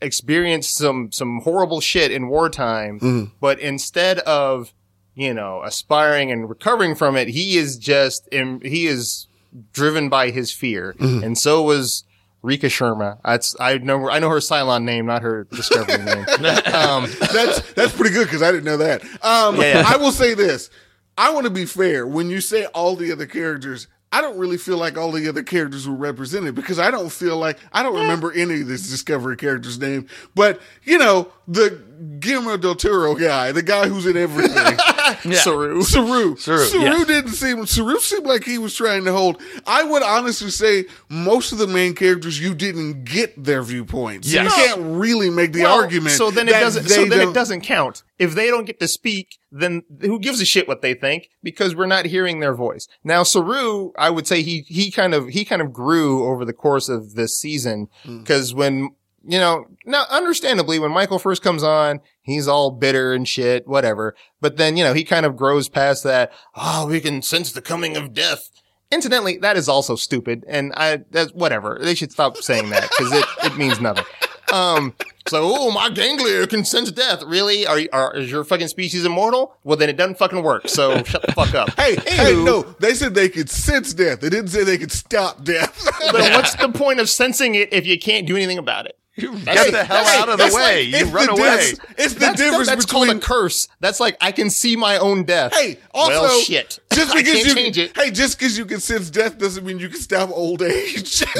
experienced 0.00 0.76
some, 0.76 1.10
some 1.12 1.40
horrible 1.40 1.80
shit 1.80 2.10
in 2.10 2.28
wartime, 2.28 3.00
Mhm. 3.00 3.30
but 3.40 3.58
instead 3.60 4.18
of, 4.20 4.72
you 5.14 5.32
know, 5.32 5.62
aspiring 5.64 6.30
and 6.30 6.48
recovering 6.48 6.94
from 6.94 7.16
it, 7.16 7.28
he 7.28 7.56
is 7.56 7.78
just, 7.78 8.28
he 8.32 8.86
is 8.86 9.26
driven 9.72 10.08
by 10.10 10.30
his 10.30 10.52
fear. 10.52 10.94
Mm-hmm. 10.98 11.24
And 11.24 11.38
so 11.38 11.62
was 11.62 12.04
Rekha 12.46 12.68
Sharma. 12.70 13.18
That's, 13.24 13.56
I 13.58 13.78
know, 13.78 14.08
I 14.08 14.20
know 14.20 14.30
her 14.30 14.36
Cylon 14.38 14.84
name, 14.84 15.06
not 15.06 15.22
her 15.22 15.44
Discovery 15.50 15.98
name. 16.04 16.24
Um, 16.76 17.06
that's 17.32 17.72
that's 17.72 17.92
pretty 17.94 18.14
good 18.14 18.24
because 18.26 18.42
I 18.42 18.52
didn't 18.52 18.64
know 18.64 18.76
that. 18.76 19.02
Um, 19.24 19.56
Yeah. 19.60 19.82
I 19.86 19.96
will 19.96 20.12
say 20.12 20.34
this: 20.34 20.70
I 21.18 21.30
want 21.32 21.44
to 21.44 21.50
be 21.50 21.64
fair. 21.64 22.06
When 22.06 22.30
you 22.30 22.40
say 22.40 22.66
all 22.66 22.94
the 22.96 23.10
other 23.12 23.26
characters, 23.26 23.88
I 24.12 24.20
don't 24.20 24.38
really 24.38 24.56
feel 24.58 24.76
like 24.78 24.96
all 24.96 25.10
the 25.10 25.28
other 25.28 25.42
characters 25.42 25.88
were 25.88 25.94
represented 25.96 26.54
because 26.54 26.78
I 26.78 26.90
don't 26.90 27.10
feel 27.10 27.36
like 27.38 27.58
I 27.72 27.82
don't 27.82 27.96
remember 27.96 28.32
any 28.32 28.60
of 28.60 28.68
this 28.68 28.88
Discovery 28.88 29.36
character's 29.36 29.78
name. 29.78 30.06
But 30.34 30.60
you 30.84 30.98
know, 30.98 31.32
the 31.48 31.82
Guillermo 32.20 32.56
del 32.58 32.76
Toro 32.76 33.14
guy, 33.14 33.52
the 33.52 33.62
guy 33.62 33.88
who's 33.88 34.06
in 34.06 34.16
everything. 34.16 34.78
Saru. 35.32 35.82
Saru. 35.84 36.36
Saru, 36.36 36.64
Saru 36.64 36.82
yeah. 36.82 37.04
didn't 37.04 37.32
seem 37.32 37.66
Saru 37.66 37.98
seemed 37.98 38.26
like 38.26 38.44
he 38.44 38.58
was 38.58 38.74
trying 38.74 39.04
to 39.04 39.12
hold. 39.12 39.40
I 39.66 39.82
would 39.84 40.02
honestly 40.02 40.50
say 40.50 40.84
most 41.08 41.52
of 41.52 41.58
the 41.58 41.66
main 41.66 41.94
characters 41.94 42.40
you 42.40 42.54
didn't 42.54 43.04
get 43.04 43.42
their 43.42 43.62
viewpoints. 43.62 44.32
Yes. 44.32 44.44
You 44.44 44.64
can't 44.66 44.80
really 44.98 45.30
make 45.30 45.52
the 45.52 45.62
Well, 45.62 45.80
argument. 45.80 46.14
So 46.16 46.30
then 46.30 46.48
it 46.48 46.52
doesn't. 46.52 46.88
So 46.88 47.04
then 47.06 47.18
don't- 47.18 47.28
it 47.30 47.34
doesn't 47.34 47.62
count. 47.62 48.02
If 48.18 48.34
they 48.34 48.46
don't 48.48 48.64
get 48.64 48.80
to 48.80 48.88
speak, 48.88 49.36
then 49.52 49.82
who 50.00 50.18
gives 50.18 50.40
a 50.40 50.46
shit 50.46 50.66
what 50.66 50.80
they 50.80 50.94
think? 50.94 51.28
Because 51.42 51.74
we're 51.74 51.84
not 51.86 52.06
hearing 52.06 52.40
their 52.40 52.54
voice. 52.54 52.88
Now, 53.04 53.24
Saru, 53.24 53.92
I 53.98 54.08
would 54.08 54.26
say 54.26 54.40
he 54.42 54.64
he 54.68 54.90
kind 54.90 55.12
of 55.12 55.28
he 55.28 55.44
kind 55.44 55.60
of 55.60 55.70
grew 55.72 56.26
over 56.26 56.44
the 56.46 56.54
course 56.54 56.88
of 56.88 57.14
this 57.14 57.36
season 57.38 57.88
Hmm. 58.04 58.20
because 58.20 58.54
when 58.54 58.90
you 59.26 59.38
know 59.38 59.66
now 59.84 60.04
understandably 60.10 60.78
when 60.78 60.90
Michael 60.92 61.18
first 61.18 61.42
comes 61.42 61.62
on, 61.62 62.00
he's 62.22 62.48
all 62.48 62.70
bitter 62.70 63.12
and 63.12 63.26
shit, 63.26 63.66
whatever. 63.66 64.14
But 64.40 64.56
then 64.56 64.76
you 64.76 64.84
know 64.84 64.94
he 64.94 65.04
kind 65.04 65.26
of 65.26 65.36
grows 65.36 65.68
past 65.68 66.04
that. 66.04 66.32
Oh, 66.54 66.86
we 66.86 67.00
can 67.00 67.22
sense 67.22 67.52
the 67.52 67.62
coming 67.62 67.96
of 67.96 68.14
death. 68.14 68.50
Incidentally, 68.92 69.36
that 69.38 69.56
is 69.56 69.68
also 69.68 69.96
stupid, 69.96 70.44
and 70.48 70.72
I 70.76 71.04
that's 71.10 71.32
whatever. 71.32 71.78
They 71.80 71.94
should 71.94 72.12
stop 72.12 72.36
saying 72.36 72.70
that 72.70 72.88
because 72.96 73.12
it 73.12 73.24
it 73.44 73.56
means 73.56 73.80
nothing. 73.80 74.04
Um, 74.52 74.94
So, 75.28 75.40
oh, 75.42 75.72
my 75.72 75.90
ganglia 75.90 76.46
can 76.46 76.64
sense 76.64 76.92
death. 76.92 77.20
Really? 77.24 77.66
Are, 77.66 77.80
are 77.92 78.16
is 78.16 78.30
your 78.30 78.44
fucking 78.44 78.68
species 78.68 79.04
immortal? 79.04 79.56
Well, 79.64 79.76
then 79.76 79.88
it 79.88 79.96
doesn't 79.96 80.18
fucking 80.18 80.40
work. 80.40 80.68
So 80.68 81.02
shut 81.02 81.22
the 81.22 81.32
fuck 81.32 81.52
up. 81.52 81.70
Hey, 81.76 81.96
hey, 81.96 82.32
Anywho, 82.32 82.44
no, 82.44 82.62
they 82.78 82.94
said 82.94 83.14
they 83.16 83.28
could 83.28 83.50
sense 83.50 83.92
death. 83.92 84.20
They 84.20 84.28
didn't 84.28 84.50
say 84.50 84.62
they 84.62 84.78
could 84.78 84.92
stop 84.92 85.42
death. 85.42 85.84
But 86.12 86.20
what's 86.32 86.54
the 86.54 86.68
point 86.68 87.00
of 87.00 87.10
sensing 87.10 87.56
it 87.56 87.72
if 87.72 87.88
you 87.88 87.98
can't 87.98 88.24
do 88.24 88.36
anything 88.36 88.58
about 88.58 88.86
it? 88.86 88.96
Get 89.16 89.72
the 89.72 89.84
hell 89.84 90.04
out 90.04 90.28
of 90.28 90.38
the 90.38 90.44
way. 90.54 90.84
like- 90.84 90.86
you 90.88 90.96
it's 91.06 91.10
run 91.10 91.28
away. 91.30 91.56
difference- 91.56 91.80
It's 91.98 92.14
the 92.14 92.20
That's, 92.20 92.36
difference 92.40 92.66
that's 92.68 92.84
between 92.84 93.06
called 93.08 93.16
a 93.16 93.20
curse. 93.26 93.68
That's 93.80 93.98
like 93.98 94.16
I 94.20 94.30
can 94.32 94.50
see 94.50 94.76
my 94.76 94.98
own 94.98 95.24
death. 95.24 95.54
Hey, 95.54 95.78
also, 95.94 96.12
well, 96.22 96.40
shit. 96.40 96.78
just 96.92 97.14
because 97.14 97.32
can't 97.34 97.46
you 97.46 97.54
change 97.54 97.78
it. 97.78 97.96
hey, 97.96 98.10
just 98.10 98.38
because 98.38 98.58
you 98.58 98.66
can 98.66 98.80
sense 98.80 99.08
death 99.10 99.38
doesn't 99.38 99.64
mean 99.64 99.78
you 99.78 99.88
can 99.88 100.00
stop 100.00 100.30
old 100.30 100.60
age. 100.62 101.20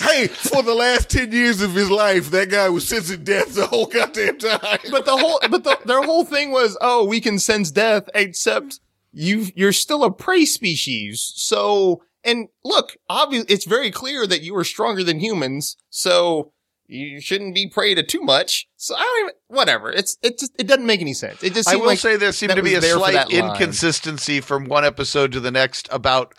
hey, 0.00 0.28
for 0.28 0.62
the 0.62 0.74
last 0.76 1.10
ten 1.10 1.32
years 1.32 1.60
of 1.62 1.74
his 1.74 1.90
life, 1.90 2.30
that 2.30 2.50
guy 2.50 2.68
was 2.68 2.86
sensing 2.86 3.24
death 3.24 3.54
the 3.54 3.66
whole 3.66 3.86
goddamn 3.86 4.38
time. 4.38 4.78
But 4.90 5.04
the 5.06 5.16
whole, 5.16 5.40
but 5.50 5.64
the, 5.64 5.78
their 5.84 6.02
whole 6.02 6.24
thing 6.24 6.52
was, 6.52 6.76
oh, 6.80 7.04
we 7.04 7.20
can 7.20 7.38
sense 7.38 7.70
death, 7.70 8.08
except 8.14 8.80
you, 9.12 9.46
you're 9.54 9.72
still 9.72 10.04
a 10.04 10.12
prey 10.12 10.44
species. 10.44 11.32
So, 11.36 12.02
and 12.22 12.48
look, 12.64 12.96
obviously, 13.08 13.52
it's 13.52 13.64
very 13.64 13.90
clear 13.90 14.26
that 14.26 14.42
you 14.42 14.54
are 14.56 14.64
stronger 14.64 15.02
than 15.02 15.20
humans. 15.20 15.76
So 15.90 16.52
you 16.88 17.20
shouldn't 17.20 17.54
be 17.54 17.68
prey 17.68 17.94
to 17.94 18.02
too 18.02 18.20
much. 18.20 18.68
So 18.76 18.94
I 18.94 19.00
don't 19.00 19.20
even, 19.20 19.34
whatever. 19.48 19.90
It's, 19.90 20.16
it 20.22 20.38
just, 20.38 20.52
it 20.58 20.66
doesn't 20.66 20.86
make 20.86 21.00
any 21.00 21.14
sense. 21.14 21.42
It 21.42 21.54
just 21.54 21.68
I 21.68 21.76
will 21.76 21.86
like 21.86 21.98
say 21.98 22.16
there 22.16 22.32
seemed 22.32 22.54
to 22.54 22.62
be 22.62 22.74
a 22.74 22.76
was 22.76 22.84
there 22.84 22.94
for 22.94 23.10
slight 23.10 23.30
inconsistency 23.30 24.40
from 24.40 24.66
one 24.66 24.84
episode 24.84 25.32
to 25.32 25.40
the 25.40 25.50
next 25.50 25.88
about 25.90 26.34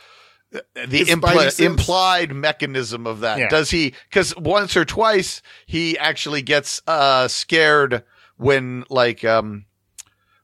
the 0.52 0.62
impl- 1.06 1.60
implied 1.60 2.34
mechanism 2.34 3.06
of 3.06 3.20
that. 3.22 3.38
Yeah. 3.38 3.50
Does 3.50 3.70
he? 3.70 3.94
Because 4.10 4.36
once 4.38 4.78
or 4.78 4.86
twice 4.86 5.42
he 5.66 5.98
actually 5.98 6.42
gets 6.42 6.82
uh, 6.88 7.28
scared 7.28 8.04
when 8.38 8.86
like 8.90 9.26
um 9.26 9.66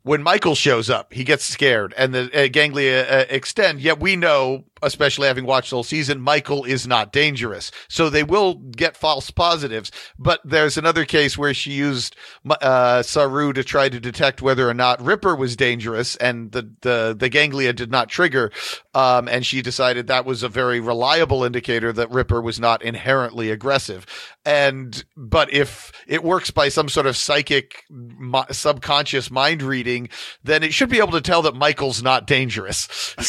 when 0.01 0.21
Michael 0.21 0.55
shows 0.55 0.89
up. 0.89 1.13
He 1.13 1.23
gets 1.23 1.45
scared 1.45 1.93
and 1.97 2.13
the 2.13 2.29
uh, 2.33 2.47
ganglia 2.49 3.07
uh, 3.09 3.25
extend. 3.29 3.79
Yet 3.79 3.99
we 3.99 4.15
know, 4.17 4.65
especially 4.83 5.27
having 5.27 5.45
watched 5.45 5.69
the 5.69 5.75
whole 5.75 5.83
season, 5.83 6.21
Michael 6.21 6.63
is 6.63 6.87
not 6.87 7.11
dangerous. 7.11 7.71
So 7.87 8.09
they 8.09 8.23
will 8.23 8.55
get 8.55 8.97
false 8.97 9.31
positives. 9.31 9.91
But 10.17 10.41
there's 10.43 10.77
another 10.77 11.05
case 11.05 11.37
where 11.37 11.53
she 11.53 11.71
used 11.71 12.15
uh, 12.61 13.01
Saru 13.03 13.53
to 13.53 13.63
try 13.63 13.89
to 13.89 13.99
detect 13.99 14.41
whether 14.41 14.69
or 14.69 14.73
not 14.73 15.01
Ripper 15.01 15.35
was 15.35 15.55
dangerous, 15.55 16.15
and 16.17 16.51
the 16.51 16.69
the, 16.81 17.15
the 17.17 17.29
ganglia 17.29 17.73
did 17.73 17.91
not 17.91 18.09
trigger. 18.09 18.51
Um, 18.93 19.27
and 19.27 19.45
she 19.45 19.61
decided 19.61 20.07
that 20.07 20.25
was 20.25 20.43
a 20.43 20.49
very 20.49 20.79
reliable 20.79 21.43
indicator 21.43 21.91
that 21.93 22.11
Ripper 22.11 22.41
was 22.41 22.59
not 22.59 22.81
inherently 22.81 23.49
aggressive. 23.49 24.05
And 24.45 25.03
but 25.15 25.51
if 25.53 25.91
it 26.07 26.23
works 26.23 26.51
by 26.51 26.69
some 26.69 26.89
sort 26.89 27.05
of 27.05 27.15
psychic, 27.15 27.83
mi- 27.89 28.43
subconscious 28.51 29.31
mind 29.31 29.61
reading, 29.61 30.09
then 30.43 30.63
it 30.63 30.73
should 30.73 30.89
be 30.89 30.99
able 30.99 31.11
to 31.13 31.21
tell 31.21 31.41
that 31.43 31.55
Michael's 31.55 32.03
not 32.03 32.27
dangerous. 32.27 33.15
I 33.17 33.23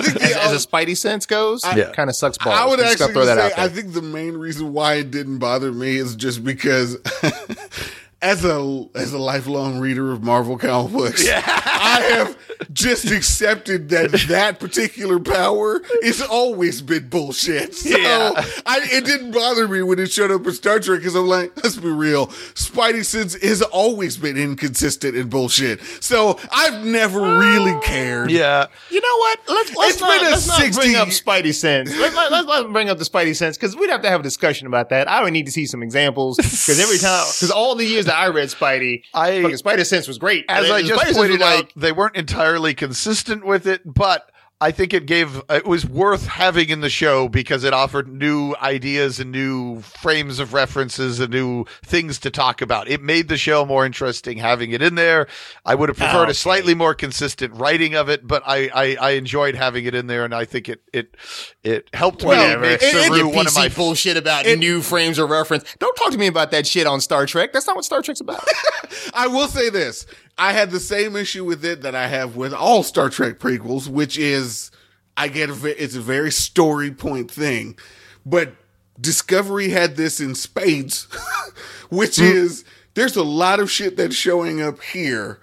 think 0.00 0.22
as, 0.22 0.32
the, 0.32 0.42
as 0.42 0.52
a 0.52 0.60
spidey 0.86 0.96
sense 0.96 1.26
goes, 1.26 1.62
Yeah. 1.76 1.92
kind 1.92 2.08
of 2.10 2.16
sucks 2.16 2.38
balls. 2.38 2.56
I 2.58 2.66
would 2.66 2.78
Just 2.78 2.98
gotta 2.98 3.10
actually 3.10 3.14
throw 3.14 3.26
that 3.26 3.36
say 3.38 3.44
out 3.46 3.56
there. 3.56 3.64
I 3.64 3.68
think 3.68 3.92
the 3.94 4.02
main 4.02 4.36
reason 4.36 4.72
why 4.72 4.94
it 4.94 5.10
didn't 5.10 5.38
bother 5.38 5.72
me 5.72 5.96
is 5.96 6.16
just 6.16 6.44
because 6.44 6.96
as 8.22 8.44
a 8.44 8.86
as 8.94 9.12
a 9.12 9.18
lifelong 9.18 9.78
reader 9.78 10.12
of 10.12 10.22
Marvel 10.22 10.58
comic 10.58 10.92
books, 10.92 11.24
I 11.28 12.00
have 12.12 12.38
just 12.72 13.10
accepted 13.10 13.88
that 13.90 14.12
that 14.28 14.60
particular 14.60 15.18
power 15.18 15.80
has 16.02 16.20
always 16.22 16.82
been 16.82 17.08
bullshit. 17.08 17.74
So 17.74 17.96
Yeah. 17.96 18.32
I, 18.66 18.80
it 18.84 19.04
didn't 19.04 19.32
bother 19.32 19.68
me 19.68 19.82
when 19.82 19.98
it 19.98 20.10
showed 20.10 20.30
up 20.30 20.46
in 20.46 20.52
Star 20.52 20.78
Trek 20.80 21.00
because 21.00 21.14
I'm 21.14 21.26
like, 21.26 21.52
let's 21.62 21.76
be 21.76 21.88
real, 21.88 22.26
Spidey 22.54 23.04
sense 23.04 23.34
has 23.42 23.62
always 23.62 24.16
been 24.16 24.36
inconsistent 24.36 25.16
and 25.16 25.30
bullshit. 25.30 25.80
So 26.00 26.38
I've 26.52 26.84
never 26.84 27.20
really 27.20 27.72
ah. 27.72 27.80
cared. 27.80 28.30
yeah. 28.30 28.66
You 28.90 29.00
know 29.00 29.16
what? 29.18 29.38
Let's 29.48 29.76
let's 29.76 29.92
It's 29.94 30.00
not, 30.00 30.18
been 30.18 30.26
a 30.26 30.30
let's 30.30 30.46
not 30.48 30.72
bring 30.72 30.96
up 30.96 31.08
Spidey 31.08 31.54
sense. 31.54 31.96
Let's 31.96 32.14
let, 32.14 32.32
let's 32.32 32.46
not 32.46 32.72
bring 32.72 32.90
up 32.90 32.98
the 32.98 33.04
Spidey 33.04 33.34
sense 33.36 33.56
because 33.56 33.76
we'd 33.76 33.90
have 33.90 34.02
to 34.02 34.10
have 34.10 34.20
a 34.20 34.22
discussion 34.22 34.66
about 34.66 34.88
that. 34.90 35.08
I 35.08 35.22
would 35.22 35.32
need 35.32 35.46
to 35.46 35.52
see 35.52 35.66
some 35.66 35.82
examples 35.82 36.36
because 36.36 36.80
every 36.80 36.98
time 36.98 37.24
because 37.28 37.50
all 37.50 37.74
the 37.74 37.84
years 37.84 38.06
that 38.06 38.16
I 38.16 38.28
read 38.28 38.48
Spidey, 38.48 39.02
I- 39.14 39.42
fucking 39.42 39.58
Spidey 39.58 39.86
sense 39.86 40.08
was 40.08 40.18
great. 40.18 40.44
as 40.48 40.64
And 40.64 40.72
I 40.72 40.82
just 40.82 41.00
Spidey 41.00 41.14
pointed 41.14 41.42
out, 41.42 41.56
like, 41.56 41.72
they 41.74 41.92
weren't 41.92 42.16
entirely 42.16 42.47
consistent 42.74 43.44
with 43.44 43.66
it, 43.66 43.82
but 43.84 44.30
I 44.60 44.72
think 44.72 44.92
it 44.92 45.06
gave 45.06 45.40
it 45.48 45.66
was 45.66 45.86
worth 45.86 46.26
having 46.26 46.68
in 46.68 46.80
the 46.80 46.90
show 46.90 47.28
because 47.28 47.62
it 47.62 47.72
offered 47.72 48.08
new 48.08 48.56
ideas 48.60 49.20
and 49.20 49.30
new 49.30 49.80
frames 49.82 50.40
of 50.40 50.52
references 50.52 51.20
and 51.20 51.32
new 51.32 51.64
things 51.84 52.18
to 52.20 52.30
talk 52.30 52.60
about. 52.60 52.88
It 52.88 53.00
made 53.00 53.28
the 53.28 53.36
show 53.36 53.64
more 53.64 53.86
interesting 53.86 54.38
having 54.38 54.72
it 54.72 54.82
in 54.82 54.96
there. 54.96 55.28
I 55.64 55.76
would 55.76 55.88
have 55.88 55.96
preferred 55.98 56.22
okay. 56.22 56.32
a 56.32 56.34
slightly 56.34 56.74
more 56.74 56.92
consistent 56.92 57.54
writing 57.54 57.94
of 57.94 58.08
it, 58.08 58.26
but 58.26 58.42
I, 58.44 58.68
I, 58.74 58.96
I 59.00 59.10
enjoyed 59.10 59.54
having 59.54 59.84
it 59.84 59.94
in 59.94 60.08
there, 60.08 60.24
and 60.24 60.34
I 60.34 60.44
think 60.44 60.68
it 60.68 60.82
it 60.92 61.16
it 61.62 61.88
helped 61.94 62.22
me 62.22 62.28
Whatever. 62.28 62.62
make 62.62 62.82
It- 62.82 62.94
it- 62.94 63.04
Saru 63.06 63.16
Your 63.16 63.28
one 63.28 63.46
of 63.46 63.54
my 63.54 63.68
PC 63.68 63.76
bullshit 63.76 64.16
about 64.16 64.44
new 64.44 64.82
frames 64.82 65.20
of 65.20 65.30
reference. 65.30 65.72
Don't 65.78 65.94
talk 65.94 66.10
to 66.10 66.18
me 66.18 66.26
about 66.26 66.50
that 66.50 66.66
shit 66.66 66.88
on 66.88 67.00
Star 67.00 67.26
Trek. 67.26 67.52
That's 67.52 67.68
not 67.68 67.76
what 67.76 67.84
Star 67.84 68.02
Trek's 68.02 68.20
about. 68.20 68.42
I 69.14 69.28
will 69.28 69.46
say 69.46 69.70
this. 69.70 70.04
I 70.38 70.52
had 70.52 70.70
the 70.70 70.80
same 70.80 71.16
issue 71.16 71.44
with 71.44 71.64
it 71.64 71.82
that 71.82 71.94
I 71.94 72.06
have 72.06 72.36
with 72.36 72.54
all 72.54 72.82
Star 72.82 73.10
Trek 73.10 73.38
prequels, 73.38 73.88
which 73.88 74.16
is 74.16 74.70
I 75.16 75.28
get 75.28 75.50
a, 75.50 75.82
it's 75.82 75.96
a 75.96 76.00
very 76.00 76.30
story 76.30 76.92
point 76.92 77.30
thing, 77.30 77.76
but 78.24 78.52
Discovery 79.00 79.68
had 79.68 79.96
this 79.96 80.20
in 80.20 80.34
spades, 80.34 81.04
which 81.90 82.16
hmm. 82.16 82.24
is 82.24 82.64
there's 82.94 83.16
a 83.16 83.22
lot 83.22 83.60
of 83.60 83.70
shit 83.70 83.96
that's 83.96 84.16
showing 84.16 84.60
up 84.60 84.82
here, 84.82 85.40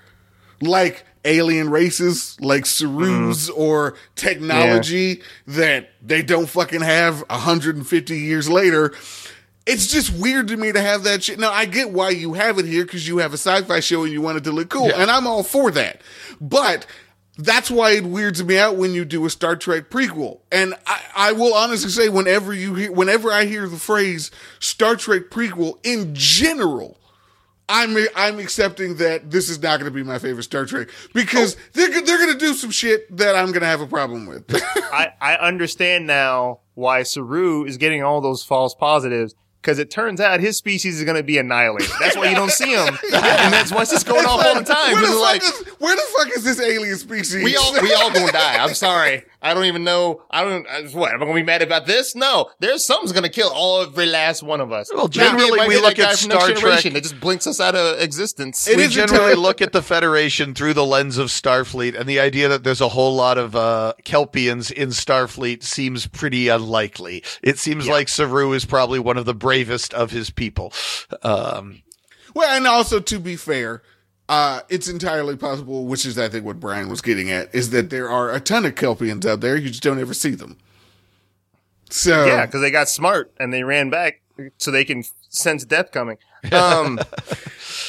like 0.62 1.06
alien 1.26 1.70
races, 1.70 2.39
like 2.39 2.66
Sarus 2.66 3.50
mm-hmm. 3.50 3.62
or 3.62 3.96
technology 4.16 5.22
that 5.48 5.89
they 6.02 6.22
don't 6.22 6.48
fucking 6.48 6.82
have 6.82 7.22
150 7.30 8.18
years 8.18 8.50
later. 8.50 8.93
It's 9.66 9.88
just 9.88 10.13
weird 10.13 10.47
to 10.49 10.57
me 10.57 10.72
to 10.72 10.82
have 10.82 11.03
that 11.03 11.24
shit. 11.24 11.39
Now 11.39 11.51
I 11.51 11.66
get 11.66 11.91
why 11.91 12.09
you 12.09 12.34
have 12.34 12.59
it 12.59 12.66
here 12.66 12.86
because 12.86 13.07
you 13.07 13.18
have 13.18 13.32
a 13.32 13.38
sci-fi 13.38 13.80
show 13.80 14.03
and 14.03 14.13
you 14.13 14.22
want 14.22 14.38
it 14.38 14.43
to 14.43 14.51
look 14.51 14.70
cool, 14.70 14.91
and 14.93 15.09
I'm 15.09 15.26
all 15.26 15.43
for 15.43 15.72
that. 15.72 16.01
But 16.39 16.86
that's 17.38 17.70
why 17.70 17.91
it 17.91 18.05
weirds 18.05 18.43
me 18.43 18.57
out 18.57 18.78
when 18.78 18.93
you 18.93 19.03
do 19.03 19.26
a 19.26 19.30
Star 19.30 19.55
Trek 19.55 19.89
prequel. 19.89 20.39
And 20.51 20.74
I, 20.88 21.01
I 21.16 21.32
will 21.34 21.53
honestly 21.53 21.89
say, 21.89 22.09
whenever 22.09 22.53
you 22.53 22.76
hear, 22.76 22.91
whenever 22.91 23.32
I 23.32 23.45
hear 23.45 23.68
the 23.68 23.78
phrase 23.78 24.32
Star 24.59 24.95
Trek 24.95 25.24
prequel 25.30 25.80
in 25.84 26.13
general, 26.13 26.99
I'm 27.68 27.97
I'm 28.16 28.39
accepting 28.39 28.97
that 28.97 29.32
this 29.32 29.49
is 29.49 29.61
not 29.61 29.80
going 29.80 29.91
to 29.91 29.95
be 29.95 30.03
my 30.03 30.20
favorite 30.20 30.43
Star 30.43 30.66
Trek 30.66 30.89
because 31.13 31.55
oh. 31.55 31.59
they're 31.74 32.01
they're 32.01 32.18
going 32.20 32.34
to 32.34 32.39
do 32.39 32.53
some 32.53 32.72
shit 32.72 33.16
that 33.18 33.36
I'm 33.36 33.47
going 33.47 33.61
to 33.61 33.68
have 33.68 33.82
a 33.82 33.88
problem 33.88 34.28
with. 34.28 34.45
I, 34.76 35.13
I 35.20 35.36
understand 35.36 36.07
now 36.07 36.59
why 36.76 37.03
Saru 37.03 37.66
is 37.66 37.78
getting 37.78 38.03
all 38.03 38.22
those 38.22 38.43
false 38.43 38.76
positives 38.76 39.34
because 39.66 39.80
it 39.80 39.89
turns 39.89 40.22
out 40.22 40.39
his 40.39 40.57
species 40.57 40.99
is 40.99 41.03
going 41.05 41.18
to 41.18 41.24
be 41.24 41.39
annihilated. 41.39 41.89
That's 41.99 42.16
why 42.16 42.30
you 42.30 42.36
don't 42.36 42.51
see 42.51 42.70
him, 42.76 42.88
and 43.13 43.51
that's 43.51 43.72
why 43.72 43.82
it's 43.82 43.91
just 43.91 44.05
going 44.05 44.26
off 44.28 44.45
all 44.45 44.53
the 44.55 44.63
time. 44.63 44.93
Where 44.93 45.01
'cause 45.01 45.09
the, 45.09 45.16
fuck 45.16 45.22
like 45.22 45.43
is, 45.43 45.74
where 45.80 45.95
the 45.95 46.01
fuck 46.18 46.28
is 46.38 46.43
this 46.43 46.59
alien 46.61 46.97
species? 46.97 47.43
we 47.43 47.57
all 47.57 47.74
we 47.82 47.91
all 47.93 48.11
gonna 48.11 48.32
die. 48.32 48.63
I'm 48.63 48.74
sorry. 48.88 49.24
I 49.41 49.53
don't 49.53 49.66
even 49.66 49.84
know. 49.84 50.24
I 50.32 50.43
don't. 50.43 50.66
I- 50.68 50.82
What 50.97 51.13
am 51.13 51.22
I 51.22 51.26
gonna 51.26 51.36
be 51.36 51.43
mad 51.43 51.61
about 51.61 51.86
this? 51.86 52.16
No, 52.16 52.49
there's 52.59 52.84
something's 52.86 53.11
gonna 53.11 53.30
kill 53.30 53.49
all 53.53 53.82
every 53.84 54.05
last 54.07 54.41
one 54.41 54.59
of 54.61 54.72
us. 54.72 54.89
Well, 54.93 55.07
generally, 55.07 55.68
we 55.68 55.80
look 55.80 55.99
at 55.99 56.16
Star 56.18 56.49
Trek- 56.51 56.84
that 56.84 57.03
just 57.03 57.20
blinks 57.20 57.45
us 57.47 57.59
out 57.59 57.76
of 57.76 57.99
existence. 58.01 58.68
It 58.68 58.78
we 58.78 58.88
generally 58.88 59.36
look 59.47 59.61
at 59.61 59.72
the 59.72 59.82
Federation 59.84 60.55
through 60.55 60.74
the 60.74 60.86
lens 60.86 61.18
of 61.20 61.28
Starfleet, 61.28 61.99
and 61.99 62.07
the 62.09 62.20
idea 62.20 62.47
that 62.47 62.63
there's 62.63 62.82
a 62.82 62.89
whole 62.89 63.13
lot 63.16 63.38
of 63.38 63.55
uh, 63.55 63.93
Kelpians 64.03 64.72
in 64.72 64.89
Starfleet 64.89 65.61
seems 65.63 66.07
pretty 66.07 66.47
unlikely. 66.47 67.24
It 67.43 67.59
seems 67.59 67.88
like 67.88 68.09
Saru 68.09 68.51
is 68.53 68.66
probably 68.66 68.97
one 68.99 69.18
of 69.18 69.26
the 69.26 69.36
bravest 69.56 69.93
of 69.93 70.12
his 70.12 70.30
people. 70.30 70.74
Um, 71.24 71.82
Well, 72.34 72.56
and 72.56 72.68
also 72.68 72.99
to 72.99 73.20
be 73.20 73.38
fair, 73.38 73.82
uh, 74.28 74.62
it's 74.68 74.89
entirely 74.89 75.38
possible, 75.38 75.86
which 75.86 76.06
is 76.06 76.18
I 76.20 76.28
think 76.28 76.45
what 76.45 76.60
Brian 76.60 76.89
was 76.89 77.01
getting 77.01 77.32
at, 77.32 77.53
is 77.56 77.70
that 77.70 77.89
there 77.89 78.10
are 78.10 78.34
a 78.34 78.41
ton 78.41 78.66
of 78.66 78.76
Kelpians 78.76 79.26
out 79.26 79.39
there. 79.39 79.56
You 79.56 79.70
just 79.70 79.84
don't 79.84 79.99
ever 79.99 80.14
see 80.14 80.32
them. 80.32 80.58
So 81.89 82.26
yeah, 82.26 82.45
because 82.45 82.62
they 82.62 82.72
got 82.72 82.89
smart 82.89 83.32
and 83.39 83.53
they 83.53 83.64
ran 83.64 83.89
back 83.89 84.22
so 84.58 84.70
they 84.72 84.84
can 84.84 85.03
sense 85.30 85.64
death 85.64 85.91
coming. 85.91 86.18
Um, 86.52 87.00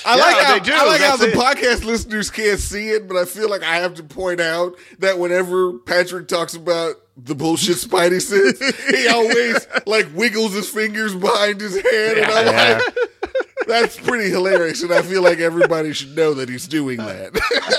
I 0.04 0.16
like 0.16 0.44
how, 0.44 0.58
do. 0.60 0.72
I 0.72 0.84
like 0.86 1.00
how 1.00 1.16
the 1.16 1.32
it. 1.32 1.34
podcast 1.34 1.84
listeners 1.84 2.30
can't 2.30 2.60
see 2.60 2.90
it, 2.90 3.08
but 3.08 3.16
I 3.16 3.24
feel 3.24 3.50
like 3.50 3.62
I 3.64 3.76
have 3.76 3.94
to 3.94 4.04
point 4.04 4.40
out 4.40 4.74
that 5.00 5.18
whenever 5.18 5.78
Patrick 5.78 6.28
talks 6.28 6.54
about 6.54 6.94
the 7.16 7.34
bullshit 7.34 7.76
Spidey 7.76 8.20
sense, 8.22 8.58
he 8.88 9.08
always 9.12 9.66
like 9.86 10.06
wiggles 10.14 10.52
his 10.54 10.68
fingers 10.68 11.14
behind 11.14 11.60
his 11.60 11.74
head, 11.80 12.18
and 12.18 12.26
I'm 12.30 12.46
Yeah. 12.46 12.80
like, 13.22 13.34
that's 13.66 13.98
pretty 13.98 14.30
hilarious, 14.30 14.82
and 14.82 14.92
I 14.92 15.02
feel 15.02 15.22
like 15.22 15.38
everybody 15.38 15.92
should 15.92 16.16
know 16.16 16.34
that 16.34 16.48
he's 16.48 16.66
doing 16.68 16.98
that. 16.98 17.32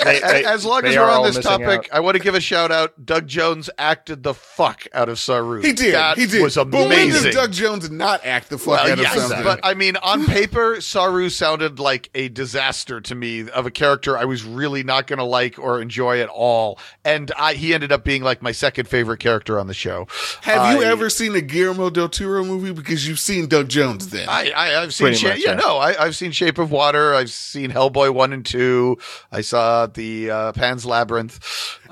They- 0.03 0.19
they- 0.21 0.45
as 0.45 0.65
long 0.65 0.85
as 0.85 0.95
we're 0.95 1.09
on 1.09 1.23
this 1.23 1.39
topic, 1.39 1.67
out. 1.67 1.87
I 1.91 1.99
want 1.99 2.17
to 2.17 2.23
give 2.23 2.35
a 2.35 2.39
shout 2.41 2.71
out. 2.71 2.93
Doug 3.05 3.27
Jones 3.27 3.69
acted 3.77 4.23
the 4.23 4.33
fuck 4.33 4.85
out 4.93 5.09
of 5.09 5.19
Saru. 5.19 5.61
he 5.61 5.73
did. 5.73 5.93
That 5.95 6.17
he 6.17 6.25
did. 6.25 6.41
was 6.41 6.55
But 6.55 6.71
when 6.71 6.85
amazing. 6.87 7.23
does 7.23 7.35
Doug 7.35 7.51
Jones 7.51 7.89
not 7.89 8.25
act 8.25 8.49
the 8.49 8.57
fuck 8.57 8.67
Well, 8.67 8.79
out 8.85 8.89
of 8.91 8.99
yes, 8.99 9.15
something? 9.15 9.43
but 9.43 9.59
I 9.63 9.73
mean, 9.73 9.95
on 9.97 10.25
paper, 10.25 10.79
Saru 10.81 11.29
sounded 11.29 11.79
like 11.79 12.09
a 12.15 12.29
disaster 12.29 13.01
to 13.01 13.15
me 13.15 13.49
of 13.49 13.65
a 13.65 13.71
character 13.71 14.17
I 14.17 14.25
was 14.25 14.43
really 14.43 14.83
not 14.83 15.07
going 15.07 15.19
to 15.19 15.25
like 15.25 15.57
or 15.59 15.81
enjoy 15.81 16.21
at 16.21 16.29
all, 16.29 16.79
and 17.05 17.31
I, 17.37 17.53
he 17.53 17.73
ended 17.73 17.91
up 17.91 18.03
being 18.03 18.23
like 18.23 18.41
my 18.41 18.51
second 18.51 18.87
favorite 18.87 19.19
character 19.19 19.59
on 19.59 19.67
the 19.67 19.73
show. 19.73 20.07
Have 20.41 20.75
you 20.75 20.83
ever 20.83 21.09
seen 21.09 21.35
a 21.35 21.41
Guillermo 21.41 21.89
del 21.89 22.09
Toro 22.09 22.43
movie? 22.43 22.71
Because 22.73 23.07
you've 23.07 23.19
seen 23.19 23.47
Doug 23.47 23.67
Jones 23.69 24.09
then. 24.09 24.27
I, 24.29 24.51
I 24.51 24.81
I've 24.81 24.93
seen 24.93 25.05
Pretty 25.05 25.17
Sha- 25.17 25.29
much, 25.29 25.39
yeah, 25.39 25.51
yeah. 25.51 25.55
no 25.57 25.76
I, 25.77 25.95
I've 26.03 26.15
seen 26.15 26.31
Shape 26.31 26.57
of 26.57 26.71
Water 26.71 27.13
I've 27.13 27.29
seen 27.31 27.71
Hellboy 27.71 28.13
one 28.13 28.33
and 28.33 28.45
two 28.45 28.97
I 29.31 29.41
saw 29.41 29.87
the 29.87 30.29
uh, 30.31 30.51
Pan's 30.53 30.85
Labyrinth 30.85 31.39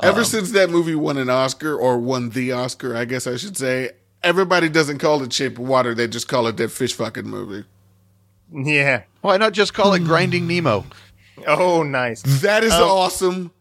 Ever 0.04 0.20
Um, 0.20 0.26
since 0.26 0.52
that 0.52 0.70
movie 0.70 0.96
won 0.96 1.18
an 1.18 1.30
Oscar, 1.30 1.76
or 1.76 1.98
won 1.98 2.30
the 2.32 2.52
Oscar, 2.52 2.96
I 2.96 3.06
guess 3.06 3.26
I 3.28 3.38
should 3.38 3.58
say, 3.58 3.92
everybody 4.24 4.68
doesn't 4.70 4.98
call 5.00 5.22
it 5.24 5.32
Shape 5.32 5.54
of 5.54 5.68
Water. 5.68 5.94
They 5.96 6.08
just 6.08 6.28
call 6.28 6.48
it 6.48 6.58
that 6.58 6.70
fish 6.72 6.94
fucking 6.94 7.28
movie. 7.28 7.66
Yeah. 8.52 9.04
why 9.22 9.38
not 9.38 9.54
just 9.54 9.74
call 9.74 9.94
it 9.94 10.04
Grinding 10.04 10.48
Nemo 10.48 10.86
Oh, 11.48 11.84
nice. 11.84 12.22
That 12.42 12.64
is 12.64 12.72
Um, 12.74 12.84
awesome. 12.84 13.52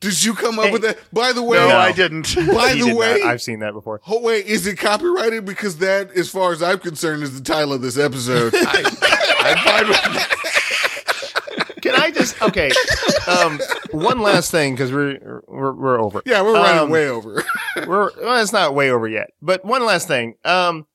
Did 0.00 0.24
you 0.24 0.34
come 0.34 0.58
up 0.58 0.66
Hey. 0.66 0.72
with 0.72 0.82
that? 0.82 0.98
By 1.12 1.32
the 1.32 1.42
way, 1.42 1.58
no. 1.58 1.76
I 1.76 1.92
didn't 1.92 2.34
by 2.34 2.72
the 2.74 2.84
did 2.86 2.96
way, 2.96 3.18
not. 3.20 3.28
I've 3.28 3.42
seen 3.42 3.58
that 3.60 3.72
before. 3.74 4.00
oh 4.08 4.20
wait, 4.20 4.46
is 4.46 4.66
it 4.66 4.76
copyrighted? 4.78 5.44
Because 5.44 5.76
that, 5.78 6.10
as 6.12 6.30
far 6.30 6.52
as 6.52 6.62
I'm 6.62 6.78
concerned, 6.78 7.22
is 7.22 7.38
the 7.38 7.44
title 7.44 7.72
of 7.74 7.82
this 7.82 7.98
episode. 7.98 8.54
I'm 8.58 9.56
fine 9.58 9.88
with 9.88 10.02
that. 10.02 10.36
Can 11.82 11.94
I 11.94 12.10
just 12.10 12.40
okay? 12.42 12.70
Um, 13.26 13.58
one 13.92 14.20
last 14.20 14.50
thing 14.50 14.74
because 14.74 14.92
we're, 14.92 15.42
we're 15.48 15.72
we're 15.72 16.00
over. 16.00 16.22
yeah, 16.26 16.42
we're 16.42 16.54
running 16.54 16.78
Um, 16.82 16.90
way 16.90 17.08
over. 17.08 17.42
We're 17.86 18.10
well, 18.20 18.42
it's 18.42 18.52
not 18.52 18.74
way 18.74 18.90
over 18.90 19.08
yet. 19.08 19.30
But 19.40 19.64
one 19.64 19.84
last 19.86 20.06
thing. 20.08 20.34
Um, 20.44 20.86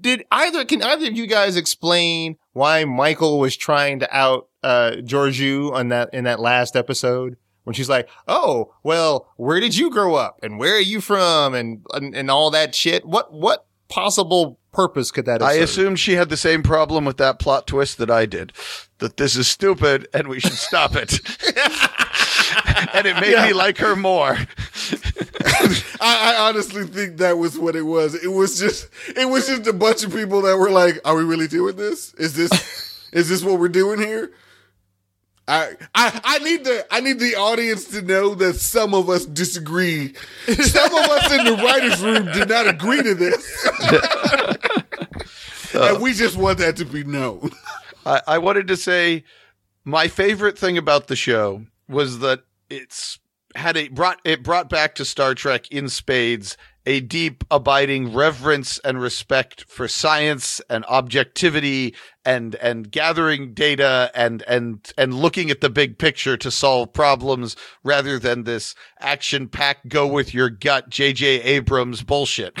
did 0.00 0.24
either 0.32 0.64
can 0.64 0.82
either 0.82 1.06
of 1.06 1.16
you 1.16 1.26
guys 1.28 1.56
explain 1.56 2.36
why 2.52 2.84
Michael 2.84 3.38
was 3.38 3.56
trying 3.56 4.00
to 4.00 4.16
out 4.16 4.48
uh 4.64 4.92
Georgiou 4.98 5.72
on 5.72 5.88
that 5.88 6.12
in 6.12 6.24
that 6.24 6.40
last 6.40 6.74
episode 6.76 7.36
when 7.64 7.74
she's 7.74 7.88
like, 7.88 8.08
"Oh, 8.28 8.74
well, 8.82 9.28
where 9.36 9.60
did 9.60 9.76
you 9.76 9.90
grow 9.90 10.14
up 10.14 10.38
and 10.42 10.58
where 10.58 10.76
are 10.76 10.80
you 10.80 11.00
from 11.00 11.54
and 11.54 11.84
and, 11.92 12.14
and 12.14 12.30
all 12.30 12.50
that 12.50 12.74
shit?" 12.74 13.04
What 13.04 13.32
what 13.32 13.66
possible 13.88 14.58
purpose 14.72 15.10
could 15.10 15.26
that? 15.26 15.40
Have? 15.40 15.50
I 15.50 15.54
served? 15.54 15.64
assumed 15.64 15.98
she 16.00 16.14
had 16.14 16.28
the 16.28 16.36
same 16.36 16.62
problem 16.62 17.04
with 17.04 17.18
that 17.18 17.38
plot 17.38 17.66
twist 17.66 17.98
that 17.98 18.10
I 18.10 18.26
did 18.26 18.52
that 18.98 19.16
this 19.16 19.36
is 19.36 19.48
stupid 19.48 20.06
and 20.14 20.28
we 20.28 20.38
should 20.38 20.52
stop 20.52 20.94
it 20.94 21.12
and 22.94 23.04
it 23.04 23.20
made 23.20 23.36
me 23.48 23.52
like 23.52 23.78
her 23.78 23.96
more 23.96 24.38
I, 26.00 26.34
I 26.34 26.48
honestly 26.48 26.84
think 26.84 27.18
that 27.18 27.38
was 27.38 27.58
what 27.58 27.76
it 27.76 27.82
was. 27.82 28.14
It 28.14 28.28
was 28.32 28.58
just, 28.58 28.88
it 29.16 29.28
was 29.28 29.46
just 29.46 29.66
a 29.66 29.72
bunch 29.72 30.04
of 30.04 30.12
people 30.12 30.42
that 30.42 30.56
were 30.56 30.70
like, 30.70 31.00
"Are 31.04 31.14
we 31.14 31.24
really 31.24 31.48
doing 31.48 31.76
this? 31.76 32.12
Is 32.14 32.34
this, 32.34 33.08
is 33.12 33.28
this 33.28 33.44
what 33.44 33.60
we're 33.60 33.68
doing 33.68 34.00
here?" 34.00 34.32
I, 35.48 35.72
I, 35.94 36.20
I 36.24 36.38
need 36.38 36.64
the, 36.64 36.86
I 36.90 37.00
need 37.00 37.18
the 37.18 37.34
audience 37.34 37.86
to 37.86 38.02
know 38.02 38.34
that 38.36 38.54
some 38.54 38.94
of 38.94 39.10
us 39.10 39.26
disagree. 39.26 40.14
Some 40.46 40.94
of 40.94 41.10
us 41.10 41.32
in 41.32 41.44
the 41.44 41.62
writers' 41.62 42.00
room 42.00 42.26
did 42.26 42.48
not 42.48 42.68
agree 42.68 43.02
to 43.02 43.14
this, 43.14 43.68
and 45.74 46.00
we 46.00 46.12
just 46.14 46.36
want 46.36 46.58
that 46.58 46.76
to 46.76 46.84
be 46.84 47.02
known. 47.02 47.50
I, 48.06 48.20
I 48.26 48.38
wanted 48.38 48.68
to 48.68 48.76
say 48.76 49.24
my 49.84 50.08
favorite 50.08 50.58
thing 50.58 50.78
about 50.78 51.08
the 51.08 51.16
show 51.16 51.66
was 51.88 52.20
that 52.20 52.44
it's 52.70 53.18
had 53.54 53.76
a 53.76 53.88
brought 53.88 54.20
it 54.24 54.42
brought 54.42 54.68
back 54.70 54.94
to 54.96 55.04
Star 55.04 55.34
Trek 55.34 55.70
in 55.70 55.88
spades 55.88 56.56
a 56.86 57.00
deep 57.00 57.44
abiding 57.50 58.12
reverence 58.12 58.78
and 58.80 59.00
respect 59.00 59.64
for 59.68 59.86
science 59.86 60.60
and 60.68 60.84
objectivity 60.86 61.94
and 62.24 62.54
and 62.56 62.90
gathering 62.90 63.54
data 63.54 64.10
and 64.14 64.42
and 64.42 64.92
and 64.96 65.14
looking 65.14 65.50
at 65.50 65.60
the 65.60 65.70
big 65.70 65.98
picture 65.98 66.36
to 66.36 66.50
solve 66.50 66.92
problems 66.92 67.56
rather 67.82 68.18
than 68.18 68.44
this 68.44 68.74
action 69.00 69.48
pack 69.48 69.78
go 69.88 70.06
with 70.06 70.32
your 70.32 70.48
gut 70.48 70.90
JJ 70.90 71.44
Abrams 71.44 72.02
bullshit. 72.02 72.58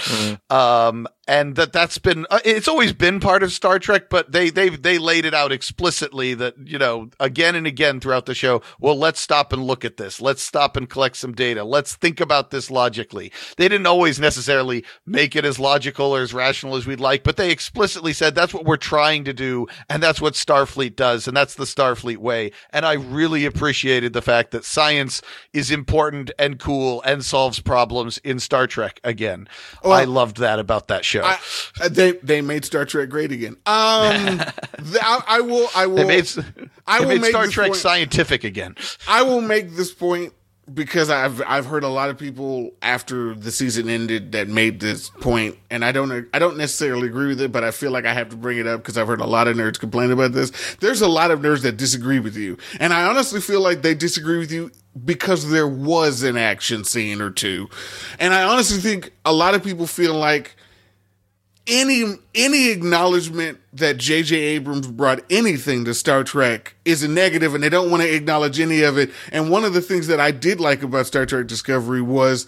Um 0.50 1.06
and 1.28 1.54
that 1.54 1.72
that's 1.72 1.98
been 1.98 2.26
uh, 2.30 2.40
it's 2.44 2.66
always 2.66 2.92
been 2.92 3.20
part 3.20 3.44
of 3.44 3.52
Star 3.52 3.78
Trek 3.78 4.10
but 4.10 4.32
they 4.32 4.50
they 4.50 4.68
they 4.70 4.98
laid 4.98 5.24
it 5.24 5.34
out 5.34 5.52
explicitly 5.52 6.34
that 6.34 6.54
you 6.64 6.78
know 6.78 7.10
again 7.20 7.54
and 7.54 7.66
again 7.66 8.00
throughout 8.00 8.26
the 8.26 8.34
show 8.34 8.60
well 8.80 8.96
let's 8.98 9.20
stop 9.20 9.52
and 9.52 9.64
look 9.64 9.84
at 9.84 9.96
this. 9.96 10.20
Let's 10.20 10.42
stop 10.42 10.76
and 10.76 10.90
collect 10.90 11.16
some 11.16 11.32
data. 11.32 11.62
Let's 11.62 11.94
think 11.94 12.20
about 12.20 12.50
this 12.50 12.70
logically. 12.70 13.32
They 13.56 13.68
didn't 13.68 13.86
always 13.86 14.18
necessarily 14.18 14.84
make 15.06 15.36
it 15.36 15.44
as 15.44 15.60
logical 15.60 16.14
or 16.14 16.22
as 16.22 16.34
rational 16.34 16.76
as 16.76 16.86
we'd 16.86 17.00
like 17.00 17.22
but 17.22 17.36
they 17.36 17.50
explicitly 17.50 18.12
said 18.12 18.34
that's 18.34 18.52
what 18.52 18.64
we're 18.64 18.76
trying 18.76 19.24
to 19.24 19.32
do 19.32 19.51
and 19.88 20.02
that's 20.02 20.20
what 20.20 20.34
Starfleet 20.34 20.96
does 20.96 21.26
and 21.28 21.36
that's 21.36 21.54
the 21.54 21.64
Starfleet 21.64 22.18
way 22.18 22.50
and 22.70 22.84
I 22.84 22.94
really 22.94 23.44
appreciated 23.44 24.12
the 24.12 24.22
fact 24.22 24.50
that 24.52 24.64
science 24.64 25.22
is 25.52 25.70
important 25.70 26.30
and 26.38 26.58
cool 26.58 27.02
and 27.02 27.24
solves 27.24 27.60
problems 27.60 28.18
in 28.18 28.40
Star 28.40 28.66
Trek 28.66 29.00
again 29.04 29.48
I 29.84 30.04
loved 30.04 30.38
that 30.38 30.58
about 30.58 30.88
that 30.88 31.04
show 31.04 31.22
I, 31.22 31.38
uh, 31.80 31.88
they, 31.88 32.12
they 32.12 32.40
made 32.40 32.64
Star 32.64 32.84
Trek 32.84 33.08
great 33.08 33.32
again. 33.32 33.52
Um, 33.52 33.56
I, 33.66 35.22
I 35.26 35.40
will, 35.40 35.68
I 35.74 35.86
will, 35.86 35.96
They 36.02 36.04
made, 36.04 36.28
I 36.86 37.00
will 37.00 37.08
made 37.08 37.20
make 37.22 37.30
Star 37.30 37.46
Trek 37.46 37.68
point- 37.68 37.80
scientific 37.80 38.44
again. 38.44 38.76
I 39.08 39.22
will 39.22 39.40
make 39.40 39.72
this 39.76 39.92
point 39.92 40.32
because 40.74 41.10
I've 41.10 41.42
I've 41.46 41.66
heard 41.66 41.84
a 41.84 41.88
lot 41.88 42.10
of 42.10 42.18
people 42.18 42.72
after 42.82 43.34
the 43.34 43.50
season 43.50 43.88
ended 43.88 44.32
that 44.32 44.48
made 44.48 44.80
this 44.80 45.10
point, 45.10 45.58
and 45.70 45.84
I 45.84 45.92
don't 45.92 46.28
I 46.32 46.38
don't 46.38 46.56
necessarily 46.56 47.08
agree 47.08 47.28
with 47.28 47.40
it, 47.40 47.52
but 47.52 47.64
I 47.64 47.70
feel 47.70 47.90
like 47.90 48.04
I 48.04 48.12
have 48.12 48.30
to 48.30 48.36
bring 48.36 48.58
it 48.58 48.66
up 48.66 48.80
because 48.80 48.96
I've 48.96 49.06
heard 49.06 49.20
a 49.20 49.26
lot 49.26 49.48
of 49.48 49.56
nerds 49.56 49.78
complain 49.78 50.10
about 50.10 50.32
this. 50.32 50.50
There's 50.80 51.00
a 51.00 51.08
lot 51.08 51.30
of 51.30 51.40
nerds 51.40 51.62
that 51.62 51.76
disagree 51.76 52.20
with 52.20 52.36
you, 52.36 52.58
and 52.80 52.92
I 52.92 53.06
honestly 53.06 53.40
feel 53.40 53.60
like 53.60 53.82
they 53.82 53.94
disagree 53.94 54.38
with 54.38 54.52
you 54.52 54.70
because 55.04 55.50
there 55.50 55.68
was 55.68 56.22
an 56.22 56.36
action 56.36 56.84
scene 56.84 57.20
or 57.20 57.30
two, 57.30 57.68
and 58.18 58.32
I 58.32 58.44
honestly 58.44 58.78
think 58.78 59.12
a 59.24 59.32
lot 59.32 59.54
of 59.54 59.62
people 59.62 59.86
feel 59.86 60.14
like 60.14 60.56
any 61.66 62.14
any 62.34 62.70
acknowledgement 62.70 63.58
that 63.72 63.96
J.J. 63.96 64.36
Abrams 64.36 64.86
brought 64.88 65.20
anything 65.30 65.84
to 65.84 65.94
Star 65.94 66.24
Trek 66.24 66.74
is 66.84 67.02
a 67.02 67.08
negative, 67.08 67.54
and 67.54 67.62
they 67.62 67.68
don't 67.68 67.90
want 67.90 68.02
to 68.02 68.14
acknowledge 68.14 68.58
any 68.60 68.82
of 68.82 68.98
it. 68.98 69.10
And 69.30 69.50
one 69.50 69.64
of 69.64 69.72
the 69.72 69.80
things 69.80 70.08
that 70.08 70.20
I 70.20 70.30
did 70.30 70.60
like 70.60 70.82
about 70.82 71.06
Star 71.06 71.26
Trek 71.26 71.46
Discovery 71.46 72.02
was, 72.02 72.46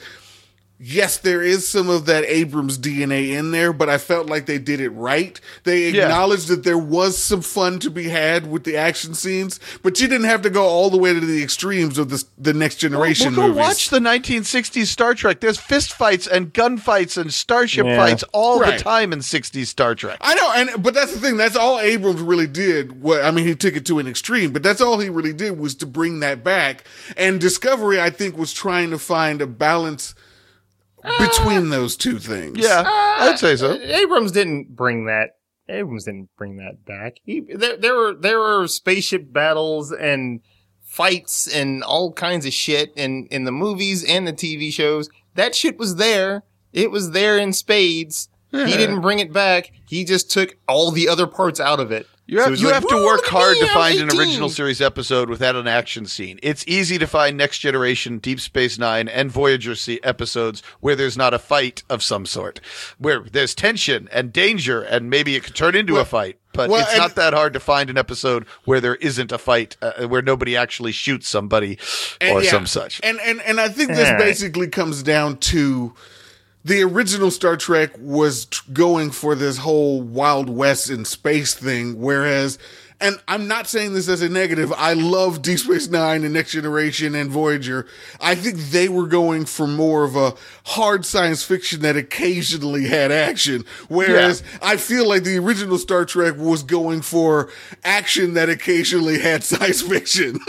yes, 0.79 1.19
there 1.19 1.43
is 1.43 1.67
some 1.67 1.89
of 1.89 2.07
that 2.07 2.25
Abrams 2.25 2.79
DNA 2.79 3.31
in 3.31 3.53
there, 3.53 3.73
but 3.73 3.89
I 3.89 3.99
felt 3.99 4.27
like 4.27 4.47
they 4.47 4.59
did 4.59 4.81
it 4.81 4.91
right. 4.91 5.41
They 5.63 5.91
Yeah. 5.91 6.03
acknowledged 6.05 6.49
that 6.49 6.65
there 6.65 6.77
was 6.79 7.17
some 7.17 7.43
fun 7.43 7.79
to 7.81 7.91
be 7.91 8.09
had 8.09 8.51
with 8.51 8.65
the 8.65 8.77
action 8.77 9.15
scenes, 9.15 9.61
but 9.83 10.01
you 10.01 10.09
didn't 10.09 10.27
have 10.27 10.43
to 10.43 10.51
go 10.51 10.65
all 10.65 10.91
the 10.91 10.97
way 10.99 11.13
to 11.15 11.21
the 11.21 11.43
extremes 11.43 11.97
of 11.99 12.11
the 12.11 12.25
the 12.39 12.53
Next 12.53 12.77
Generation 12.77 13.29
well, 13.37 13.49
go 13.49 13.49
movies. 13.55 13.61
watch 13.61 13.91
the 13.91 14.01
1960s 14.01 14.89
Star 14.91 15.15
Trek. 15.15 15.41
There's 15.41 15.59
fist 15.59 15.93
fights 15.93 16.27
and 16.27 16.53
gunfights 16.53 17.17
and 17.17 17.33
starship 17.33 17.87
Yeah. 17.87 17.97
fights 17.97 18.25
all 18.33 18.59
Right. 18.61 18.77
the 18.79 18.85
time 18.85 19.13
in 19.13 19.21
60s 19.23 19.69
Star 19.71 19.95
Trek. 19.95 20.19
I 20.21 20.35
know, 20.35 20.53
and 20.55 20.83
but 20.83 20.93
that's 20.95 21.13
the 21.13 21.21
thing. 21.21 21.37
That's 21.37 21.57
all 21.57 21.79
Abrams 21.81 22.21
really 22.21 22.47
did. 22.47 23.01
What 23.03 23.25
I 23.25 23.31
mean, 23.31 23.47
he 23.47 23.55
took 23.55 23.77
it 23.77 23.85
to 23.87 23.99
an 23.99 24.07
extreme, 24.09 24.51
but 24.53 24.63
that's 24.63 24.81
all 24.81 24.99
he 24.99 25.09
really 25.09 25.33
did 25.33 25.59
was 25.59 25.75
to 25.77 25.87
bring 25.87 26.21
that 26.21 26.43
back. 26.45 26.85
And 27.17 27.41
Discovery, 27.41 28.01
I 28.01 28.11
think, 28.11 28.37
was 28.37 28.53
trying 28.53 28.91
to 28.91 28.99
find 28.99 29.41
a 29.41 29.47
balance 29.47 30.15
between 31.19 31.71
those 31.71 31.97
two 31.97 32.19
things. 32.19 32.59
Yeah, 32.59 32.81
uh, 32.81 33.25
I'd 33.25 33.39
say 33.39 33.57
so. 33.57 33.73
Uh, 33.73 33.79
Abrams 33.79 34.33
didn't 34.33 34.75
bring 34.75 35.07
that. 35.07 35.37
Abrams 35.69 36.05
didn't 36.05 36.29
bring 36.37 36.57
that 36.57 36.85
back. 36.85 37.17
He, 37.25 37.41
there, 37.41 37.77
there 37.77 37.95
were 37.95 38.15
there 38.15 38.39
were 38.39 38.67
spaceship 38.69 39.33
battles 39.33 39.93
and 39.93 40.41
fights 40.83 41.47
and 41.47 41.83
all 41.83 42.13
kinds 42.13 42.47
of 42.47 42.53
shit 42.53 42.93
in 42.97 43.27
in 43.27 43.45
the 43.45 43.53
movies 43.53 44.05
and 44.05 44.27
the 44.27 44.33
TV 44.33 44.73
shows. 44.73 45.09
That 45.35 45.55
shit 45.55 45.79
was 45.79 45.97
there. 45.97 46.43
It 46.73 46.91
was 46.91 47.13
there 47.13 47.39
in 47.39 47.53
spades. 47.53 48.29
He 48.51 48.77
didn't 48.77 49.01
bring 49.01 49.19
it 49.19 49.33
back. 49.33 49.73
He 49.89 50.05
just 50.05 50.31
took 50.31 50.57
all 50.69 50.93
the 50.93 51.09
other 51.09 51.27
parts 51.27 51.59
out 51.59 51.81
of 51.81 51.91
it. 51.91 52.07
You 52.27 52.41
have, 52.41 52.51
he's 52.51 52.63
you 52.63 52.69
like, 52.69 52.75
have 52.77 52.89
to 52.89 53.05
work 53.05 53.27
hard 53.27 53.59
to 53.59 53.65
I'm 53.65 53.75
find 53.75 54.01
an 54.01 54.19
original 54.19 54.49
series 54.49 54.81
episode 54.81 55.29
without 55.29 55.57
an 55.57 55.69
action 55.69 56.07
scene. 56.07 56.41
It's 56.43 56.65
easy 56.67 56.97
to 56.99 57.07
find 57.07 57.37
Next 57.37 57.59
Generation, 57.59 58.17
Deep 58.17 58.41
Space 58.41 58.79
Nine, 58.79 59.09
and 59.09 59.31
Voyager 59.31 59.75
se- 59.75 60.01
episodes 60.03 60.63
where 60.81 60.97
there's 60.97 61.19
not 61.19 61.35
a 61.35 61.39
fight 61.39 61.83
of 61.91 62.03
some 62.03 62.25
sort, 62.25 62.61
where 62.97 63.21
there's 63.21 63.55
tension 63.55 64.09
and 64.11 64.33
danger, 64.33 64.81
and 64.81 65.11
maybe 65.11 65.37
it 65.37 65.45
could 65.45 65.55
turn 65.55 65.75
into 65.75 65.99
a 65.99 66.05
fight. 66.07 66.39
But 66.55 66.71
well, 66.71 66.81
it's 66.81 66.93
and- 66.93 67.01
not 67.01 67.15
that 67.17 67.35
hard 67.35 67.53
to 67.53 67.61
find 67.61 67.91
an 67.91 67.99
episode 67.99 68.47
where 68.65 68.81
there 68.81 68.95
isn't 68.95 69.31
a 69.31 69.39
fight, 69.39 69.77
uh, 69.83 70.09
where 70.09 70.23
nobody 70.23 70.57
actually 70.57 70.93
shoots 70.93 71.29
somebody 71.29 71.79
And 72.23 72.39
or 72.39 72.43
yeah, 72.43 72.51
some 72.51 72.67
such. 72.67 73.01
And 73.03 73.21
and 73.21 73.43
and 73.43 73.61
I 73.61 73.69
think 73.69 73.91
this 73.91 74.09
Alright. 74.09 74.19
basically 74.19 74.69
comes 74.69 75.03
down 75.03 75.37
to 75.39 75.93
the 76.65 76.83
original 76.83 77.31
Star 77.31 77.57
Trek 77.57 77.91
was 77.99 78.47
t- 78.47 78.61
going 78.73 79.11
for 79.11 79.35
this 79.35 79.59
whole 79.59 80.01
Wild 80.01 80.49
West 80.49 80.91
in 80.91 81.05
space 81.05 81.55
thing, 81.55 82.01
whereas 82.01 82.59
and 83.01 83.21
I'm 83.27 83.49
not 83.49 83.67
saying 83.67 83.93
this 83.93 84.09
as 84.09 84.23
a 84.23 84.29
negative. 84.29 84.73
I 84.73 84.95
love 84.95 85.43
Deep 85.43 85.59
Space 85.59 85.89
Nine 85.89 86.25
and 86.25 86.33
Next 86.33 86.53
Generation 86.53 87.15
and 87.15 87.31
Voyager. 87.31 87.87
I 88.21 88.35
think 88.35 88.57
they 88.57 88.89
were 88.89 89.07
going 89.07 89.47
for 89.47 89.67
more 89.67 90.05
of 90.05 90.17
a 90.17 90.35
hard 90.65 91.05
science 91.05 91.43
fiction 91.43 91.83
that 91.83 91.97
occasionally 91.97 92.87
had 92.87 93.11
action. 93.11 93.65
Whereas 93.89 94.43
I 94.63 94.77
feel 94.77 95.09
like 95.09 95.25
the 95.25 95.37
original 95.39 95.77
Star 95.77 96.05
Trek 96.05 96.37
was 96.39 96.63
going 96.63 97.03
for 97.03 97.51
action 97.83 98.35
that 98.35 98.49
occasionally 98.49 99.19
had 99.19 99.45
science 99.45 99.83
fiction. 99.83 100.39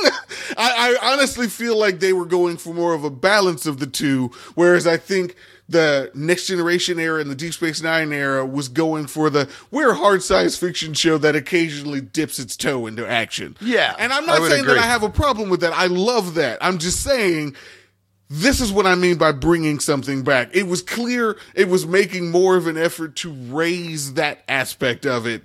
I, 0.58 0.96
I 1.02 1.12
honestly 1.14 1.48
feel 1.48 1.78
like 1.78 2.00
they 2.00 2.14
were 2.14 2.26
going 2.26 2.58
for 2.58 2.74
more 2.74 2.94
of 2.94 3.04
a 3.04 3.10
balance 3.10 3.66
of 3.66 3.80
the 3.80 3.88
two. 3.88 4.32
Whereas 4.54 4.86
I 4.86 4.98
think 4.98 5.36
the 5.68 6.12
next 6.14 6.46
generation 6.48 7.00
era 7.00 7.20
and 7.20 7.30
the 7.30 7.36
Deep 7.36 7.54
Space 7.54 7.82
Nine 7.82 8.14
era 8.14 8.46
was 8.46 8.68
going 8.68 9.08
for 9.08 9.30
the 9.30 9.50
we're 9.72 9.92
a 9.92 9.96
hard 9.96 10.22
science 10.22 10.56
fiction 10.58 10.94
show 10.94 11.18
that 11.18 11.36
occasionally 11.36 12.02
dips 12.02 12.38
its 12.38 12.56
toe 12.56 12.86
into 12.86 13.08
action. 13.08 13.58
Yeah, 13.60 13.96
And 13.98 14.14
I'm 14.14 14.26
not 14.26 14.42
saying 14.44 14.62
agree. 14.64 14.76
that 14.76 14.84
I 14.84 14.88
have 14.88 15.02
a 15.04 15.10
problem 15.10 15.50
with 15.50 15.62
that. 15.62 15.74
I 15.74 15.88
love 15.88 16.36
that. 16.36 16.60
I'm 16.62 16.78
just 16.78 17.02
saying 17.02 17.56
this 18.30 18.60
is 18.62 18.72
what 18.72 18.86
I 18.86 18.96
mean 18.96 19.18
by 19.18 19.32
bringing 19.32 19.80
something 19.80 20.24
back. 20.24 20.56
It 20.56 20.68
was 20.68 20.82
clear 20.82 21.38
it 21.56 21.68
was 21.70 21.86
making 21.88 22.32
more 22.32 22.56
of 22.58 22.68
an 22.68 22.78
effort 22.78 23.16
to 23.18 23.32
raise 23.32 24.14
that 24.14 24.44
aspect 24.48 25.06
of 25.06 25.26
it 25.26 25.44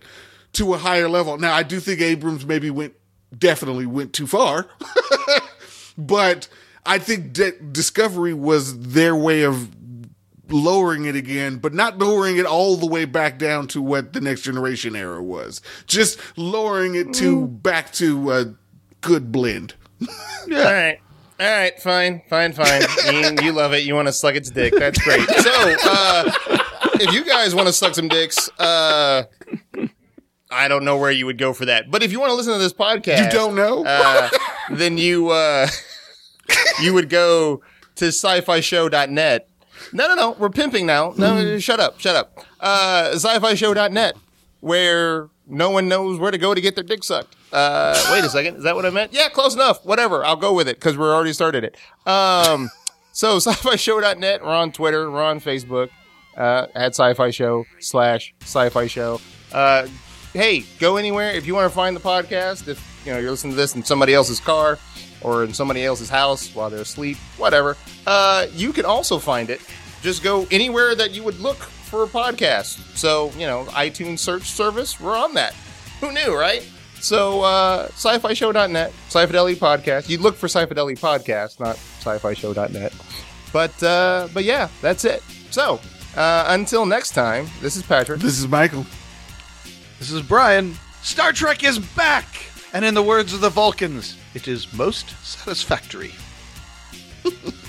to 0.54 0.74
a 0.74 0.78
higher 0.78 1.08
level. 1.08 1.38
Now, 1.38 1.54
I 1.54 1.62
do 1.62 1.78
think 1.80 2.00
Abrams 2.00 2.44
maybe 2.44 2.70
went 2.70 2.94
definitely 3.38 3.86
went 3.86 4.12
too 4.12 4.26
far. 4.26 4.66
but 5.98 6.48
I 6.84 6.98
think 6.98 7.32
De- 7.32 7.58
Discovery 7.60 8.34
was 8.34 8.78
their 8.78 9.14
way 9.14 9.42
of 9.42 9.79
lowering 10.52 11.04
it 11.04 11.16
again, 11.16 11.58
but 11.58 11.72
not 11.74 11.98
lowering 11.98 12.36
it 12.36 12.46
all 12.46 12.76
the 12.76 12.86
way 12.86 13.04
back 13.04 13.38
down 13.38 13.66
to 13.68 13.80
what 13.82 14.12
the 14.12 14.20
next 14.20 14.42
generation 14.42 14.94
era 14.96 15.22
was. 15.22 15.60
Just 15.86 16.18
lowering 16.36 16.94
it 16.94 17.12
to 17.14 17.46
back 17.46 17.92
to 17.94 18.30
a 18.32 18.54
good 19.00 19.30
blend. 19.32 19.74
All 20.08 20.08
right. 20.48 20.98
All 21.38 21.46
right, 21.46 21.80
fine, 21.80 22.20
fine, 22.28 22.52
fine. 22.52 22.82
you, 23.12 23.36
you 23.46 23.52
love 23.52 23.72
it. 23.72 23.84
You 23.84 23.94
want 23.94 24.08
to 24.08 24.12
suck 24.12 24.34
its 24.34 24.50
dick. 24.50 24.74
That's 24.76 25.00
great. 25.02 25.26
So, 25.26 25.50
uh, 25.84 26.30
if 27.00 27.14
you 27.14 27.24
guys 27.24 27.54
want 27.54 27.66
to 27.66 27.72
suck 27.72 27.94
some 27.94 28.08
dicks, 28.08 28.50
uh, 28.58 29.22
I 30.50 30.68
don't 30.68 30.84
know 30.84 30.98
where 30.98 31.10
you 31.10 31.24
would 31.26 31.38
go 31.38 31.52
for 31.54 31.64
that. 31.66 31.90
But 31.90 32.02
if 32.02 32.12
you 32.12 32.20
want 32.20 32.30
to 32.30 32.34
listen 32.34 32.52
to 32.52 32.58
this 32.58 32.72
podcast, 32.74 33.24
You 33.24 33.30
don't 33.30 33.54
know? 33.54 33.84
uh, 33.86 34.28
then 34.70 34.98
you 34.98 35.30
uh, 35.30 35.66
you 36.82 36.92
would 36.92 37.08
go 37.08 37.62
to 37.96 38.06
sci-fi-show.net. 38.06 39.48
No, 39.92 40.08
no, 40.08 40.14
no. 40.14 40.30
We're 40.32 40.50
pimping 40.50 40.86
now. 40.86 41.14
No, 41.16 41.58
shut 41.58 41.80
up. 41.80 42.00
Shut 42.00 42.16
up. 42.16 42.44
Uh, 42.58 43.10
sci-fi-show.net, 43.14 44.14
where 44.60 45.28
no 45.46 45.70
one 45.70 45.88
knows 45.88 46.18
where 46.18 46.30
to 46.30 46.38
go 46.38 46.54
to 46.54 46.60
get 46.60 46.74
their 46.74 46.84
dick 46.84 47.04
sucked. 47.04 47.34
Uh, 47.52 48.00
wait 48.12 48.24
a 48.24 48.28
second. 48.30 48.56
Is 48.56 48.62
that 48.64 48.76
what 48.76 48.86
I 48.86 48.90
meant? 48.90 49.12
Yeah, 49.12 49.28
close 49.28 49.54
enough. 49.54 49.84
Whatever. 49.84 50.24
I'll 50.24 50.36
go 50.36 50.52
with 50.52 50.68
it 50.68 50.76
because 50.76 50.96
we're 50.96 51.14
already 51.14 51.32
started 51.32 51.64
it. 51.64 51.76
Um, 52.06 52.70
so 53.12 53.36
sci-fi-show.net. 53.40 54.42
We're 54.42 54.48
on 54.48 54.72
Twitter. 54.72 55.10
We're 55.10 55.22
on 55.24 55.40
Facebook. 55.40 55.90
Uh, 56.36 56.66
at 56.74 56.94
sci-fi 56.94 57.30
show 57.30 57.66
slash 57.80 58.32
sci-fi 58.42 58.86
show. 58.86 59.20
Uh, 59.52 59.86
hey, 60.32 60.64
go 60.78 60.96
anywhere 60.96 61.32
if 61.32 61.44
you 61.46 61.54
want 61.54 61.68
to 61.68 61.74
find 61.74 61.94
the 61.94 62.00
podcast. 62.00 62.68
If 62.68 63.02
you 63.04 63.12
know 63.12 63.18
you're 63.18 63.32
listening 63.32 63.52
to 63.54 63.56
this 63.56 63.74
in 63.74 63.82
somebody 63.82 64.14
else's 64.14 64.38
car 64.38 64.78
or 65.22 65.44
in 65.44 65.52
somebody 65.52 65.84
else's 65.84 66.08
house 66.08 66.54
while 66.54 66.70
they're 66.70 66.80
asleep, 66.80 67.16
whatever. 67.36 67.76
Uh, 68.06 68.46
you 68.52 68.72
can 68.72 68.84
also 68.84 69.18
find 69.18 69.50
it. 69.50 69.60
Just 70.02 70.22
go 70.22 70.46
anywhere 70.50 70.94
that 70.94 71.10
you 71.12 71.22
would 71.22 71.38
look 71.40 71.58
for 71.58 72.04
a 72.04 72.06
podcast. 72.06 72.96
So 72.96 73.30
you 73.36 73.46
know, 73.46 73.64
iTunes 73.70 74.20
search 74.20 74.44
service, 74.44 75.00
we're 75.00 75.16
on 75.16 75.34
that. 75.34 75.54
Who 76.00 76.12
knew, 76.12 76.34
right? 76.36 76.66
So 77.00 77.42
uh, 77.42 77.86
sci-fi 77.92 78.34
show.net, 78.34 78.92
Sci-Fidelity 79.08 79.58
podcast. 79.58 80.08
You 80.08 80.18
look 80.18 80.36
for 80.36 80.46
Sci-Fidelity 80.46 81.00
podcast, 81.00 81.58
not 81.58 81.76
sci-fi 81.76 82.34
show.net. 82.34 82.92
But 83.52 83.82
uh, 83.82 84.28
but 84.32 84.44
yeah, 84.44 84.68
that's 84.80 85.04
it. 85.04 85.22
So 85.50 85.80
uh, 86.16 86.44
until 86.48 86.86
next 86.86 87.10
time, 87.10 87.48
this 87.60 87.76
is 87.76 87.82
Patrick. 87.82 88.20
this 88.20 88.38
is 88.38 88.46
Michael. 88.48 88.86
This 89.98 90.10
is 90.10 90.22
Brian. 90.22 90.76
Star 91.02 91.32
Trek 91.32 91.64
is 91.64 91.78
back! 91.78 92.26
And 92.72 92.84
in 92.84 92.94
the 92.94 93.02
words 93.02 93.32
of 93.32 93.40
the 93.40 93.50
Vulcans, 93.50 94.16
it 94.34 94.46
is 94.46 94.72
most 94.72 95.10
satisfactory. 95.24 96.14